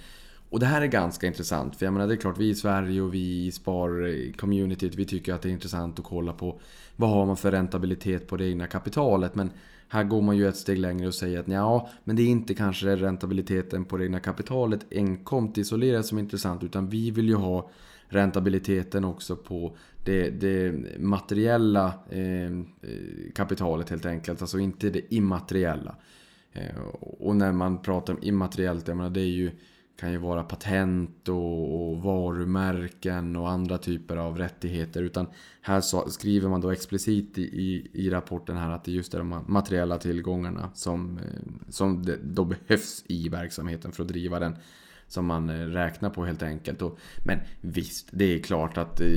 Och 0.50 0.60
det 0.60 0.66
här 0.66 0.82
är 0.82 0.86
ganska 0.88 1.28
intressant. 1.28 1.76
För 1.76 1.86
jag 1.86 1.94
menar, 1.94 2.08
det 2.08 2.14
är 2.14 2.18
klart, 2.18 2.38
vi 2.38 2.50
i 2.50 2.56
Sverige 2.56 3.02
och 3.02 3.14
vi 3.14 3.46
i 3.46 3.52
spar-communityt, 3.52 4.94
eh, 4.94 4.98
vi 4.98 5.06
tycker 5.06 5.34
att 5.34 5.42
det 5.42 5.50
är 5.50 5.54
intressant 5.54 6.00
att 6.00 6.06
kolla 6.06 6.34
på 6.34 6.60
vad 6.96 7.10
har 7.10 7.26
man 7.26 7.38
för 7.38 7.52
räntabilitet 7.52 8.28
på 8.28 8.38
det 8.38 8.46
egna 8.46 8.68
kapitalet. 8.68 9.36
Men 9.36 9.50
här 9.90 10.04
går 10.04 10.22
man 10.22 10.38
ju 10.38 10.48
ett 10.48 10.58
steg 10.58 10.78
längre 10.78 11.08
och 11.08 11.14
säger 11.14 11.40
att 11.40 11.48
ja, 11.48 11.90
men 12.04 12.16
det 12.16 12.22
är 12.22 12.28
inte 12.28 12.54
kanske 12.54 12.96
räntabiliteten 12.96 13.86
på 13.86 13.98
det 13.98 14.06
egna 14.06 14.20
kapitalet 14.20 14.86
enkomt 14.92 15.58
isolerat 15.58 16.06
som 16.06 16.18
är 16.18 16.22
intressant. 16.22 16.64
Utan 16.64 16.90
vi 16.90 17.12
vill 17.12 17.28
ju 17.28 17.36
ha 17.36 17.70
räntabiliteten 18.08 19.06
också 19.06 19.36
på 19.36 19.78
det, 20.04 20.30
det 20.30 20.74
materiella 21.00 21.86
eh, 22.10 22.52
kapitalet 23.36 23.90
helt 23.90 24.06
enkelt. 24.06 24.42
Alltså 24.42 24.60
inte 24.60 24.90
det 24.90 25.14
immateriella. 25.14 25.96
Eh, 26.54 26.78
och 27.02 27.36
när 27.36 27.52
man 27.52 27.82
pratar 27.82 28.14
om 28.14 28.20
immateriellt, 28.22 28.88
jag 28.88 28.98
menar 28.98 29.10
det 29.10 29.22
är 29.22 29.26
ju 29.26 29.52
kan 29.98 30.12
ju 30.12 30.18
vara 30.18 30.44
patent 30.44 31.30
och, 31.30 31.90
och, 31.90 32.02
varumärken 32.02 33.36
och 33.36 33.50
andra 33.50 33.78
typer 33.78 34.18
av 34.18 34.38
rättigheter. 34.38 35.04
Utan 35.04 35.28
här 35.62 35.82
så, 35.82 36.10
skriver 36.10 36.50
man 36.50 36.62
då 36.62 36.72
explicit 36.72 37.38
i, 37.38 37.42
i, 37.42 37.90
i, 37.94 38.10
rapporten 38.10 38.58
här 38.58 38.72
att 38.72 38.84
det 38.84 38.92
just 38.92 39.14
är 39.14 39.18
de 39.18 39.44
materiella 39.48 39.98
tillgångarna 39.98 40.70
som, 40.74 41.18
eh, 41.18 41.24
som 41.70 42.04
det, 42.04 42.18
då 42.24 42.46
behövs 42.46 43.04
i 43.08 43.30
verksamheten 43.30 43.92
för 43.92 44.04
att 44.04 44.10
driva 44.10 44.40
den. 44.40 44.56
Som 45.08 45.26
man 45.26 45.50
eh, 45.50 45.66
räknar 45.68 46.10
på 46.10 46.26
helt 46.26 46.44
enkelt. 46.44 46.82
Och, 46.82 47.00
men 47.26 47.40
visst, 47.62 48.10
det 48.12 48.26
är 48.26 48.40
klart 48.40 48.78
att 48.78 49.02
eh, 49.02 49.08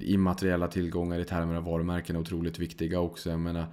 immateriella 0.00 0.68
tillgångar 0.68 1.18
i 1.18 1.24
termer 1.24 1.54
av 1.54 1.64
varumärken 1.64 2.16
är 2.16 2.20
otroligt 2.20 2.58
viktiga 2.58 3.00
också. 3.00 3.30
Jag 3.30 3.40
menar, 3.40 3.66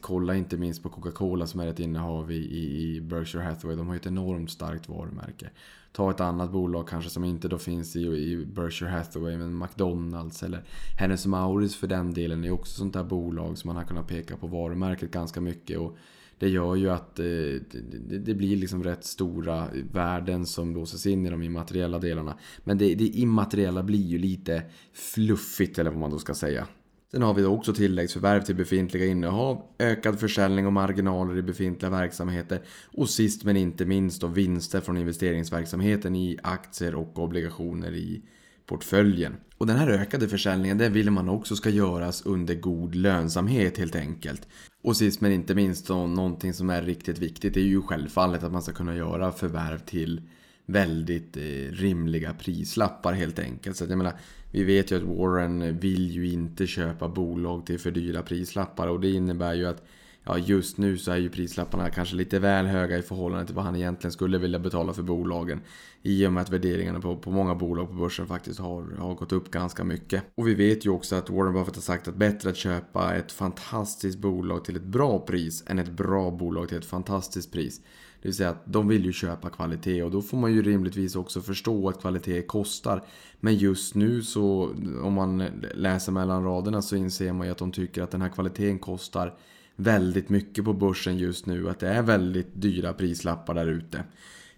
kolla 0.00 0.34
inte 0.34 0.56
minst 0.56 0.82
på 0.82 0.88
Coca-Cola 0.88 1.46
som 1.46 1.60
är 1.60 1.66
ett 1.66 1.80
innehav 1.80 2.32
i, 2.32 2.36
i, 2.36 2.96
i 2.96 3.00
Berkshire 3.00 3.42
Hathaway. 3.42 3.76
De 3.76 3.86
har 3.86 3.94
ju 3.94 4.00
ett 4.00 4.06
enormt 4.06 4.50
starkt 4.50 4.88
varumärke 4.88 5.50
ta 5.92 6.10
ett 6.10 6.20
annat 6.20 6.52
bolag 6.52 6.88
kanske 6.88 7.10
som 7.10 7.24
inte 7.24 7.48
då 7.48 7.58
finns 7.58 7.96
i, 7.96 8.00
i 8.00 8.46
Berkshire 8.46 8.90
Hathaway, 8.90 9.36
men 9.36 9.58
McDonalds 9.58 10.42
eller 10.42 10.64
Hennes 10.98 11.26
Mauritz 11.26 11.76
för 11.76 11.86
den 11.86 12.14
delen 12.14 12.44
är 12.44 12.50
också 12.50 12.78
sånt 12.78 12.92
där 12.92 13.04
bolag 13.04 13.58
som 13.58 13.68
man 13.68 13.76
har 13.76 13.84
kunnat 13.84 14.08
peka 14.08 14.36
på 14.36 14.46
varumärket 14.46 15.10
ganska 15.10 15.40
mycket. 15.40 15.78
Och 15.78 15.96
det 16.38 16.48
gör 16.48 16.76
ju 16.76 16.90
att 16.90 17.18
eh, 17.18 17.24
det, 17.24 18.18
det, 18.18 18.34
blir 18.34 18.56
liksom 18.56 18.84
rätt 18.84 19.04
stora 19.04 19.68
värden 19.92 20.46
som 20.46 20.74
låses 20.74 21.06
in 21.06 21.26
i 21.26 21.30
de 21.30 21.42
immateriella 21.42 21.98
delarna. 21.98 22.38
Men 22.64 22.78
det, 22.78 22.94
det 22.94 23.04
immateriella 23.04 23.82
blir 23.82 24.06
ju 24.06 24.18
lite 24.18 24.62
fluffigt 24.92 25.78
eller 25.78 25.90
vad 25.90 26.00
man 26.00 26.10
då 26.10 26.18
ska 26.18 26.34
säga. 26.34 26.66
Sen 27.14 27.22
har 27.22 27.34
vi 27.34 27.44
också 27.44 27.74
tilläggsförvärv 27.74 28.40
till 28.40 28.54
befintliga 28.54 29.06
innehav, 29.06 29.62
ökad 29.78 30.20
försäljning 30.20 30.66
och 30.66 30.72
marginaler 30.72 31.38
i 31.38 31.42
befintliga 31.42 31.90
verksamheter 31.90 32.62
och 32.86 33.10
sist 33.10 33.44
men 33.44 33.56
inte 33.56 33.84
minst 33.84 34.20
då 34.20 34.26
vinster 34.26 34.80
från 34.80 34.96
investeringsverksamheten 34.96 36.16
i 36.16 36.38
aktier 36.42 36.94
och 36.94 37.18
obligationer 37.18 37.94
i 37.94 38.22
portföljen. 38.66 39.36
Och 39.58 39.66
den 39.66 39.76
här 39.76 39.88
ökade 39.88 40.28
försäljningen 40.28 40.78
den 40.78 40.92
vill 40.92 41.10
man 41.10 41.28
också 41.28 41.56
ska 41.56 41.70
göras 41.70 42.22
under 42.26 42.54
god 42.54 42.94
lönsamhet 42.94 43.78
helt 43.78 43.96
enkelt. 43.96 44.48
Och 44.82 44.96
sist 44.96 45.20
men 45.20 45.32
inte 45.32 45.54
minst 45.54 45.86
då, 45.86 46.06
någonting 46.06 46.54
som 46.54 46.70
är 46.70 46.82
riktigt 46.82 47.18
viktigt 47.18 47.56
är 47.56 47.60
ju 47.60 47.82
självfallet 47.82 48.42
att 48.42 48.52
man 48.52 48.62
ska 48.62 48.72
kunna 48.72 48.96
göra 48.96 49.32
förvärv 49.32 49.78
till 49.78 50.20
väldigt 50.66 51.36
eh, 51.36 51.42
rimliga 51.72 52.34
prislappar 52.34 53.12
helt 53.12 53.38
enkelt. 53.38 53.76
Så 53.76 53.84
att 53.84 53.90
jag 53.90 53.98
menar, 53.98 54.14
vi 54.50 54.64
vet 54.64 54.90
ju 54.90 54.96
att 54.96 55.18
Warren 55.18 55.78
vill 55.78 56.10
ju 56.10 56.32
inte 56.32 56.66
köpa 56.66 57.08
bolag 57.08 57.66
till 57.66 57.78
för 57.78 57.90
dyra 57.90 58.22
prislappar 58.22 58.88
och 58.88 59.00
det 59.00 59.10
innebär 59.10 59.54
ju 59.54 59.66
att 59.66 59.82
ja, 60.24 60.38
just 60.38 60.78
nu 60.78 60.98
så 60.98 61.10
är 61.10 61.16
ju 61.16 61.28
prislapparna 61.28 61.90
kanske 61.90 62.16
lite 62.16 62.38
väl 62.38 62.66
höga 62.66 62.98
i 62.98 63.02
förhållande 63.02 63.46
till 63.46 63.54
vad 63.54 63.64
han 63.64 63.76
egentligen 63.76 64.12
skulle 64.12 64.38
vilja 64.38 64.58
betala 64.58 64.92
för 64.92 65.02
bolagen. 65.02 65.60
I 66.02 66.26
och 66.26 66.32
med 66.32 66.40
att 66.40 66.50
värderingarna 66.50 67.00
på, 67.00 67.16
på 67.16 67.30
många 67.30 67.54
bolag 67.54 67.88
på 67.88 67.94
börsen 67.94 68.26
faktiskt 68.26 68.60
har, 68.60 68.96
har 68.98 69.14
gått 69.14 69.32
upp 69.32 69.50
ganska 69.50 69.84
mycket. 69.84 70.24
Och 70.34 70.48
vi 70.48 70.54
vet 70.54 70.86
ju 70.86 70.90
också 70.90 71.16
att 71.16 71.30
Warren 71.30 71.52
Buffett 71.52 71.74
har 71.74 71.82
sagt 71.82 72.08
att 72.08 72.16
bättre 72.16 72.50
att 72.50 72.56
köpa 72.56 73.14
ett 73.14 73.32
fantastiskt 73.32 74.18
bolag 74.18 74.64
till 74.64 74.76
ett 74.76 74.84
bra 74.84 75.18
pris 75.18 75.64
än 75.66 75.78
ett 75.78 75.90
bra 75.90 76.30
bolag 76.30 76.68
till 76.68 76.78
ett 76.78 76.84
fantastiskt 76.84 77.52
pris. 77.52 77.80
Det 78.22 78.28
vill 78.28 78.36
säga 78.36 78.50
att 78.50 78.62
de 78.64 78.88
vill 78.88 79.04
ju 79.04 79.12
köpa 79.12 79.50
kvalitet 79.50 80.02
och 80.02 80.10
då 80.10 80.22
får 80.22 80.36
man 80.36 80.52
ju 80.52 80.62
rimligtvis 80.62 81.16
också 81.16 81.40
förstå 81.40 81.88
att 81.88 82.00
kvalitet 82.00 82.42
kostar. 82.42 83.02
Men 83.40 83.56
just 83.56 83.94
nu 83.94 84.22
så, 84.22 84.74
om 85.02 85.12
man 85.12 85.44
läser 85.74 86.12
mellan 86.12 86.44
raderna 86.44 86.82
så 86.82 86.96
inser 86.96 87.32
man 87.32 87.46
ju 87.46 87.52
att 87.52 87.58
de 87.58 87.72
tycker 87.72 88.02
att 88.02 88.10
den 88.10 88.22
här 88.22 88.28
kvaliteten 88.28 88.78
kostar 88.78 89.34
väldigt 89.76 90.28
mycket 90.28 90.64
på 90.64 90.72
börsen 90.72 91.18
just 91.18 91.46
nu. 91.46 91.70
Att 91.70 91.78
det 91.78 91.88
är 91.88 92.02
väldigt 92.02 92.48
dyra 92.52 92.92
prislappar 92.92 93.54
där 93.54 93.66
ute. 93.66 94.04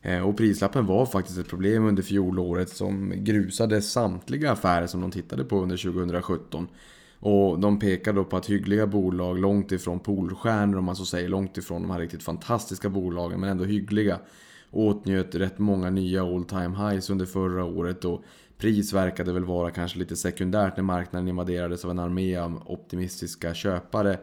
Eh, 0.02 0.28
och 0.28 0.36
prislappen 0.36 0.86
var 0.86 1.06
faktiskt 1.06 1.38
ett 1.38 1.48
problem 1.48 1.84
under 1.84 2.02
fjolåret 2.02 2.68
som 2.68 3.12
grusade 3.16 3.82
samtliga 3.82 4.52
affärer 4.52 4.86
som 4.86 5.00
de 5.00 5.10
tittade 5.10 5.44
på 5.44 5.62
under 5.62 5.76
2017. 5.76 6.68
Och 7.24 7.58
de 7.58 7.78
pekar 7.78 8.12
då 8.12 8.24
på 8.24 8.36
att 8.36 8.46
hyggliga 8.46 8.86
bolag 8.86 9.38
långt 9.38 9.72
ifrån 9.72 10.00
Polstjärnor 10.00 10.78
om 10.78 10.84
man 10.84 10.96
så 10.96 11.06
säger, 11.06 11.28
långt 11.28 11.58
ifrån 11.58 11.82
de 11.82 11.90
här 11.90 11.98
riktigt 12.00 12.22
fantastiska 12.22 12.88
bolagen 12.88 13.40
men 13.40 13.50
ändå 13.50 13.64
hyggliga. 13.64 14.18
Åtnjöt 14.70 15.34
rätt 15.34 15.58
många 15.58 15.90
nya 15.90 16.22
all 16.22 16.44
time 16.44 16.76
highs 16.76 17.10
under 17.10 17.26
förra 17.26 17.64
året 17.64 18.04
och 18.04 18.22
pris 18.58 18.92
verkade 18.92 19.32
väl 19.32 19.44
vara 19.44 19.70
kanske 19.70 19.98
lite 19.98 20.16
sekundärt 20.16 20.76
när 20.76 20.84
marknaden 20.84 21.28
invaderades 21.28 21.84
av 21.84 21.90
en 21.90 21.98
armé 21.98 22.36
av 22.36 22.62
optimistiska 22.66 23.54
köpare 23.54 24.18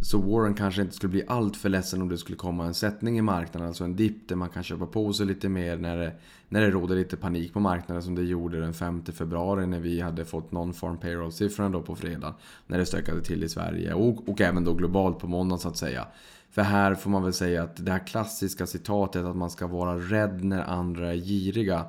så 0.00 0.18
Warren 0.18 0.54
kanske 0.54 0.82
inte 0.82 0.94
skulle 0.94 1.10
bli 1.10 1.24
allt 1.28 1.56
för 1.56 1.68
ledsen 1.68 2.02
om 2.02 2.08
det 2.08 2.18
skulle 2.18 2.36
komma 2.36 2.66
en 2.66 2.74
sättning 2.74 3.18
i 3.18 3.22
marknaden, 3.22 3.68
alltså 3.68 3.84
en 3.84 3.96
dipp 3.96 4.28
där 4.28 4.36
man 4.36 4.48
kan 4.48 4.62
köpa 4.62 4.86
på 4.86 5.12
sig 5.12 5.26
lite 5.26 5.48
mer 5.48 5.76
när 5.76 5.96
det, 5.96 6.12
när 6.48 6.60
det 6.60 6.70
råder 6.70 6.96
lite 6.96 7.16
panik 7.16 7.52
på 7.52 7.60
marknaden 7.60 8.02
som 8.02 8.14
det 8.14 8.22
gjorde 8.22 8.60
den 8.60 8.74
5 8.74 9.04
februari 9.04 9.66
när 9.66 9.80
vi 9.80 10.00
hade 10.00 10.24
fått 10.24 10.50
non-farm 10.50 10.98
payroll-siffrorna 10.98 11.68
då 11.68 11.82
på 11.82 11.96
fredag. 11.96 12.34
När 12.66 12.78
det 12.78 12.86
stökade 12.86 13.20
till 13.20 13.44
i 13.44 13.48
Sverige 13.48 13.94
och, 13.94 14.28
och 14.28 14.40
även 14.40 14.64
då 14.64 14.74
globalt 14.74 15.18
på 15.18 15.26
måndagen 15.26 15.60
så 15.60 15.68
att 15.68 15.76
säga. 15.76 16.06
För 16.50 16.62
här 16.62 16.94
får 16.94 17.10
man 17.10 17.22
väl 17.22 17.32
säga 17.32 17.62
att 17.62 17.84
det 17.84 17.92
här 17.92 18.06
klassiska 18.06 18.66
citatet 18.66 19.24
att 19.24 19.36
man 19.36 19.50
ska 19.50 19.66
vara 19.66 19.96
rädd 19.96 20.44
när 20.44 20.62
andra 20.62 21.12
är 21.12 21.16
giriga 21.16 21.84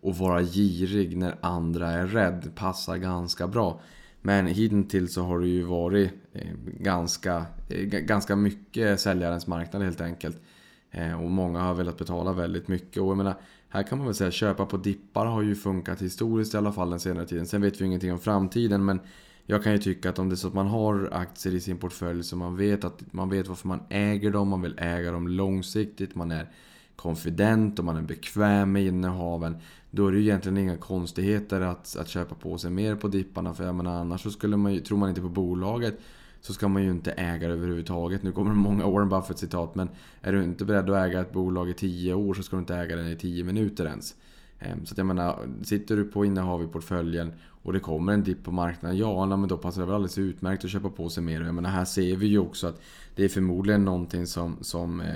och 0.00 0.16
vara 0.16 0.42
girig 0.42 1.16
när 1.16 1.36
andra 1.40 1.90
är 1.90 2.06
rädd 2.06 2.50
passar 2.54 2.96
ganska 2.96 3.46
bra. 3.46 3.80
Men 4.22 4.46
hittills 4.46 5.14
så 5.14 5.22
har 5.22 5.40
det 5.40 5.48
ju 5.48 5.62
varit 5.62 6.10
eh, 6.32 6.48
ganska, 6.80 7.46
eh, 7.68 7.84
ganska 7.84 8.36
mycket 8.36 9.00
säljarens 9.00 9.46
marknad 9.46 9.82
helt 9.82 10.00
enkelt. 10.00 10.42
Eh, 10.90 11.22
och 11.22 11.30
många 11.30 11.60
har 11.60 11.74
velat 11.74 11.98
betala 11.98 12.32
väldigt 12.32 12.68
mycket. 12.68 13.02
Och 13.02 13.08
jag 13.08 13.16
menar, 13.16 13.34
här 13.68 13.82
kan 13.82 13.98
man 13.98 14.06
väl 14.06 14.14
säga 14.14 14.28
att 14.28 14.34
köpa 14.34 14.66
på 14.66 14.76
dippar 14.76 15.26
har 15.26 15.42
ju 15.42 15.54
funkat 15.54 16.02
historiskt 16.02 16.54
i 16.54 16.56
alla 16.56 16.72
fall 16.72 16.90
den 16.90 17.00
senare 17.00 17.26
tiden. 17.26 17.46
Sen 17.46 17.62
vet 17.62 17.80
vi 17.80 17.84
ingenting 17.84 18.12
om 18.12 18.18
framtiden 18.18 18.84
men 18.84 19.00
jag 19.46 19.62
kan 19.62 19.72
ju 19.72 19.78
tycka 19.78 20.10
att 20.10 20.18
om 20.18 20.28
det 20.28 20.34
är 20.34 20.36
så 20.36 20.48
att 20.48 20.54
man 20.54 20.66
har 20.66 21.08
aktier 21.12 21.54
i 21.54 21.60
sin 21.60 21.78
portfölj 21.78 22.24
så 22.24 22.36
man 22.36 22.56
vet, 22.56 22.84
att, 22.84 23.12
man 23.12 23.28
vet 23.28 23.48
varför 23.48 23.68
man 23.68 23.80
äger 23.88 24.30
dem, 24.30 24.48
man 24.48 24.62
vill 24.62 24.78
äga 24.78 25.12
dem 25.12 25.28
långsiktigt, 25.28 26.14
man 26.14 26.30
är 26.30 26.50
konfident 26.96 27.78
och 27.78 27.84
man 27.84 27.96
är 27.96 28.02
bekväm 28.02 28.72
med 28.72 28.86
innehaven. 28.86 29.56
Då 29.90 30.06
är 30.06 30.12
det 30.12 30.18
ju 30.18 30.24
egentligen 30.24 30.58
inga 30.58 30.76
konstigheter 30.76 31.60
att, 31.60 31.96
att 31.96 32.08
köpa 32.08 32.34
på 32.34 32.58
sig 32.58 32.70
mer 32.70 32.96
på 32.96 33.08
dipparna. 33.08 33.54
För 33.54 33.64
jag 33.64 33.74
menar, 33.74 34.00
annars 34.00 34.22
så 34.22 34.30
skulle 34.30 34.56
man 34.56 34.74
ju, 34.74 34.80
tror 34.80 34.98
man 34.98 35.08
inte 35.08 35.20
på 35.20 35.28
bolaget 35.28 35.98
så 36.40 36.52
ska 36.52 36.68
man 36.68 36.82
ju 36.82 36.90
inte 36.90 37.12
äga 37.12 37.48
det 37.48 37.54
överhuvudtaget. 37.54 38.22
Nu 38.22 38.32
kommer 38.32 38.50
det 38.50 38.56
många 38.68 38.86
Warren 38.86 39.08
Buffett 39.08 39.38
citat 39.38 39.74
men 39.74 39.88
är 40.20 40.32
du 40.32 40.44
inte 40.44 40.64
beredd 40.64 40.90
att 40.90 41.08
äga 41.08 41.20
ett 41.20 41.32
bolag 41.32 41.70
i 41.70 41.74
10 41.74 42.14
år 42.14 42.34
så 42.34 42.42
ska 42.42 42.56
du 42.56 42.60
inte 42.60 42.76
äga 42.76 42.96
den 42.96 43.08
i 43.08 43.16
10 43.16 43.44
minuter 43.44 43.86
ens. 43.86 44.14
Ehm, 44.58 44.86
så 44.86 44.94
att 44.94 44.98
jag 44.98 45.06
menar, 45.06 45.48
sitter 45.62 45.96
du 45.96 46.04
på 46.04 46.24
innehav 46.24 46.62
i 46.62 46.66
portföljen 46.66 47.32
och 47.62 47.72
det 47.72 47.80
kommer 47.80 48.12
en 48.12 48.22
dipp 48.22 48.44
på 48.44 48.52
marknaden, 48.52 48.98
ja 48.98 49.36
men 49.36 49.48
då 49.48 49.56
passar 49.56 49.80
det 49.80 49.86
väl 49.86 49.94
alldeles 49.94 50.18
utmärkt 50.18 50.64
att 50.64 50.70
köpa 50.70 50.90
på 50.90 51.08
sig 51.08 51.22
mer. 51.22 51.40
Jag 51.40 51.54
menar, 51.54 51.70
här 51.70 51.84
ser 51.84 52.16
vi 52.16 52.26
ju 52.26 52.38
också 52.38 52.66
att 52.66 52.80
det 53.14 53.24
är 53.24 53.28
förmodligen 53.28 53.84
någonting 53.84 54.26
som, 54.26 54.56
som 54.60 55.00
eh, 55.00 55.06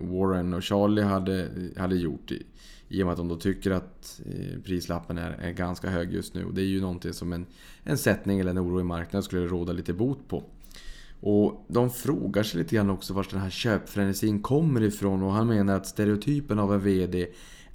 Warren 0.00 0.54
och 0.54 0.64
Charlie 0.64 1.02
hade, 1.02 1.48
hade 1.76 1.96
gjort. 1.96 2.30
I, 2.30 2.46
i 2.88 3.02
och 3.02 3.06
med 3.06 3.12
att 3.12 3.18
de 3.18 3.28
då 3.28 3.36
tycker 3.36 3.70
att 3.70 4.20
eh, 4.26 4.60
prislappen 4.64 5.18
är, 5.18 5.30
är 5.30 5.52
ganska 5.52 5.90
hög 5.90 6.12
just 6.12 6.34
nu. 6.34 6.44
Och 6.44 6.54
det 6.54 6.62
är 6.62 6.66
ju 6.66 6.80
någonting 6.80 7.12
som 7.12 7.32
en, 7.32 7.46
en 7.82 7.98
sättning 7.98 8.40
eller 8.40 8.50
en 8.50 8.58
oro 8.58 8.80
i 8.80 8.84
marknaden 8.84 9.22
skulle 9.22 9.46
råda 9.46 9.72
lite 9.72 9.92
bot 9.92 10.28
på. 10.28 10.44
Och 11.20 11.64
de 11.68 11.90
frågar 11.90 12.42
sig 12.42 12.58
lite 12.58 12.76
grann 12.76 12.90
också 12.90 13.14
var 13.14 13.26
den 13.30 13.40
här 13.40 13.50
köpfrenesin 13.50 14.42
kommer 14.42 14.82
ifrån 14.82 15.22
och 15.22 15.32
han 15.32 15.46
menar 15.46 15.76
att 15.76 15.86
stereotypen 15.86 16.58
av 16.58 16.74
en 16.74 16.80
VD 16.80 17.26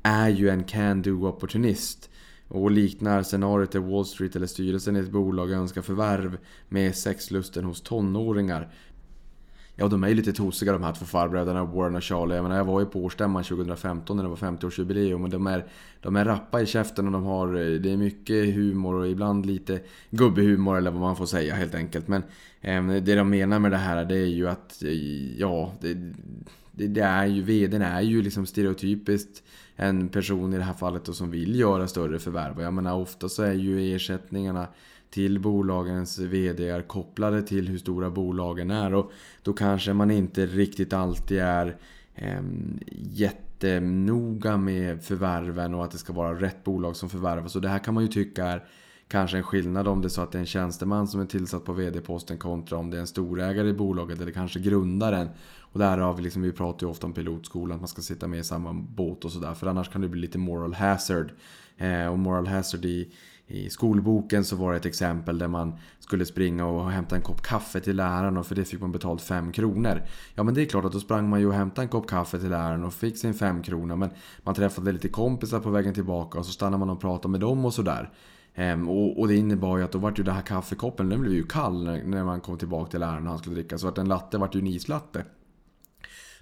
är 0.04 0.30
ju 0.30 0.50
en 0.50 0.64
can-do 0.64 1.28
opportunist. 1.28 2.10
Och 2.48 2.72
liknar 2.72 3.24
scenariot 3.24 3.72
där 3.72 3.80
Wall 3.80 4.06
Street 4.06 4.36
eller 4.36 4.48
styrelsen 4.48 4.96
i 4.96 5.00
ett 5.00 5.12
bolag 5.12 5.52
önskar 5.52 5.82
förvärv 5.82 6.38
med 6.70 6.96
sexlusten 6.96 7.66
hos 7.66 7.82
tonåringar. 7.82 8.74
Ja, 9.76 9.88
de 9.88 10.04
är 10.04 10.08
ju 10.08 10.16
lite 10.16 10.34
tosiga 10.34 10.72
de 10.72 10.84
här 10.84 10.94
två 10.94 11.06
farbröderna, 11.06 11.66
Warren 11.66 11.96
och 11.96 12.04
Charlie. 12.04 12.36
Jag, 12.36 12.44
menar, 12.44 12.58
jag 12.58 12.66
var 12.66 12.80
ju 12.80 12.86
på 12.86 13.04
årsstämman 13.04 13.44
2015 13.44 14.18
när 14.18 14.24
det 14.24 14.30
var 14.30 14.36
50-årsjubileum 14.36 15.18
Men 15.18 15.30
de 15.30 15.48
är, 15.48 15.66
de 16.02 16.16
är 16.16 16.26
rappa 16.26 16.62
i 16.62 16.66
käften 16.66 17.06
och 17.06 17.12
de 17.12 17.24
har... 17.24 17.48
Eh, 17.48 17.80
det 17.80 17.92
är 17.92 17.98
mycket 17.98 18.56
humor 18.56 18.96
och 18.96 19.08
ibland 19.08 19.46
lite 19.46 19.80
gubbehumor 20.10 20.78
eller 20.78 20.92
vad 20.92 21.02
man 21.02 21.16
får 21.16 21.26
säga 21.26 21.56
helt 21.56 21.76
enkelt. 21.76 22.08
Men 22.08 22.24
eh, 22.62 23.04
det 23.04 23.16
de 23.16 23.30
menar 23.30 23.60
med 23.60 23.72
det 23.72 23.78
här 23.78 24.06
det 24.06 24.18
är 24.18 24.26
ju 24.26 24.50
att, 24.50 24.84
eh, 24.84 25.40
ja... 25.40 25.74
Det, 25.82 25.94
det, 26.76 26.88
det 26.88 27.02
är 27.02 27.26
ju, 27.26 27.42
VDn 27.42 27.82
är 27.82 28.02
ju 28.02 28.22
liksom 28.22 28.46
stereotypiskt 28.46 29.44
en 29.76 30.10
person 30.10 30.54
i 30.54 30.58
det 30.58 30.64
här 30.64 30.74
fallet 30.74 31.06
då 31.06 31.14
som 31.14 31.32
vill 31.32 31.60
göra 31.60 31.88
större 31.88 32.20
förvärv. 32.20 32.62
Jag 32.62 32.74
menar 32.74 32.96
ofta 32.96 33.30
så 33.30 33.44
är 33.44 33.54
ju 33.54 33.96
ersättningarna 33.96 34.68
till 35.14 35.40
bolagens 35.40 36.20
VD 36.20 36.82
kopplade 36.88 37.42
till 37.42 37.70
hur 37.70 37.78
stora 37.78 38.10
bolagen 38.10 38.72
är 38.72 38.94
och 38.94 39.12
då 39.44 39.54
kanske 39.54 39.94
man 39.94 40.12
inte 40.12 40.46
riktigt 40.46 40.94
alltid 40.94 41.40
är 41.40 41.78
eh, 42.16 42.42
jättenoga 42.92 44.58
med 44.58 45.04
förvärven 45.04 45.74
och 45.74 45.84
att 45.84 45.92
det 45.92 45.98
ska 45.98 46.14
vara 46.14 46.42
rätt 46.42 46.64
bolag 46.64 46.96
som 46.96 47.10
förvärvas. 47.10 47.56
Och 47.56 47.62
det 47.62 47.70
här 47.70 47.80
kan 47.80 47.94
man 47.94 48.04
ju 48.04 48.10
tycka 48.10 48.46
är 48.46 48.64
kanske 49.08 49.38
en 49.38 49.44
skillnad 49.44 49.88
om 49.88 50.02
det 50.02 50.08
är 50.08 50.10
så 50.10 50.22
att 50.22 50.32
det 50.32 50.38
är 50.38 50.40
en 50.40 50.46
tjänsteman 50.46 51.08
som 51.08 51.22
är 51.22 51.26
tillsatt 51.26 51.66
på 51.66 51.74
VD-posten 51.74 52.38
kontra 52.38 52.78
om 52.78 52.90
det 52.90 52.98
är 52.98 53.02
en 53.02 53.08
storägare 53.08 53.70
i 53.70 53.74
bolaget 53.74 54.22
eller 54.22 54.32
kanske 54.32 54.60
grundaren. 54.60 55.30
Och 55.60 55.80
där 55.80 55.98
har 55.98 56.14
vi 56.14 56.22
liksom, 56.22 56.42
vi 56.42 56.52
pratar 56.52 56.88
ju 56.88 56.92
ofta 56.92 57.08
om 57.08 57.14
pilotskolan, 57.14 57.76
att 57.76 57.82
man 57.82 57.88
ska 57.88 58.02
sitta 58.02 58.28
med 58.28 58.40
i 58.40 58.44
samma 58.44 58.74
båt 58.74 59.26
och 59.26 59.32
sådär. 59.32 59.54
För 59.54 59.68
annars 59.68 59.90
kan 59.90 60.02
det 60.02 60.08
bli 60.08 60.22
lite 60.22 60.38
moral 60.38 60.74
hazard. 60.74 61.32
Eh, 61.78 62.08
och 62.08 62.20
moral 62.20 62.48
hazard 62.48 62.86
i, 62.86 63.12
i 63.48 63.70
skolboken 63.70 64.46
så 64.46 64.56
var 64.56 64.72
det 64.72 64.78
ett 64.78 64.86
exempel 64.86 65.38
där 65.38 65.48
man 65.48 65.74
skulle 66.00 66.26
springa 66.26 66.66
och 66.66 66.92
hämta 66.92 67.16
en 67.16 67.22
kopp 67.22 67.42
kaffe 67.42 67.80
till 67.80 67.96
läraren 67.96 68.38
och 68.38 68.46
för 68.46 68.56
det 68.56 68.66
fick 68.66 68.82
man 68.82 68.92
betalt 68.92 69.22
5 69.22 69.52
kronor. 69.52 70.02
Ja 70.36 70.44
men 70.44 70.54
det 70.54 70.62
är 70.62 70.66
klart 70.66 70.86
att 70.86 70.92
då 70.92 71.00
sprang 71.00 71.30
man 71.30 71.40
ju 71.40 71.48
och 71.48 71.54
hämtade 71.54 71.86
en 71.86 71.90
kopp 71.90 72.08
kaffe 72.08 72.40
till 72.40 72.50
läraren 72.50 72.84
och 72.84 72.94
fick 72.94 73.18
sin 73.18 73.34
5 73.34 73.64
kronor 73.64 73.96
men 73.96 74.10
man 74.44 74.56
träffade 74.56 74.92
lite 74.92 75.10
kompisar 75.10 75.60
på 75.60 75.70
vägen 75.70 75.94
tillbaka 75.94 76.40
och 76.40 76.46
så 76.46 76.52
stannade 76.52 76.78
man 76.78 76.90
och 76.90 77.02
pratade 77.02 77.32
med 77.32 77.40
dem 77.40 77.66
och 77.66 77.74
sådär. 77.74 78.10
Ehm, 78.56 78.90
och, 78.90 79.20
och, 79.20 79.28
det 79.28 79.36
innebar 79.36 79.78
ju 79.78 79.84
att 79.84 79.92
då 79.92 80.00
vart 80.00 80.20
ju 80.20 80.24
den 80.24 80.36
här 80.36 80.42
kaffekoppen, 80.42 81.10
den 81.10 81.22
blev 81.22 81.34
ju 81.34 81.44
kall 81.44 81.84
när, 81.84 82.04
när 82.04 82.24
man 82.24 82.42
kom 82.42 82.58
tillbaka 82.58 82.92
till 82.92 83.00
läraren 83.00 83.24
och 83.24 83.30
han 83.30 83.40
skulle 83.40 83.56
dricka. 83.56 83.78
Så 83.78 83.88
att 83.88 83.98
en 83.98 84.08
latte 84.08 84.38
vart 84.38 84.56
ju 84.56 84.60
en 84.60 84.68
islatte. 84.68 85.26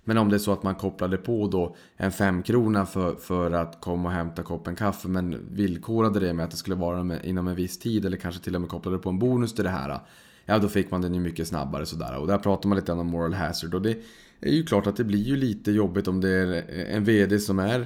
Men 0.04 0.18
om 0.18 0.30
det 0.30 0.36
är 0.36 0.40
så 0.40 0.54
att 0.54 0.64
man 0.64 0.76
kopplade 0.76 1.18
på 1.18 1.48
då 1.48 1.76
en 1.98 2.12
femkrona 2.12 2.86
för, 2.86 3.16
för 3.16 3.52
att 3.52 3.82
komma 3.82 4.10
och 4.10 4.16
hämta 4.16 4.44
koppen 4.44 4.76
kaffe 4.76 5.08
men 5.08 5.56
villkorade 5.56 6.20
det 6.20 6.34
med 6.34 6.46
att 6.46 6.52
det 6.52 6.58
skulle 6.58 6.76
vara 6.76 7.04
med, 7.04 7.26
inom 7.26 7.48
en 7.48 7.56
viss 7.56 7.80
tid 7.80 8.06
eller 8.06 8.18
kanske 8.18 8.44
till 8.44 8.56
och 8.56 8.62
med 8.62 8.70
kopplade 8.70 8.98
på 8.98 9.10
en 9.10 9.20
bonus 9.20 9.54
till 9.54 9.64
det 9.64 9.70
här. 9.70 10.00
Ja, 10.46 10.60
då 10.60 10.68
fick 10.68 10.92
man 10.92 11.02
den 11.02 11.14
ju 11.14 11.20
mycket 11.20 11.48
snabbare 11.48 11.86
sådär. 11.86 12.18
Och 12.18 12.28
där 12.28 12.38
pratar 12.38 12.70
man 12.70 12.76
lite 12.76 12.92
om 12.92 13.08
moral 13.08 13.34
hazard. 13.34 13.74
Och 13.74 13.82
det 13.82 13.98
är 14.42 14.52
ju 14.52 14.64
klart 14.64 14.88
att 14.88 14.96
det 14.96 15.04
blir 15.04 15.24
ju 15.24 15.36
lite 15.36 15.72
jobbigt 15.72 16.08
om 16.08 16.22
det 16.22 16.30
är 16.30 16.64
en 16.96 17.04
VD 17.04 17.40
som 17.40 17.60
är 17.60 17.80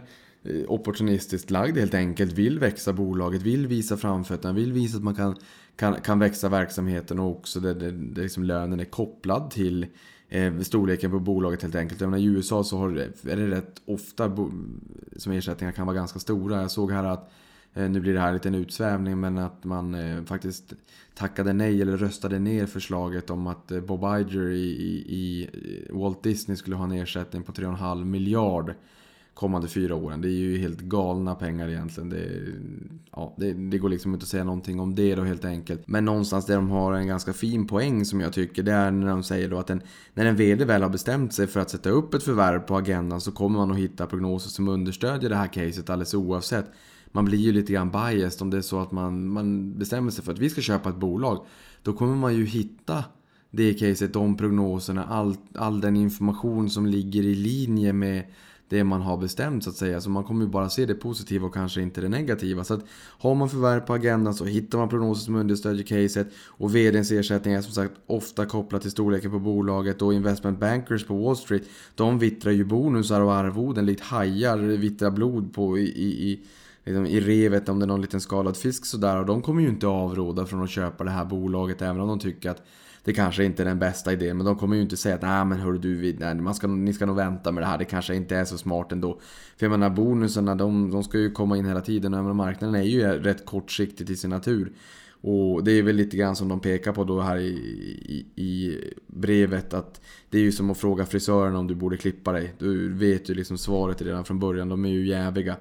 eh, 0.43 0.61
opportunistiskt 0.68 1.51
lagd 1.51 1.78
helt 1.78 1.93
enkelt. 1.93 2.34
Vill 2.34 2.59
växa 2.59 2.93
bolaget, 2.93 3.41
vill 3.41 3.68
visa 3.68 3.97
framfötterna, 3.97 4.53
vill 4.53 4.74
visa 4.74 4.97
att 4.97 5.03
man 5.03 5.16
kan, 5.16 5.36
kan, 5.76 6.01
kan 6.01 6.20
växa 6.20 6.49
verksamheten 6.49 7.20
och 7.20 7.32
också 7.32 7.59
där, 7.59 7.76
där, 7.76 7.91
där 7.91 8.24
liksom 8.24 8.43
lönen 8.43 8.80
är 8.80 8.86
kopplad 8.86 9.51
till 9.51 9.86
eh, 10.36 10.60
storleken 10.60 11.12
på 11.12 11.20
bolaget 11.20 11.62
helt 11.62 11.76
enkelt. 11.76 12.02
Jag 12.02 12.10
menar, 12.10 12.24
I 12.24 12.26
USA 12.26 12.64
så 12.64 12.78
har, 12.78 12.90
är 12.90 13.36
det 13.36 13.48
rätt 13.48 13.82
ofta 13.86 14.36
som 15.18 15.32
ersättningar 15.32 15.72
kan 15.72 15.86
vara 15.86 15.96
ganska 15.96 16.20
stora. 16.20 16.62
Jag 16.62 16.72
såg 16.72 16.92
här 16.92 17.04
att 17.04 17.32
eh, 17.74 17.90
nu 17.90 18.00
blir 18.00 18.14
det 18.14 18.20
här 18.20 18.34
lite 18.34 18.48
en 18.48 18.56
utsvävning 18.56 19.20
men 19.20 19.38
att 19.38 19.64
man 19.64 19.96
eh, 19.96 20.24
faktiskt 20.24 20.74
tackade 21.16 21.54
nej 21.54 21.82
eller 21.82 21.98
röstade 21.98 22.40
ner 22.40 22.66
förslaget 22.66 23.30
om 23.30 23.48
att 23.48 23.72
eh, 23.72 23.80
Bob 23.80 24.04
Iger 24.04 24.50
i, 24.50 24.70
i, 25.08 25.50
Walt 25.90 26.24
Disney 26.24 26.58
skulle 26.58 26.76
ha 26.76 26.84
en 26.84 26.92
ersättning 26.92 27.44
på 27.44 27.52
3,5 27.52 28.06
miljard 28.06 28.74
kommande 29.36 29.68
fyra 29.68 29.96
åren. 29.96 30.22
Det 30.22 30.28
är 30.28 30.40
ju 30.40 30.58
helt 30.58 30.80
galna 30.80 31.36
pengar 31.36 31.70
egentligen. 31.70 32.10
Det, 32.10 32.28
ja, 33.12 33.36
det, 33.38 33.54
det, 33.54 33.78
går 33.78 33.90
liksom 33.90 34.14
inte 34.14 34.24
att 34.24 34.30
säga 34.30 34.44
någonting 34.44 34.80
om 34.80 34.96
det 34.96 35.16
då 35.16 35.24
helt 35.24 35.46
enkelt. 35.46 35.88
Men 35.88 36.06
någonstans 36.06 36.46
där 36.46 36.56
de 36.56 36.70
har 36.70 36.94
en 36.94 37.08
ganska 37.08 37.34
fin 37.34 37.68
poäng 37.68 38.06
som 38.06 38.22
jag 38.22 38.34
tycker, 38.34 38.64
det 38.64 38.72
är 38.72 38.92
när 38.92 39.08
de 39.08 39.24
säger 39.24 39.50
då 39.50 39.58
att 39.58 39.70
en, 39.70 39.82
när 40.14 40.26
en 40.26 40.36
VD 40.36 40.66
väl 40.66 40.82
har 40.82 40.90
bestämt 40.90 41.34
sig 41.34 41.48
för 41.48 41.60
att 41.60 41.70
sätta 41.70 41.90
upp 41.90 42.14
ett 42.14 42.24
förvärv 42.24 42.60
på 42.60 42.78
agendan 42.78 43.22
så 43.22 43.32
kommer 43.32 43.60
man 43.60 43.72
att 43.72 43.78
hitta 43.78 44.08
prognoser 44.08 44.50
som 44.50 44.68
understödjer 44.68 45.30
det 45.30 45.36
här 45.36 45.48
caset 45.48 45.90
alldeles 45.90 46.14
oavsett 46.14 46.66
man 47.16 47.26
blir 47.26 47.40
ju 47.40 47.52
lite 47.52 47.74
grann 47.74 47.92
biased 47.92 48.42
om 48.42 48.50
det 48.50 48.58
är 48.58 48.62
så 48.62 48.80
att 48.80 48.92
man, 48.92 49.28
man 49.28 49.78
bestämmer 49.78 50.12
sig 50.12 50.24
för 50.24 50.32
att 50.32 50.40
vi 50.40 50.50
ska 50.50 50.62
köpa 50.62 50.90
ett 50.90 50.96
bolag. 50.96 51.46
Då 51.84 51.94
kommer 51.94 52.16
man 52.16 52.36
ju 52.36 52.46
hitta 52.46 53.04
det 53.52 53.74
caset, 53.74 54.14
de 54.14 54.38
prognoserna, 54.38 55.04
all, 55.04 55.36
all 55.56 55.82
den 55.82 55.96
information 55.96 56.70
som 56.70 56.86
ligger 56.86 57.24
i 57.24 57.36
linje 57.36 57.94
med 57.94 58.24
det 58.70 58.84
man 58.84 59.01
har 59.01 59.18
bestämt 59.18 59.63
så 59.63 59.70
att 59.70 59.76
säga. 59.76 60.01
Så 60.01 60.09
man 60.09 60.24
kommer 60.24 60.45
ju 60.45 60.51
bara 60.51 60.70
se 60.70 60.86
det 60.86 60.95
positiva 60.95 61.47
och 61.47 61.53
kanske 61.53 61.82
inte 61.82 62.01
det 62.01 62.09
negativa. 62.09 62.63
Så 62.63 62.74
att 62.74 62.86
har 63.20 63.36
man 63.36 63.49
förvärv 63.49 63.80
på 63.80 63.93
agendan 63.93 64.34
så 64.34 64.45
hittar 64.45 64.78
man 64.78 64.89
prognoser 64.89 65.26
som 65.26 65.36
understödjer 65.36 65.84
caset. 65.84 66.28
Och 66.47 66.76
VDns 66.76 67.11
ersättning 67.11 67.53
är 67.53 67.61
som 67.61 67.74
sagt 67.74 67.93
ofta 68.07 68.45
kopplat 68.45 68.82
till 68.82 68.91
storleken 68.91 69.32
på 69.32 69.39
bolaget. 69.39 70.01
Och 70.01 70.13
investment 70.13 70.59
bankers 70.59 71.05
på 71.05 71.16
Wall 71.16 71.38
Street, 71.38 71.63
de 71.95 72.20
vittrar 72.20 72.51
ju 72.51 72.66
bonusar 72.66 73.22
och 73.22 73.34
arvoden 73.34 73.86
likt 73.86 74.01
hajar 74.01 74.57
vittrar 74.57 75.11
blod 75.11 75.53
på 75.53 75.78
i, 75.78 75.82
i, 75.82 76.32
i 76.32 76.43
liksom, 76.84 77.05
i 77.05 77.20
revet 77.20 77.70
om 77.70 77.80
det 77.80 77.86
är 77.86 77.88
någon 77.88 78.01
liten 78.01 78.22
skalad 78.22 78.57
fisk 78.57 78.86
sådär. 78.86 79.20
Och 79.20 79.26
de 79.26 79.41
kommer 79.41 79.61
ju 79.61 79.70
inte 79.70 79.88
avråda 79.88 80.45
från 80.45 80.63
att 80.63 80.70
köpa 80.70 81.03
det 81.03 81.11
här 81.11 81.26
bolaget 81.26 81.82
även 81.82 82.01
om 82.01 82.07
de 82.07 82.20
tycker 82.20 82.49
att 82.49 82.61
det 83.06 83.14
kanske 83.14 83.43
inte 83.43 83.64
är 83.64 83.66
den 83.66 83.80
bästa 83.80 84.14
idén. 84.14 84.38
Men 84.38 84.45
de 84.45 84.56
kommer 84.56 84.76
ju 84.76 84.82
inte 84.82 84.97
säga 84.97 85.16
att 85.16 85.22
nej 85.22 85.45
men 85.45 85.60
hörru 85.60 85.78
du, 85.78 86.16
nej, 86.20 86.36
man 86.36 86.56
ska, 86.56 86.68
ni 86.68 86.93
ska 86.93 87.06
nog 87.06 87.16
vänta 87.16 87.51
med 87.51 87.64
det 87.64 87.68
här. 87.68 87.78
Det 87.78 87.86
kanske 87.86 88.16
inte 88.16 88.36
är 88.36 88.45
så 88.45 88.58
smart 88.58 88.91
ändå. 88.91 89.20
För 89.58 89.66
jag 89.66 89.72
menar 89.72 89.89
bonusarna 89.89 90.56
de, 90.56 90.91
de 90.91 91.03
ska 91.03 91.18
ju 91.18 91.32
komma 91.32 91.58
in 91.58 91.66
hela 91.66 91.82
tiden 91.82 92.14
och 92.14 92.36
marknaden 92.36 92.76
är 92.76 92.84
ju 92.84 93.03
rätt 93.03 93.45
kortsiktig 93.45 94.08
till 94.08 94.20
sin 94.20 94.30
natur. 94.30 94.72
Och 95.22 95.64
det 95.64 95.72
är 95.72 95.84
väl 95.84 95.95
lite 95.95 96.18
grann 96.18 96.36
som 96.36 96.47
de 96.47 96.60
pekar 96.60 96.93
på 96.93 97.03
då 97.03 97.22
här 97.22 97.38
i, 97.38 97.49
i, 98.06 98.43
i, 98.43 98.80
brevet 99.08 99.74
att 99.74 100.01
det 100.30 100.38
är 100.38 100.41
ju 100.41 100.51
som 100.51 100.70
att 100.70 100.78
fråga 100.78 101.06
frisören 101.06 101.56
om 101.56 101.68
du 101.68 101.76
borde 101.76 101.97
klippa 101.97 102.32
dig. 102.32 102.53
Du 102.60 102.93
vet 102.93 103.30
ju 103.30 103.34
liksom 103.34 103.58
svaret 103.58 104.01
redan 104.01 104.26
från 104.26 104.39
början, 104.39 104.70
de 104.70 104.86
är 104.86 104.89
ju 104.89 105.08
jäviga. 105.08 105.56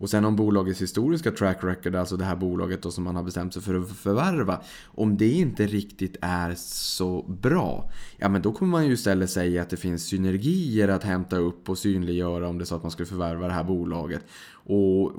Och 0.00 0.10
sen 0.10 0.24
om 0.24 0.36
bolagets 0.36 0.82
historiska 0.82 1.30
track 1.30 1.64
record, 1.64 1.94
alltså 1.94 2.16
det 2.16 2.24
här 2.24 2.36
bolaget 2.36 2.82
då 2.82 2.90
som 2.90 3.04
man 3.04 3.16
har 3.16 3.22
bestämt 3.22 3.54
sig 3.54 3.62
för 3.62 3.74
att 3.74 3.90
förvärva. 3.90 4.60
Om 4.84 5.16
det 5.16 5.30
inte 5.30 5.66
riktigt 5.66 6.16
är 6.20 6.54
så 6.56 7.22
bra, 7.22 7.90
ja 8.16 8.28
men 8.28 8.42
då 8.42 8.52
kommer 8.52 8.70
man 8.70 8.86
ju 8.86 8.92
istället 8.92 9.30
säga 9.30 9.62
att 9.62 9.70
det 9.70 9.76
finns 9.76 10.02
synergier 10.02 10.88
att 10.88 11.04
hämta 11.04 11.36
upp 11.36 11.68
och 11.68 11.78
synliggöra 11.78 12.48
om 12.48 12.58
det 12.58 12.64
är 12.64 12.66
så 12.66 12.74
att 12.74 12.82
man 12.82 12.90
skulle 12.90 13.06
förvärva 13.06 13.46
det 13.46 13.52
här 13.52 13.64
bolaget. 13.64 14.24
Och 14.52 15.12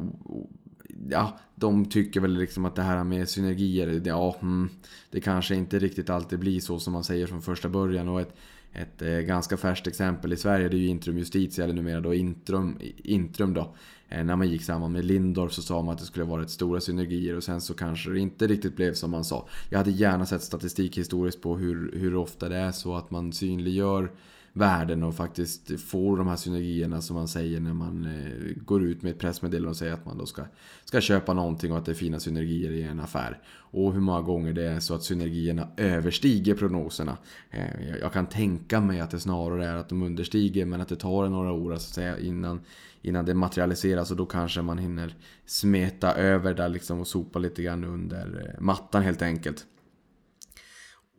ja, 1.10 1.40
de 1.56 1.86
tycker 1.86 2.20
väl 2.20 2.38
liksom 2.38 2.66
att 2.66 2.76
det 2.76 2.82
här 2.82 3.04
med 3.04 3.30
synergier, 3.30 4.02
ja, 4.06 4.36
hmm, 4.40 4.70
det 5.12 5.22
kanske 5.22 5.56
inte 5.56 5.80
riktigt 5.80 6.10
alltid 6.10 6.40
blir 6.40 6.60
så 6.60 6.80
som 6.80 6.94
man 6.94 7.04
säger 7.04 7.28
från 7.28 7.42
första 7.42 7.70
början. 7.70 8.10
Och 8.10 8.22
ett, 8.22 8.36
ett 8.74 9.02
eh, 9.02 9.10
ganska 9.10 9.58
färskt 9.58 9.88
exempel 9.88 10.34
i 10.34 10.38
Sverige 10.38 10.70
det 10.70 10.76
är 10.78 10.80
ju 10.80 10.88
Intrum 10.88 11.18
Justitia, 11.18 11.64
eller 11.64 11.74
numera 11.74 12.02
då 12.02 12.14
Intrum, 12.14 12.78
Intrum 12.98 13.54
då. 13.54 13.76
Eh, 14.12 14.24
när 14.24 14.36
man 14.36 14.50
gick 14.50 14.64
samman 14.64 14.92
med 14.92 15.06
Lindorf 15.06 15.54
så 15.54 15.62
sa 15.62 15.82
man 15.82 15.94
att 15.94 16.00
det 16.00 16.06
skulle 16.06 16.26
vara 16.26 16.44
ett 16.44 16.50
stora 16.50 16.82
synergier 16.82 17.36
och 17.36 17.44
sen 17.44 17.62
så 17.62 17.74
kanske 17.74 18.10
det 18.10 18.20
inte 18.20 18.48
riktigt 18.48 18.76
blev 18.76 18.94
som 18.94 19.12
man 19.12 19.24
sa. 19.24 19.48
Jag 19.70 19.78
hade 19.78 19.92
gärna 19.92 20.26
sett 20.26 20.44
statistik 20.44 20.98
historiskt 20.98 21.42
på 21.42 21.58
hur, 21.58 21.92
hur 21.96 22.16
ofta 22.16 22.50
det 22.50 22.58
är 22.58 22.72
så 22.72 22.96
att 22.96 23.12
man 23.12 23.34
synliggör 23.34 24.12
värden 24.54 25.04
och 25.04 25.16
faktiskt 25.16 25.82
får 25.82 26.18
de 26.18 26.28
här 26.28 26.36
synergierna 26.36 27.02
som 27.02 27.16
man 27.16 27.28
säger 27.28 27.60
när 27.60 27.74
man 27.74 28.06
eh, 28.06 28.64
går 28.64 28.84
ut 28.84 29.02
med 29.02 29.12
ett 29.12 29.20
pressmeddelande 29.20 29.70
och 29.70 29.78
säger 29.78 29.94
att 29.94 30.06
man 30.06 30.18
då 30.18 30.26
ska, 30.26 30.44
ska 30.86 31.02
köpa 31.02 31.34
någonting 31.34 31.72
och 31.72 31.78
att 31.78 31.86
det 31.86 31.92
är 31.92 31.96
fina 31.96 32.20
synergier 32.20 32.72
i 32.72 32.84
en 32.84 33.00
affär. 33.00 33.42
Och 33.54 33.94
hur 33.94 34.02
många 34.02 34.22
gånger 34.22 34.54
det 34.54 34.64
är 34.64 34.80
så 34.80 34.94
att 34.94 35.04
synergierna 35.04 35.68
överstiger 35.78 36.56
prognoserna. 36.56 37.18
Eh, 37.50 37.98
jag 38.02 38.14
kan 38.14 38.26
tänka 38.26 38.82
mig 38.82 39.00
att 39.00 39.12
det 39.12 39.20
snarare 39.20 39.68
är 39.68 39.76
att 39.76 39.90
de 39.90 40.04
understiger 40.04 40.66
men 40.66 40.82
att 40.82 40.88
det 40.88 40.96
tar 40.96 41.30
några 41.30 41.52
år 41.52 41.70
så 41.70 41.76
att 41.76 41.82
säga, 41.82 42.20
innan, 42.20 42.62
innan 43.02 43.26
det 43.26 43.34
materialiseras 43.34 44.12
och 44.12 44.18
då 44.18 44.26
kanske 44.26 44.62
man 44.62 44.78
hinner 44.78 45.16
smeta 45.46 46.16
över 46.16 46.54
där 46.54 46.70
liksom 46.70 47.00
och 47.00 47.08
sopa 47.08 47.40
lite 47.40 47.64
grann 47.64 47.84
under 47.84 48.54
eh, 48.56 48.62
mattan 48.62 49.04
helt 49.04 49.22
enkelt. 49.22 49.66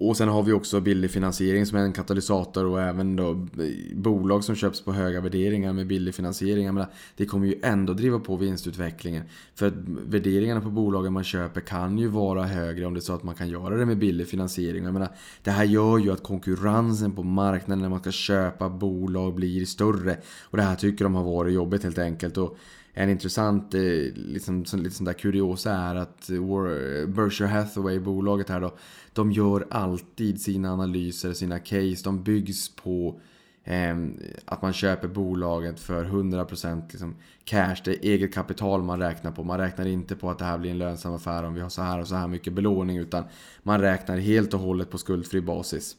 Och 0.08 0.16
sen 0.16 0.28
har 0.28 0.42
vi 0.42 0.52
också 0.52 0.80
billig 0.80 1.10
finansiering 1.10 1.66
som 1.66 1.78
är 1.78 1.82
en 1.82 1.92
katalysator 1.92 2.66
och 2.66 2.80
även 2.80 3.16
då 3.16 3.46
bolag 3.94 4.44
som 4.44 4.54
köps 4.54 4.84
på 4.84 4.92
höga 4.92 5.20
värderingar 5.20 5.72
med 5.72 5.86
billig 5.86 6.14
finansiering. 6.14 6.66
menar, 6.66 6.92
det 7.16 7.26
kommer 7.26 7.46
ju 7.46 7.60
ändå 7.62 7.92
driva 7.92 8.18
på 8.18 8.36
vinstutvecklingen. 8.36 9.24
För 9.54 9.66
att 9.66 9.74
värderingarna 9.86 10.60
på 10.60 10.70
bolagen 10.70 11.12
man 11.12 11.24
köper 11.24 11.60
kan 11.60 11.98
ju 11.98 12.08
vara 12.08 12.42
högre 12.42 12.86
om 12.86 12.94
det 12.94 12.98
är 12.98 13.02
så 13.02 13.14
att 13.14 13.22
man 13.22 13.34
kan 13.34 13.48
göra 13.48 13.76
det 13.76 13.86
med 13.86 13.98
billig 13.98 14.28
finansiering. 14.28 14.84
Jag 14.84 14.92
menar, 14.92 15.14
det 15.42 15.50
här 15.50 15.64
gör 15.64 15.98
ju 15.98 16.12
att 16.12 16.22
konkurrensen 16.22 17.12
på 17.12 17.22
marknaden 17.22 17.82
när 17.82 17.88
man 17.88 18.00
ska 18.00 18.10
köpa 18.10 18.68
bolag 18.68 19.34
blir 19.34 19.64
större. 19.64 20.16
Och 20.42 20.56
det 20.56 20.62
här 20.62 20.76
tycker 20.76 21.04
de 21.04 21.14
har 21.14 21.24
varit 21.24 21.54
jobbigt 21.54 21.82
helt 21.82 21.98
enkelt. 21.98 22.38
Och 22.38 22.56
en 22.94 23.10
intressant 23.10 23.74
eh, 23.74 23.80
liksom, 24.14 24.64
lite 24.72 24.94
sån 24.94 25.04
där 25.04 25.12
kuriosa 25.12 25.72
är 25.72 25.94
att 25.94 26.28
Berkshire 27.06 27.48
Hathaway, 27.48 27.98
bolaget 27.98 28.48
här 28.48 28.60
då, 28.60 28.74
de 29.12 29.32
gör 29.32 29.66
alltid 29.70 30.40
sina 30.40 30.72
analyser, 30.72 31.32
sina 31.32 31.58
case, 31.58 32.04
de 32.04 32.22
byggs 32.22 32.76
på 32.76 33.20
eh, 33.64 33.96
att 34.44 34.62
man 34.62 34.72
köper 34.72 35.08
bolaget 35.08 35.80
för 35.80 36.04
100% 36.04 36.82
liksom 36.90 37.16
cash. 37.44 37.76
Det 37.84 37.90
är 37.90 38.10
eget 38.10 38.34
kapital 38.34 38.82
man 38.82 38.98
räknar 38.98 39.30
på. 39.32 39.44
Man 39.44 39.58
räknar 39.58 39.86
inte 39.86 40.16
på 40.16 40.30
att 40.30 40.38
det 40.38 40.44
här 40.44 40.58
blir 40.58 40.70
en 40.70 40.78
lönsam 40.78 41.14
affär 41.14 41.44
om 41.44 41.54
vi 41.54 41.60
har 41.60 41.68
så 41.68 41.82
här 41.82 42.00
och 42.00 42.08
så 42.08 42.14
här 42.14 42.28
mycket 42.28 42.52
belåning 42.52 42.96
utan 42.96 43.24
man 43.62 43.80
räknar 43.80 44.18
helt 44.18 44.54
och 44.54 44.60
hållet 44.60 44.90
på 44.90 44.98
skuldfri 44.98 45.40
basis. 45.40 45.96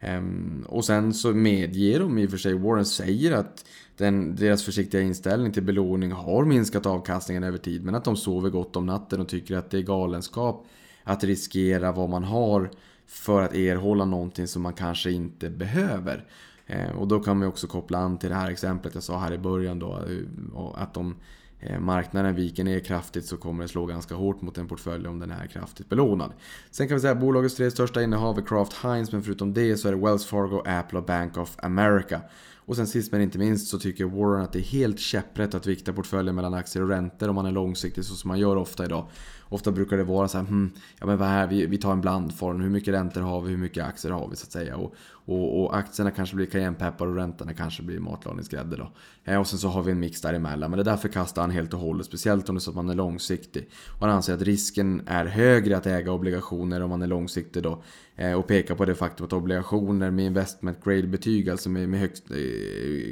Ehm, 0.00 0.64
och 0.68 0.84
sen 0.84 1.14
så 1.14 1.32
medger 1.32 2.00
de 2.00 2.18
i 2.18 2.26
och 2.26 2.30
för 2.30 2.38
sig, 2.38 2.54
Warren 2.54 2.86
säger 2.86 3.32
att 3.32 3.64
den, 3.96 4.36
deras 4.36 4.64
försiktiga 4.64 5.00
inställning 5.00 5.52
till 5.52 5.62
belåning 5.62 6.12
har 6.12 6.44
minskat 6.44 6.86
avkastningen 6.86 7.44
över 7.44 7.58
tid. 7.58 7.84
Men 7.84 7.94
att 7.94 8.04
de 8.04 8.16
sover 8.16 8.50
gott 8.50 8.76
om 8.76 8.86
natten 8.86 9.20
och 9.20 9.28
tycker 9.28 9.56
att 9.56 9.70
det 9.70 9.78
är 9.78 9.82
galenskap 9.82 10.66
att 11.04 11.24
riskera 11.24 11.92
vad 11.92 12.08
man 12.08 12.24
har 12.24 12.70
för 13.06 13.42
att 13.42 13.54
erhålla 13.54 14.04
någonting 14.04 14.46
som 14.46 14.62
man 14.62 14.72
kanske 14.72 15.10
inte 15.10 15.50
behöver. 15.50 16.24
Eh, 16.66 16.90
och 16.90 17.08
då 17.08 17.20
kan 17.20 17.38
man 17.38 17.48
också 17.48 17.66
koppla 17.66 17.98
an 17.98 18.18
till 18.18 18.28
det 18.28 18.34
här 18.34 18.50
exemplet 18.50 18.94
jag 18.94 19.02
sa 19.02 19.18
här 19.18 19.32
i 19.32 19.38
början 19.38 19.78
då. 19.78 19.92
Eh, 19.92 20.82
att 20.82 20.96
om 20.96 21.16
eh, 21.60 21.80
marknaden 21.80 22.34
viker 22.34 22.64
ner 22.64 22.80
kraftigt 22.80 23.26
så 23.26 23.36
kommer 23.36 23.62
det 23.62 23.68
slå 23.68 23.86
ganska 23.86 24.14
hårt 24.14 24.42
mot 24.42 24.58
en 24.58 24.68
portfölj 24.68 25.08
om 25.08 25.18
den 25.18 25.30
är 25.30 25.46
kraftigt 25.46 25.88
belånad. 25.88 26.32
Sen 26.70 26.88
kan 26.88 26.94
vi 26.94 27.00
säga 27.00 27.12
att 27.12 27.20
bolagets 27.20 27.54
tre 27.54 27.70
största 27.70 28.02
innehav 28.02 28.38
är 28.38 28.42
Kraft 28.42 28.72
Heinz 28.72 29.12
men 29.12 29.22
förutom 29.22 29.54
det 29.54 29.76
så 29.76 29.88
är 29.88 29.92
det 29.92 29.98
Wells 29.98 30.26
Fargo, 30.26 30.62
Apple 30.66 30.98
och 30.98 31.04
Bank 31.04 31.36
of 31.36 31.56
America. 31.58 32.20
Och 32.66 32.76
sen 32.76 32.86
sist 32.86 33.12
men 33.12 33.20
inte 33.20 33.38
minst 33.38 33.68
så 33.68 33.78
tycker 33.78 34.04
Warren 34.04 34.44
att 34.44 34.52
det 34.52 34.58
är 34.58 34.62
helt 34.62 35.00
käpprätt 35.00 35.54
att 35.54 35.66
vikta 35.66 35.92
portföljen 35.92 36.34
mellan 36.34 36.54
aktier 36.54 36.82
och 36.82 36.88
räntor 36.88 37.28
om 37.28 37.34
man 37.34 37.46
är 37.46 37.50
långsiktig 37.50 38.04
så 38.04 38.14
som 38.14 38.28
man 38.28 38.38
gör 38.38 38.56
ofta 38.56 38.84
idag. 38.84 39.08
Ofta 39.48 39.72
brukar 39.72 39.96
det 39.96 40.04
vara 40.04 40.28
så 40.28 40.38
här, 40.38 40.44
hmm, 40.44 40.70
ja 41.00 41.06
men 41.06 41.18
vad 41.18 41.28
här, 41.28 41.46
vi, 41.46 41.66
vi 41.66 41.78
tar 41.78 41.92
en 41.92 42.00
blandform, 42.00 42.60
hur 42.60 42.70
mycket 42.70 42.94
räntor 42.94 43.20
har 43.20 43.40
vi, 43.40 43.50
hur 43.50 43.58
mycket 43.58 43.84
aktier 43.84 44.12
har 44.12 44.28
vi 44.28 44.36
så 44.36 44.44
att 44.44 44.52
säga. 44.52 44.76
Och, 44.76 44.94
och, 45.26 45.60
och 45.60 45.76
aktierna 45.76 46.10
kanske 46.10 46.36
blir 46.36 46.46
cayennepeppar 46.46 47.06
och 47.06 47.16
räntorna 47.16 47.54
kanske 47.54 47.82
blir 47.82 47.98
matlagningsgrädde 47.98 48.76
då. 48.76 48.92
Eh, 49.24 49.40
och 49.40 49.46
sen 49.46 49.58
så 49.58 49.68
har 49.68 49.82
vi 49.82 49.92
en 49.92 50.00
mix 50.00 50.20
däremellan. 50.20 50.70
Men 50.70 50.78
det 50.78 50.84
där 50.84 50.96
förkastar 50.96 51.42
han 51.42 51.50
helt 51.50 51.74
och 51.74 51.80
hållet, 51.80 52.06
speciellt 52.06 52.48
om 52.48 52.54
det 52.54 52.58
är 52.58 52.60
så 52.60 52.70
att 52.70 52.76
man 52.76 52.90
är 52.90 52.94
långsiktig. 52.94 53.68
Och 53.88 54.00
han 54.00 54.10
anser 54.10 54.34
att 54.34 54.42
risken 54.42 55.02
är 55.06 55.24
högre 55.24 55.76
att 55.76 55.86
äga 55.86 56.12
obligationer 56.12 56.80
om 56.80 56.90
man 56.90 57.02
är 57.02 57.06
långsiktig 57.06 57.62
då. 57.62 57.82
Eh, 58.16 58.32
och 58.32 58.46
pekar 58.46 58.74
på 58.74 58.84
det 58.84 58.94
faktum 58.94 59.26
att 59.26 59.32
obligationer 59.32 60.10
med 60.10 60.26
investment 60.26 60.84
grade-betyg, 60.84 61.50
alltså 61.50 61.68
med, 61.68 61.88
med 61.88 62.00
högst, 62.00 62.30
eh, 62.30 62.36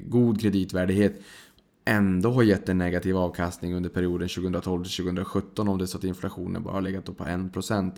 god 0.09 0.41
kreditvärdighet, 0.41 1.21
ändå 1.85 2.31
har 2.31 2.43
gett 2.43 2.69
en 2.69 2.79
negativ 2.79 3.17
avkastning 3.17 3.75
under 3.75 3.91
perioden 3.91 4.29
2012 4.29 4.85
2017 4.85 5.69
om 5.69 5.79
det 5.79 5.85
är 5.85 5.87
så 5.87 5.99
att 5.99 6.05
inflationen 6.05 6.63
bara 6.63 6.75
har 6.75 6.81
legat 6.81 7.05
på 7.05 7.25
1%. 7.25 7.93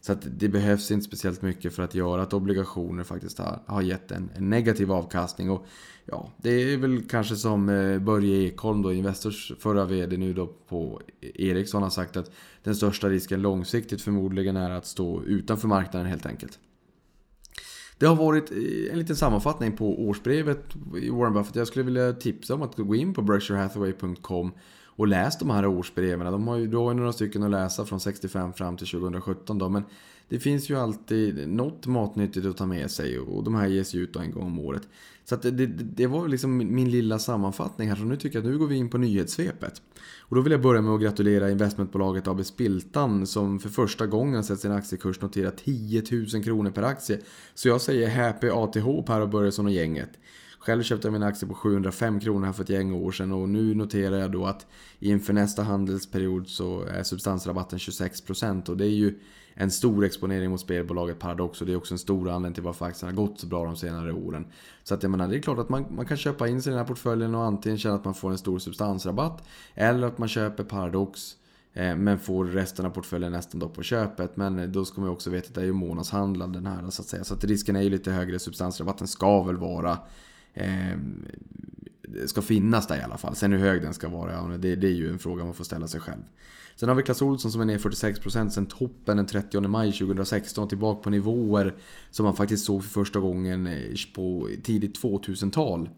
Så 0.00 0.12
att 0.12 0.26
det 0.38 0.48
behövs 0.48 0.90
inte 0.90 1.04
speciellt 1.04 1.42
mycket 1.42 1.74
för 1.74 1.82
att 1.82 1.94
göra 1.94 2.22
att 2.22 2.32
obligationer 2.32 3.04
faktiskt 3.04 3.38
har, 3.38 3.58
har 3.66 3.82
gett 3.82 4.10
en, 4.10 4.30
en 4.34 4.50
negativ 4.50 4.92
avkastning. 4.92 5.50
Och 5.50 5.66
ja, 6.04 6.30
det 6.36 6.50
är 6.50 6.76
väl 6.76 7.02
kanske 7.08 7.36
som 7.36 7.68
eh, 7.68 7.98
Börje 7.98 8.48
Ekholm 8.48 8.82
då, 8.82 8.92
Investors 8.92 9.52
förra 9.58 9.84
VD 9.84 10.16
nu 10.16 10.32
då 10.32 10.46
på 10.68 11.00
Ericsson 11.20 11.82
har 11.82 11.90
sagt 11.90 12.16
att 12.16 12.30
den 12.62 12.76
största 12.76 13.08
risken 13.08 13.42
långsiktigt 13.42 14.02
förmodligen 14.02 14.56
är 14.56 14.70
att 14.70 14.86
stå 14.86 15.22
utanför 15.22 15.68
marknaden 15.68 16.08
helt 16.08 16.26
enkelt. 16.26 16.58
Det 17.98 18.06
har 18.06 18.16
varit 18.16 18.50
eh, 18.50 18.92
en 18.92 18.98
liten 18.98 19.16
sammanfattning 19.16 19.76
på 19.76 20.08
årsbrevet 20.08 20.64
i 21.02 21.10
Warren 21.10 21.32
Buffett. 21.32 21.56
Jag 21.56 21.66
skulle 21.66 21.84
vilja 21.84 22.12
tipsa 22.12 22.54
om 22.54 22.62
att 22.62 22.76
gå 22.76 22.94
in 22.94 23.14
på 23.14 23.22
berkshirehathaway.com 23.22 24.52
och 24.84 25.06
läs 25.06 25.38
de 25.38 25.50
här 25.50 25.66
årsbreven. 25.66 26.32
De 26.32 26.48
har 26.48 26.56
ju, 26.56 26.66
då 26.66 26.92
några 26.92 27.12
stycken 27.12 27.42
att 27.42 27.50
läsa 27.50 27.84
från 27.84 28.00
65 28.00 28.52
fram 28.52 28.76
till 28.76 28.86
2017 28.86 29.58
då, 29.58 29.68
men 29.68 29.84
det 30.28 30.38
finns 30.38 30.70
ju 30.70 30.76
alltid 30.76 31.48
något 31.48 31.86
matnyttigt 31.86 32.46
att 32.46 32.56
ta 32.56 32.66
med 32.66 32.90
sig 32.90 33.18
och 33.18 33.44
de 33.44 33.54
här 33.54 33.66
ges 33.66 33.94
ju 33.94 34.02
ut 34.02 34.16
en 34.16 34.30
gång 34.30 34.46
om 34.46 34.58
året. 34.58 34.88
Så 35.28 35.34
att 35.34 35.42
det, 35.42 35.50
det, 35.50 35.66
det, 35.66 36.06
var 36.06 36.28
liksom 36.28 36.56
min 36.56 36.90
lilla 36.90 37.18
sammanfattning 37.18 37.88
här, 37.88 37.96
så 37.96 38.02
nu 38.02 38.16
tycker 38.16 38.38
jag 38.38 38.46
att 38.46 38.52
nu 38.52 38.58
går 38.58 38.66
vi 38.66 38.76
in 38.76 38.90
på 38.90 38.98
nyhetssvepet. 38.98 39.82
Och 40.20 40.36
då 40.36 40.42
vill 40.42 40.52
jag 40.52 40.62
börja 40.62 40.82
med 40.82 40.94
att 40.94 41.00
gratulera 41.00 41.50
investmentbolaget 41.50 42.28
AB 42.28 42.44
Spiltan 42.44 43.26
som 43.26 43.60
för 43.60 43.68
första 43.68 44.06
gången 44.06 44.44
sett 44.44 44.60
sin 44.60 44.72
aktiekurs 44.72 45.20
notera 45.20 45.50
10 45.50 46.02
000 46.34 46.44
kronor 46.44 46.70
per 46.70 46.82
aktie. 46.82 47.20
Så 47.54 47.68
jag 47.68 47.80
säger 47.80 48.08
happy 48.08 48.48
ATH 48.48 49.06
Per 49.06 49.20
och 49.20 49.28
Börjesson 49.28 49.66
och 49.66 49.72
gänget. 49.72 50.10
Själv 50.58 50.82
köpte 50.82 51.06
jag 51.06 51.12
min 51.12 51.22
aktie 51.22 51.48
på 51.48 51.54
705 51.54 52.20
kronor 52.20 52.46
här 52.46 52.52
för 52.52 52.62
ett 52.62 52.68
gäng 52.68 52.92
år 52.92 53.12
sedan 53.12 53.32
och 53.32 53.48
nu 53.48 53.74
noterar 53.74 54.18
jag 54.18 54.32
då 54.32 54.46
att 54.46 54.66
inför 54.98 55.32
nästa 55.32 55.62
handelsperiod 55.62 56.48
så 56.48 56.82
är 56.82 57.02
substansrabatten 57.02 57.78
26% 57.78 58.70
och 58.70 58.76
det 58.76 58.84
är 58.84 58.88
ju 58.88 59.18
en 59.58 59.70
stor 59.70 60.04
exponering 60.04 60.50
mot 60.50 60.60
spelbolaget 60.60 61.18
Paradox 61.18 61.60
och 61.60 61.66
det 61.66 61.72
är 61.72 61.76
också 61.76 61.94
en 61.94 61.98
stor 61.98 62.28
anledning 62.28 62.54
till 62.54 62.62
varför 62.62 62.86
aktien 62.86 63.10
har 63.10 63.26
gått 63.26 63.40
så 63.40 63.46
bra 63.46 63.64
de 63.64 63.76
senare 63.76 64.12
åren. 64.12 64.46
Så 64.84 64.94
att 64.94 65.02
jag 65.02 65.10
menar, 65.10 65.28
det 65.28 65.36
är 65.36 65.40
klart 65.40 65.58
att 65.58 65.68
man, 65.68 65.86
man 65.90 66.06
kan 66.06 66.16
köpa 66.16 66.48
in 66.48 66.62
sig 66.62 66.70
i 66.70 66.72
den 66.72 66.78
här 66.78 66.86
portföljen 66.86 67.34
och 67.34 67.44
antingen 67.44 67.78
känna 67.78 67.94
att 67.94 68.04
man 68.04 68.14
får 68.14 68.30
en 68.30 68.38
stor 68.38 68.58
substansrabatt 68.58 69.48
eller 69.74 70.06
att 70.06 70.18
man 70.18 70.28
köper 70.28 70.64
Paradox 70.64 71.36
eh, 71.72 71.96
men 71.96 72.18
får 72.18 72.44
resten 72.44 72.86
av 72.86 72.90
portföljen 72.90 73.32
nästan 73.32 73.60
då 73.60 73.68
på 73.68 73.82
köpet. 73.82 74.36
Men 74.36 74.58
eh, 74.58 74.68
då 74.68 74.84
ska 74.84 75.00
man 75.00 75.10
ju 75.10 75.12
också 75.12 75.30
veta 75.30 75.48
att 75.48 75.54
det 75.54 75.60
är 75.60 75.64
ju 75.64 75.72
månadshandlad 75.72 76.52
den 76.52 76.66
här 76.66 76.90
så 76.90 77.02
att 77.02 77.08
säga. 77.08 77.24
Så 77.24 77.34
att 77.34 77.44
risken 77.44 77.76
är 77.76 77.82
ju 77.82 77.90
lite 77.90 78.10
högre. 78.10 78.38
Substansrabatten 78.38 79.06
ska 79.06 79.42
väl 79.42 79.56
vara 79.56 79.98
eh, 80.54 80.98
ska 82.26 82.42
finnas 82.42 82.86
där 82.86 82.98
i 82.98 83.02
alla 83.02 83.16
fall. 83.16 83.34
Sen 83.36 83.52
hur 83.52 83.58
hög 83.58 83.82
den 83.82 83.94
ska 83.94 84.08
vara, 84.08 84.32
ja, 84.32 84.56
det, 84.58 84.76
det 84.76 84.86
är 84.86 84.92
ju 84.92 85.10
en 85.10 85.18
fråga 85.18 85.44
man 85.44 85.54
får 85.54 85.64
ställa 85.64 85.88
sig 85.88 86.00
själv. 86.00 86.22
Sen 86.76 86.88
har 86.88 86.96
vi 86.96 87.02
Clas 87.02 87.22
Olsson 87.22 87.52
som 87.52 87.60
är 87.60 87.64
ner 87.64 87.78
46% 87.78 88.48
sen 88.48 88.66
toppen 88.66 89.16
den 89.16 89.26
30 89.26 89.60
maj 89.60 89.92
2016 89.92 90.68
tillbaka 90.68 91.02
på 91.02 91.10
nivåer 91.10 91.74
som 92.10 92.24
man 92.24 92.36
faktiskt 92.36 92.64
såg 92.64 92.84
för 92.84 92.90
första 92.90 93.20
gången 93.20 93.66
eh, 93.66 93.94
på 94.14 94.48
tidigt 94.62 95.02
2000-tal. 95.02 95.88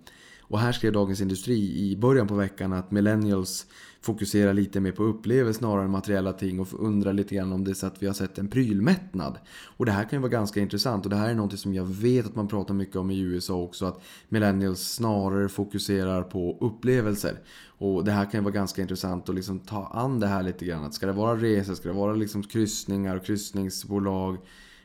Och 0.41 0.59
här 0.59 0.73
skrev 0.73 0.93
Dagens 0.93 1.21
Industri 1.21 1.79
i 1.79 1.97
början 1.97 2.29
på 2.29 2.35
veckan 2.35 2.73
att 2.73 2.91
millennials 2.91 3.67
fokuserar 4.01 4.53
lite 4.53 4.81
mer 4.81 4.93
på 4.93 5.03
upplevelser 5.03 5.59
snarare 5.59 5.85
än 5.85 5.91
materiella 5.91 6.33
ting 6.33 6.61
och 6.61 6.69
undrar 6.81 7.13
lite 7.13 7.35
grann 7.35 7.53
om 7.53 7.65
det 7.65 7.71
är 7.71 7.75
så 7.75 7.87
att 7.87 8.03
vi 8.03 8.07
har 8.07 8.15
sett 8.15 8.39
en 8.39 8.49
prylmättnad. 8.49 9.39
Och 9.77 9.87
det 9.87 9.93
här 9.93 10.05
kan 10.05 10.17
ju 10.17 10.21
vara 10.21 10.31
ganska 10.31 10.61
intressant 10.61 11.05
och 11.05 11.11
det 11.11 11.17
här 11.17 11.31
är 11.31 11.35
något 11.35 11.59
som 11.59 11.75
jag 11.75 11.85
vet 11.85 12.27
att 12.27 12.35
man 12.35 12.49
pratar 12.49 12.75
mycket 12.75 12.97
om 12.97 13.11
i 13.11 13.21
USA 13.21 13.55
också 13.55 13.87
att 13.87 14.03
millennials 14.29 14.81
snarare 14.81 15.49
fokuserar 15.49 16.23
på 16.23 16.59
upplevelser. 16.61 17.41
Och 17.79 18.05
det 18.05 18.13
här 18.13 18.25
kan 18.25 18.41
ju 18.41 18.45
vara 18.45 18.55
ganska 18.55 18.83
intressant 18.83 19.29
att 19.29 19.35
liksom 19.35 19.59
ta 19.59 19.87
an 19.87 20.21
det 20.21 20.27
här 20.27 20.43
lite 20.43 20.65
grann. 20.65 20.85
Att 20.85 20.95
ska 20.95 21.07
det 21.07 21.13
vara 21.13 21.37
resor, 21.37 21.75
ska 21.75 21.89
det 21.89 21.95
vara 21.95 22.13
liksom 22.13 22.43
kryssningar 22.43 23.17
och 23.17 23.25
kryssningsbolag, 23.25 24.37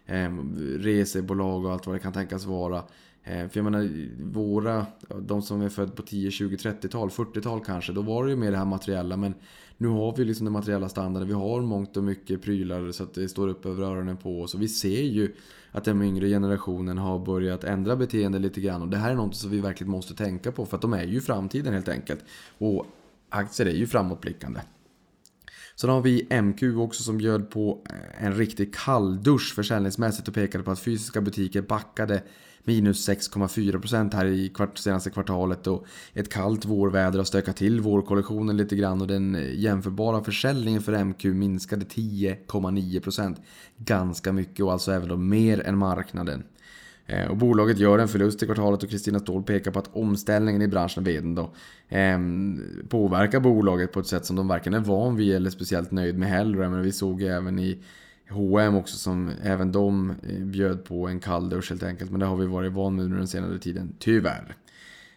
eh, 0.06 0.32
resebolag 0.78 1.66
och 1.66 1.72
allt 1.72 1.88
vad 1.88 1.96
det 1.96 2.00
kan 2.00 2.14
tänkas 2.14 2.46
vara. 2.46 2.84
Eh, 3.24 3.48
för 3.48 3.60
jag 3.60 3.64
menar, 3.64 3.90
våra, 4.24 4.86
de 5.22 5.42
som 5.42 5.62
är 5.62 5.70
födda 5.70 5.92
på 5.92 6.02
10, 6.02 6.32
20, 6.32 6.56
30-tal, 6.56 7.10
40-tal 7.10 7.64
kanske, 7.66 7.94
då 7.94 8.02
var 8.02 8.24
det 8.24 8.30
ju 8.30 8.36
mer 8.36 8.52
det 8.52 8.58
här 8.58 8.66
materiella. 8.66 9.18
Men 9.18 9.34
nu 9.78 9.88
har 9.88 10.16
vi 10.16 10.26
liksom 10.26 10.46
den 10.46 10.54
materiella 10.54 10.90
standarden, 10.90 11.28
vi 11.28 11.34
har 11.34 11.62
mångt 11.62 11.98
och 11.98 12.04
mycket 12.04 12.42
prylar 12.42 12.92
så 12.92 13.04
att 13.04 13.14
det 13.14 13.30
står 13.30 13.48
upp 13.48 13.66
över 13.66 13.84
öronen 13.84 14.18
på 14.18 14.42
oss. 14.42 14.54
Och 14.54 14.62
vi 14.62 14.68
ser 14.68 15.02
ju 15.02 15.36
att 15.72 15.84
den 15.84 16.02
yngre 16.02 16.28
generationen 16.28 16.98
har 16.98 17.20
börjat 17.20 17.64
ändra 17.64 17.96
beteende 17.96 18.40
lite 18.40 18.62
grann. 18.62 18.82
Och 18.82 18.90
det 18.90 18.98
här 18.98 19.12
är 19.12 19.16
något 19.16 19.36
som 19.36 19.52
vi 19.52 19.60
verkligen 19.60 19.92
måste 19.92 20.16
tänka 20.16 20.52
på, 20.52 20.66
för 20.66 20.78
att 20.78 20.82
de 20.82 20.94
är 20.94 21.04
ju 21.04 21.22
framtiden 21.22 21.74
helt 21.74 21.90
enkelt. 21.90 22.20
Och 22.58 22.86
aktier 23.30 23.68
är 23.68 23.74
ju 23.74 23.88
framåtblickande. 23.88 24.60
Sen 25.76 25.90
har 25.90 26.02
vi 26.02 26.42
MQ 26.42 26.64
också 26.78 27.04
som 27.04 27.18
bjöd 27.18 27.50
på 27.50 27.86
eh, 27.90 28.26
en 28.26 28.36
riktig 28.36 28.76
kalldusch 28.76 29.54
försäljningsmässigt 29.56 30.28
och 30.28 30.34
pekade 30.34 30.64
på 30.64 30.72
att 30.72 30.80
fysiska 30.80 31.22
butiker 31.22 31.62
backade 31.62 32.24
minus 32.64 33.10
6,4% 33.10 34.14
här 34.14 34.26
i 34.26 34.50
kvart, 34.50 34.78
senaste 34.78 35.10
kvartalet 35.10 35.68
och 35.68 35.86
ett 36.14 36.34
kallt 36.34 36.66
vårväder 36.66 37.18
har 37.18 37.26
stökat 37.26 37.56
till 37.56 37.82
vårkollektionen 37.82 38.58
lite 38.58 38.76
grann 38.76 39.02
och 39.02 39.08
den 39.08 39.36
eh, 39.36 39.60
jämförbara 39.60 40.24
försäljningen 40.24 40.82
för 40.82 41.04
MQ 41.04 41.24
minskade 41.24 41.86
10,9%. 41.86 43.36
Ganska 43.78 44.34
mycket 44.34 44.66
och 44.66 44.72
alltså 44.72 44.92
även 44.92 45.10
då 45.10 45.18
mer 45.18 45.60
än 45.68 45.78
marknaden. 45.78 46.44
Eh, 47.06 47.28
och 47.28 47.38
bolaget 47.38 47.78
gör 47.78 48.00
en 48.00 48.08
förlust 48.08 48.44
i 48.44 48.46
kvartalet 48.46 48.84
och 48.84 48.90
Kristina 48.90 49.20
Ståhl 49.20 49.44
pekar 49.44 49.72
på 49.72 49.80
att 49.80 49.96
omställningen 49.96 50.62
i 50.62 50.68
branschen 50.68 51.04
vdn 51.04 51.36
då 51.36 51.54
eh, 51.90 52.20
påverkar 52.90 53.40
bolaget 53.40 53.92
på 53.92 54.00
ett 54.00 54.08
sätt 54.08 54.26
som 54.26 54.36
de 54.36 54.48
varken 54.48 54.74
är 54.74 54.80
van 54.80 55.16
vid 55.16 55.36
eller 55.36 55.50
speciellt 55.50 55.92
nöjd 55.92 56.18
med 56.18 56.30
heller. 56.30 56.70
Men 56.70 56.82
vi 56.82 56.92
såg 56.92 57.22
även 57.22 57.60
i 57.60 57.80
H&M 58.30 58.76
också 58.76 58.98
som 58.98 59.32
även 59.44 59.72
de 59.72 60.10
eh, 60.10 60.40
bjöd 60.40 60.84
på 60.84 61.08
en 61.08 61.20
kall 61.20 61.50
dusch 61.50 61.70
helt 61.70 61.84
enkelt. 61.84 62.12
Men 62.12 62.20
det 62.20 62.26
har 62.26 62.38
vi 62.38 62.46
varit 62.46 62.74
van 62.74 62.96
med 62.96 63.06
under 63.06 63.18
den 63.18 63.28
senare 63.28 63.60
tiden, 63.60 63.96
tyvärr. 64.00 64.56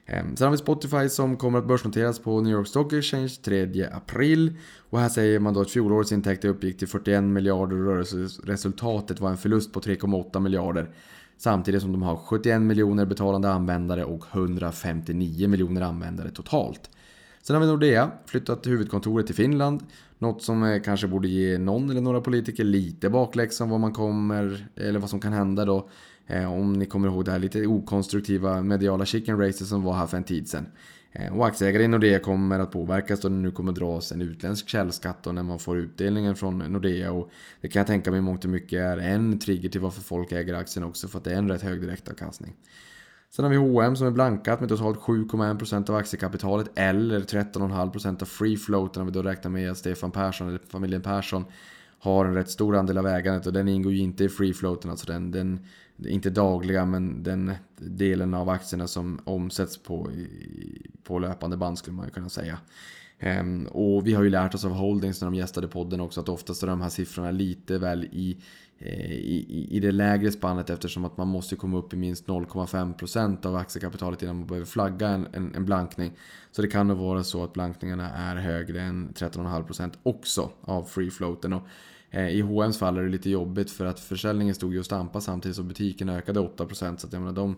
Ehm, 0.06 0.36
sen 0.36 0.44
har 0.44 0.52
vi 0.52 0.58
Spotify 0.58 1.08
som 1.08 1.36
kommer 1.36 1.58
att 1.58 1.66
börsnoteras 1.66 2.18
på 2.18 2.40
New 2.40 2.52
York 2.52 2.66
Stock 2.66 2.92
Exchange 2.92 3.28
3 3.42 3.88
april. 3.92 4.52
Och 4.90 5.00
här 5.00 5.08
säger 5.08 5.38
man 5.38 5.54
då 5.54 5.60
att 5.60 5.70
fjolårets 5.70 6.12
intäkter 6.12 6.48
uppgick 6.48 6.78
till 6.78 6.88
41 6.88 7.24
miljarder 7.24 7.76
och 7.76 7.86
rörelseresultatet 7.86 9.20
var 9.20 9.30
en 9.30 9.36
förlust 9.36 9.72
på 9.72 9.80
3,8 9.80 10.40
miljarder. 10.40 10.90
Samtidigt 11.38 11.82
som 11.82 11.92
de 11.92 12.02
har 12.02 12.16
71 12.16 12.62
miljoner 12.62 13.04
betalande 13.04 13.50
användare 13.50 14.04
och 14.04 14.24
159 14.32 15.48
miljoner 15.48 15.80
användare 15.80 16.30
totalt. 16.30 16.90
Sen 17.42 17.56
har 17.56 17.60
vi 17.60 17.66
Nordea, 17.66 18.10
flyttat 18.26 18.66
huvudkontoret 18.66 19.26
till 19.26 19.34
Finland. 19.34 19.82
Något 20.18 20.42
som 20.42 20.62
eh, 20.62 20.82
kanske 20.82 21.06
borde 21.06 21.28
ge 21.28 21.58
någon 21.58 21.90
eller 21.90 22.00
några 22.00 22.20
politiker 22.20 22.64
lite 22.64 23.10
bakläxa 23.10 23.64
om 23.64 23.70
vad 23.70 23.80
man 23.80 23.92
kommer, 23.92 24.66
eller 24.76 24.98
vad 24.98 25.10
som 25.10 25.20
kan 25.20 25.32
hända 25.32 25.64
då. 25.64 25.88
Eh, 26.26 26.52
om 26.52 26.72
ni 26.72 26.86
kommer 26.86 27.08
ihåg 27.08 27.24
det 27.24 27.30
här 27.30 27.38
lite 27.38 27.66
okonstruktiva 27.66 28.62
mediala 28.62 29.06
chicken 29.06 29.38
racet 29.38 29.66
som 29.66 29.82
var 29.82 29.92
här 29.92 30.06
för 30.06 30.16
en 30.16 30.24
tid 30.24 30.48
sedan. 30.48 30.66
Eh, 31.18 31.38
och 31.38 31.46
aktieägare 31.46 31.82
i 31.82 31.88
Nordea 31.88 32.18
kommer 32.18 32.58
att 32.58 32.70
påverkas 32.70 33.20
då 33.20 33.28
det 33.28 33.34
nu 33.34 33.50
kommer 33.50 33.72
dras 33.72 34.12
en 34.12 34.22
utländsk 34.22 34.68
källskatt 34.68 35.24
när 35.24 35.42
man 35.42 35.58
får 35.58 35.78
utdelningen 35.78 36.36
från 36.36 36.58
Nordea. 36.58 37.12
Och 37.12 37.30
det 37.60 37.68
kan 37.68 37.80
jag 37.80 37.86
tänka 37.86 38.10
mig 38.10 38.20
mångt 38.20 38.44
och 38.44 38.50
mycket 38.50 38.80
är 38.80 38.96
en 38.96 39.38
trigger 39.38 39.68
till 39.68 39.80
varför 39.80 40.02
folk 40.02 40.32
äger 40.32 40.54
aktien 40.54 40.84
också 40.84 41.08
för 41.08 41.18
att 41.18 41.24
det 41.24 41.32
är 41.32 41.38
en 41.38 41.48
rätt 41.48 41.62
hög 41.62 41.80
direktavkastning. 41.80 42.54
Sen 43.30 43.44
har 43.44 43.50
vi 43.50 43.56
H&M 43.56 43.96
som 43.96 44.06
är 44.06 44.10
blankat 44.10 44.60
med 44.60 44.68
totalt 44.68 44.98
7,1% 44.98 45.90
av 45.90 45.96
aktiekapitalet 45.96 46.70
eller 46.74 47.20
13,5% 47.20 48.22
av 48.22 48.26
free 48.26 48.56
float 48.56 48.96
när 48.96 49.04
vi 49.04 49.10
då 49.10 49.22
räknar 49.22 49.50
med 49.50 49.70
att 49.70 49.78
Stefan 49.78 50.10
Persson, 50.10 50.48
eller 50.48 50.60
familjen 50.68 51.02
Persson, 51.02 51.44
har 52.06 52.24
en 52.24 52.34
rätt 52.34 52.50
stor 52.50 52.76
andel 52.76 52.98
av 52.98 53.06
ägandet 53.06 53.46
och 53.46 53.52
den 53.52 53.68
ingår 53.68 53.92
ju 53.92 53.98
inte 53.98 54.24
i 54.24 54.28
free 54.28 54.54
floaten, 54.54 54.90
alltså 54.90 55.06
den, 55.06 55.30
den 55.30 55.60
inte 55.98 56.30
dagliga 56.30 56.84
men 56.84 57.22
den 57.22 57.52
delen 57.76 58.34
av 58.34 58.48
aktierna 58.48 58.86
som 58.86 59.20
omsätts 59.24 59.82
på, 59.82 60.10
på 61.02 61.18
löpande 61.18 61.56
band 61.56 61.78
skulle 61.78 61.96
man 61.96 62.06
ju 62.06 62.10
kunna 62.10 62.28
säga. 62.28 62.58
Um, 63.40 63.66
och 63.66 64.06
vi 64.06 64.14
har 64.14 64.22
ju 64.22 64.30
lärt 64.30 64.54
oss 64.54 64.64
av 64.64 64.70
Holdings 64.70 65.20
när 65.20 65.30
de 65.30 65.34
gästade 65.34 65.68
podden 65.68 66.00
också 66.00 66.20
att 66.20 66.28
oftast 66.28 66.62
är 66.62 66.66
de 66.66 66.80
här 66.80 66.88
siffrorna 66.88 67.30
lite 67.30 67.78
väl 67.78 68.04
i 68.04 68.36
eh, 68.78 69.12
i, 69.12 69.68
i 69.70 69.80
det 69.80 69.92
lägre 69.92 70.32
spannet 70.32 70.70
eftersom 70.70 71.04
att 71.04 71.16
man 71.16 71.28
måste 71.28 71.56
komma 71.56 71.78
upp 71.78 71.92
i 71.92 71.96
minst 71.96 72.26
0,5% 72.26 73.46
av 73.46 73.56
aktiekapitalet 73.56 74.22
innan 74.22 74.36
man 74.36 74.46
behöver 74.46 74.66
flagga 74.66 75.08
en, 75.08 75.26
en, 75.32 75.54
en, 75.54 75.64
blankning. 75.64 76.12
Så 76.52 76.62
det 76.62 76.68
kan 76.68 76.88
nog 76.88 76.98
vara 76.98 77.24
så 77.24 77.44
att 77.44 77.52
blankningarna 77.52 78.10
är 78.10 78.36
högre 78.36 78.80
än 78.80 79.12
13,5% 79.14 79.92
också 80.02 80.50
av 80.60 80.84
free 80.84 81.10
floaten. 81.10 81.52
Och, 81.52 81.62
Eh, 82.10 82.28
I 82.28 82.40
H&M's 82.40 82.78
fall 82.78 82.96
är 82.96 83.02
det 83.02 83.08
lite 83.08 83.30
jobbigt 83.30 83.70
för 83.70 83.84
att 83.84 84.00
försäljningen 84.00 84.54
stod 84.54 84.72
ju 84.72 84.78
och 84.78 84.84
stampade 84.84 85.24
samtidigt 85.24 85.56
som 85.56 85.68
butiken 85.68 86.08
ökade 86.08 86.40
8% 86.40 86.96
så 86.96 87.06
att 87.06 87.12
jag 87.12 87.22
menar 87.22 87.32
de 87.32 87.56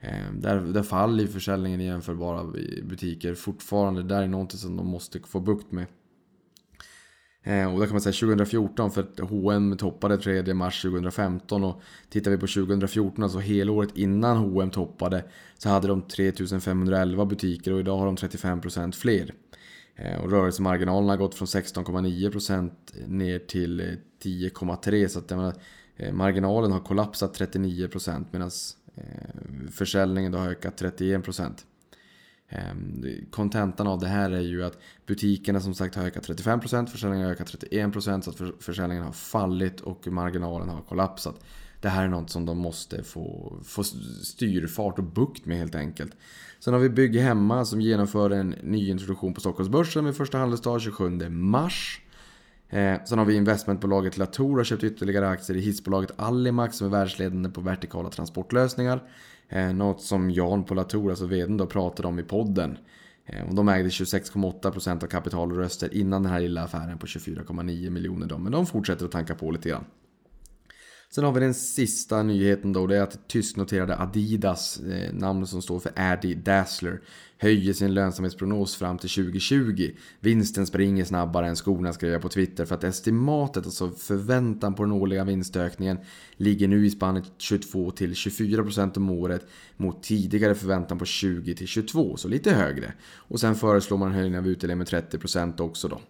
eh, 0.00 0.32
där, 0.34 0.60
där 0.60 0.82
faller 0.82 1.26
försäljningen 1.26 1.80
i 1.80 1.84
jämförbara 1.84 2.44
butiker 2.82 3.34
fortfarande. 3.34 4.02
Det 4.02 4.08
där 4.08 4.22
är 4.22 4.28
någonting 4.28 4.58
som 4.58 4.76
de 4.76 4.86
måste 4.86 5.20
få 5.20 5.40
bukt 5.40 5.72
med. 5.72 5.86
Eh, 7.42 7.72
och 7.72 7.80
där 7.80 7.86
kan 7.86 7.94
man 7.94 8.00
säga 8.00 8.12
2014 8.12 8.90
för 8.90 9.00
att 9.00 9.20
H&M 9.20 9.76
toppade 9.76 10.16
3 10.18 10.54
mars 10.54 10.82
2015 10.82 11.64
och 11.64 11.82
tittar 12.08 12.30
vi 12.30 12.36
på 12.36 12.46
2014, 12.46 13.24
alltså 13.24 13.38
helåret 13.38 13.96
innan 13.96 14.36
H&M 14.36 14.70
toppade 14.70 15.24
så 15.58 15.68
hade 15.68 15.88
de 15.88 16.02
3511 16.02 17.24
butiker 17.24 17.72
och 17.72 17.80
idag 17.80 17.98
har 17.98 18.06
de 18.06 18.16
35% 18.16 18.92
fler. 18.92 19.34
Eh, 20.00 20.20
och 20.20 20.30
rörelsemarginalen 20.30 21.08
har 21.08 21.16
gått 21.16 21.34
från 21.34 21.46
16,9% 21.48 22.70
ner 23.06 23.38
till 23.38 23.80
eh, 23.80 23.86
10,3% 24.22 25.08
så 25.08 25.18
att 25.18 25.30
menar, 25.30 25.54
eh, 25.96 26.12
marginalen 26.12 26.72
har 26.72 26.80
kollapsat 26.80 27.38
39% 27.38 28.24
medan 28.30 28.50
försäljningen 29.70 30.34
har 30.34 30.48
ökat 30.48 30.80
31%. 30.82 31.66
Ehm, 32.48 33.04
kontentan 33.30 33.86
av 33.86 34.00
det 34.00 34.06
här 34.06 34.30
är 34.30 34.40
ju 34.40 34.64
att 34.64 34.78
butikerna 35.06 35.60
som 35.60 35.74
sagt 35.74 35.94
har 35.94 36.04
ökat 36.04 36.28
35%, 36.28 36.86
försäljningen 36.86 37.26
har 37.26 37.32
ökat 37.32 37.50
31% 37.50 38.24
så 38.24 38.30
att 38.30 38.62
försäljningen 38.64 39.04
har 39.04 39.12
fallit 39.12 39.80
och 39.80 40.06
marginalen 40.06 40.68
har 40.68 40.82
kollapsat. 40.82 41.44
Det 41.80 41.88
här 41.88 42.04
är 42.04 42.08
något 42.08 42.30
som 42.30 42.46
de 42.46 42.58
måste 42.58 43.02
få, 43.02 43.56
få 43.64 43.84
styrfart 44.24 44.98
och 44.98 45.04
bukt 45.04 45.46
med 45.46 45.58
helt 45.58 45.74
enkelt. 45.74 46.12
Sen 46.60 46.74
har 46.74 46.80
vi 46.80 46.88
Bygg 46.88 47.16
Hemma 47.16 47.64
som 47.64 47.80
genomför 47.80 48.30
en 48.30 48.48
ny 48.48 48.90
introduktion 48.90 49.34
på 49.34 49.40
Stockholmsbörsen 49.40 50.04
med 50.04 50.16
första 50.16 50.38
handelsdag 50.38 50.80
27 50.80 51.28
mars. 51.28 52.00
Eh, 52.68 53.04
sen 53.04 53.18
har 53.18 53.24
vi 53.24 53.36
investmentbolaget 53.36 54.18
Latour 54.18 54.56
har 54.56 54.64
köpt 54.64 54.84
ytterligare 54.84 55.28
aktier 55.28 55.56
i 55.56 55.60
hissbolaget 55.60 56.12
Alimak 56.16 56.74
som 56.74 56.86
är 56.86 56.90
världsledande 56.90 57.50
på 57.50 57.60
vertikala 57.60 58.10
transportlösningar. 58.10 59.02
Eh, 59.48 59.72
något 59.72 60.00
som 60.02 60.30
Jan 60.30 60.64
på 60.64 60.74
Latour, 60.74 61.10
alltså 61.10 61.26
vdn 61.26 61.56
då, 61.56 61.66
pratade 61.66 62.08
om 62.08 62.18
i 62.18 62.22
podden. 62.22 62.78
Eh, 63.26 63.54
de 63.54 63.68
ägde 63.68 63.88
26,8% 63.88 65.04
av 65.04 65.06
kapitalröster 65.06 65.94
innan 65.94 66.22
den 66.22 66.32
här 66.32 66.40
lilla 66.40 66.64
affären 66.64 66.98
på 66.98 67.06
24,9 67.06 67.90
miljoner. 67.90 68.26
Då, 68.26 68.38
men 68.38 68.52
de 68.52 68.66
fortsätter 68.66 69.04
att 69.04 69.12
tanka 69.12 69.34
på 69.34 69.50
lite 69.50 69.68
grann. 69.68 69.84
Sen 71.12 71.24
har 71.24 71.32
vi 71.32 71.40
den 71.40 71.54
sista 71.54 72.22
nyheten 72.22 72.72
då. 72.72 72.86
Det 72.86 72.96
är 72.96 73.02
att 73.02 73.28
tysknoterade 73.28 73.98
Adidas, 73.98 74.80
eh, 74.80 75.12
namnet 75.12 75.48
som 75.48 75.62
står 75.62 75.80
för 75.80 75.92
Adi 75.96 76.34
Dassler, 76.34 77.00
höjer 77.38 77.72
sin 77.72 77.94
lönsamhetsprognos 77.94 78.76
fram 78.76 78.98
till 78.98 79.10
2020. 79.10 79.90
Vinsten 80.20 80.66
springer 80.66 81.04
snabbare 81.04 81.48
än 81.48 81.56
skorna 81.56 81.92
skrev 81.92 82.12
jag 82.12 82.22
på 82.22 82.28
Twitter 82.28 82.64
för 82.64 82.74
att 82.74 82.84
estimatet, 82.84 83.64
alltså 83.66 83.90
förväntan 83.90 84.74
på 84.74 84.82
den 84.82 84.92
årliga 84.92 85.24
vinstökningen, 85.24 85.98
ligger 86.36 86.68
nu 86.68 86.86
i 86.86 86.90
spannet 86.90 87.24
22 87.38 87.90
till 87.90 88.12
24% 88.12 88.96
om 88.96 89.10
året 89.10 89.46
mot 89.76 90.02
tidigare 90.02 90.54
förväntan 90.54 90.98
på 90.98 91.04
20 91.04 91.54
till 91.54 91.66
22, 91.66 92.16
så 92.16 92.28
lite 92.28 92.52
högre. 92.52 92.92
Och 93.16 93.40
sen 93.40 93.54
föreslår 93.54 93.98
man 93.98 94.08
en 94.08 94.14
höjning 94.14 94.38
av 94.38 94.48
utdelningen 94.48 94.78
med 94.78 94.86
30% 94.86 95.60
också 95.60 95.88
då. 95.88 96.00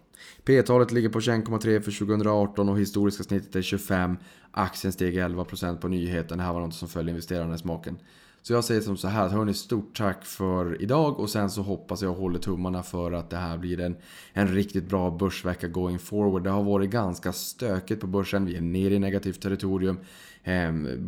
P-talet 0.43 0.91
ligger 0.91 1.09
på 1.09 1.19
21,3 1.19 1.81
för 1.81 1.91
2018 1.99 2.69
och 2.69 2.79
historiska 2.79 3.23
snittet 3.23 3.55
är 3.55 3.61
25. 3.61 4.17
Aktien 4.51 4.93
steg 4.93 5.17
11% 5.17 5.77
på 5.77 5.87
nyheten. 5.87 6.37
Det 6.37 6.43
här 6.43 6.53
var 6.53 6.61
något 6.61 6.75
som 6.75 6.87
föll 6.87 7.09
investerarna 7.09 7.55
i 7.55 7.57
smaken. 7.57 7.97
Så 8.43 8.53
jag 8.53 8.63
säger 8.63 8.81
som 8.81 8.97
så 8.97 9.07
här, 9.07 9.29
hörni, 9.29 9.53
stort 9.53 9.97
tack 9.97 10.25
för 10.25 10.81
idag 10.81 11.19
och 11.19 11.29
sen 11.29 11.49
så 11.49 11.61
hoppas 11.61 12.01
jag 12.01 12.11
och 12.11 12.17
håller 12.17 12.39
tummarna 12.39 12.83
för 12.83 13.11
att 13.11 13.29
det 13.29 13.37
här 13.37 13.57
blir 13.57 13.79
en, 13.79 13.95
en 14.33 14.47
riktigt 14.47 14.89
bra 14.89 15.11
börsvecka 15.11 15.67
going 15.67 15.99
forward. 15.99 16.43
Det 16.43 16.49
har 16.49 16.63
varit 16.63 16.89
ganska 16.89 17.33
stökigt 17.33 18.01
på 18.01 18.07
börsen, 18.07 18.45
vi 18.45 18.55
är 18.55 18.61
nere 18.61 18.93
i 18.93 18.99
negativt 18.99 19.41
territorium. 19.41 19.99
Ehm, 20.43 21.07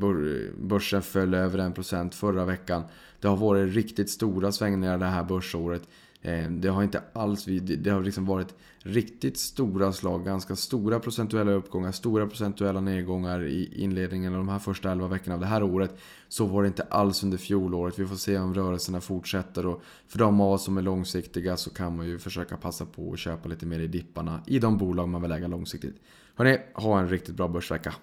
börsen 0.57 1.01
föll 1.01 1.33
över 1.33 1.59
1% 1.59 2.13
förra 2.13 2.45
veckan. 2.45 2.83
Det 3.21 3.27
har 3.27 3.37
varit 3.37 3.75
riktigt 3.75 4.09
stora 4.09 4.51
svängningar 4.51 4.97
det 4.97 5.05
här 5.05 5.23
börsåret. 5.23 5.81
Ehm, 6.21 6.61
det 6.61 6.67
har 6.67 6.83
inte 6.83 7.01
alls, 7.13 7.45
det 7.77 7.89
har 7.89 8.01
liksom 8.01 8.25
varit 8.25 8.55
riktigt 8.83 9.37
stora 9.37 9.93
slag, 9.93 10.25
ganska 10.25 10.55
stora 10.55 10.99
procentuella 10.99 11.51
uppgångar, 11.51 11.91
stora 11.91 12.27
procentuella 12.27 12.79
nedgångar 12.79 13.43
i 13.43 13.83
inledningen 13.83 14.33
av 14.33 14.37
de 14.37 14.49
här 14.49 14.59
första 14.59 14.91
11 14.91 15.07
veckorna 15.07 15.35
av 15.35 15.41
det 15.41 15.47
här 15.47 15.63
året. 15.63 15.97
Så 16.27 16.45
var 16.45 16.61
det 16.61 16.67
inte 16.67 16.83
alls 16.83 17.23
under 17.23 17.37
fjolåret. 17.37 17.99
Vi 17.99 18.05
får 18.05 18.15
se 18.15 18.37
om 18.37 18.53
rörelserna 18.53 19.01
fortsätter 19.01 19.65
och 19.65 19.81
för 20.07 20.19
de 20.19 20.41
av 20.41 20.51
oss 20.51 20.63
som 20.63 20.77
är 20.77 20.81
långsiktiga 20.81 21.57
så 21.57 21.69
kan 21.69 21.97
man 21.97 22.05
ju 22.05 22.19
försöka 22.19 22.57
passa 22.57 22.85
på 22.85 23.13
att 23.13 23.19
köpa 23.19 23.49
lite 23.49 23.65
mer 23.65 23.79
i 23.79 23.87
dipparna 23.87 24.41
i 24.45 24.59
de 24.59 24.77
bolag 24.77 25.09
man 25.09 25.21
vill 25.21 25.31
äga 25.31 25.47
långsiktigt. 25.47 25.95
Hörni, 26.35 26.57
ha 26.73 26.99
en 26.99 27.09
riktigt 27.09 27.35
bra 27.35 27.47
börsvecka! 27.47 27.93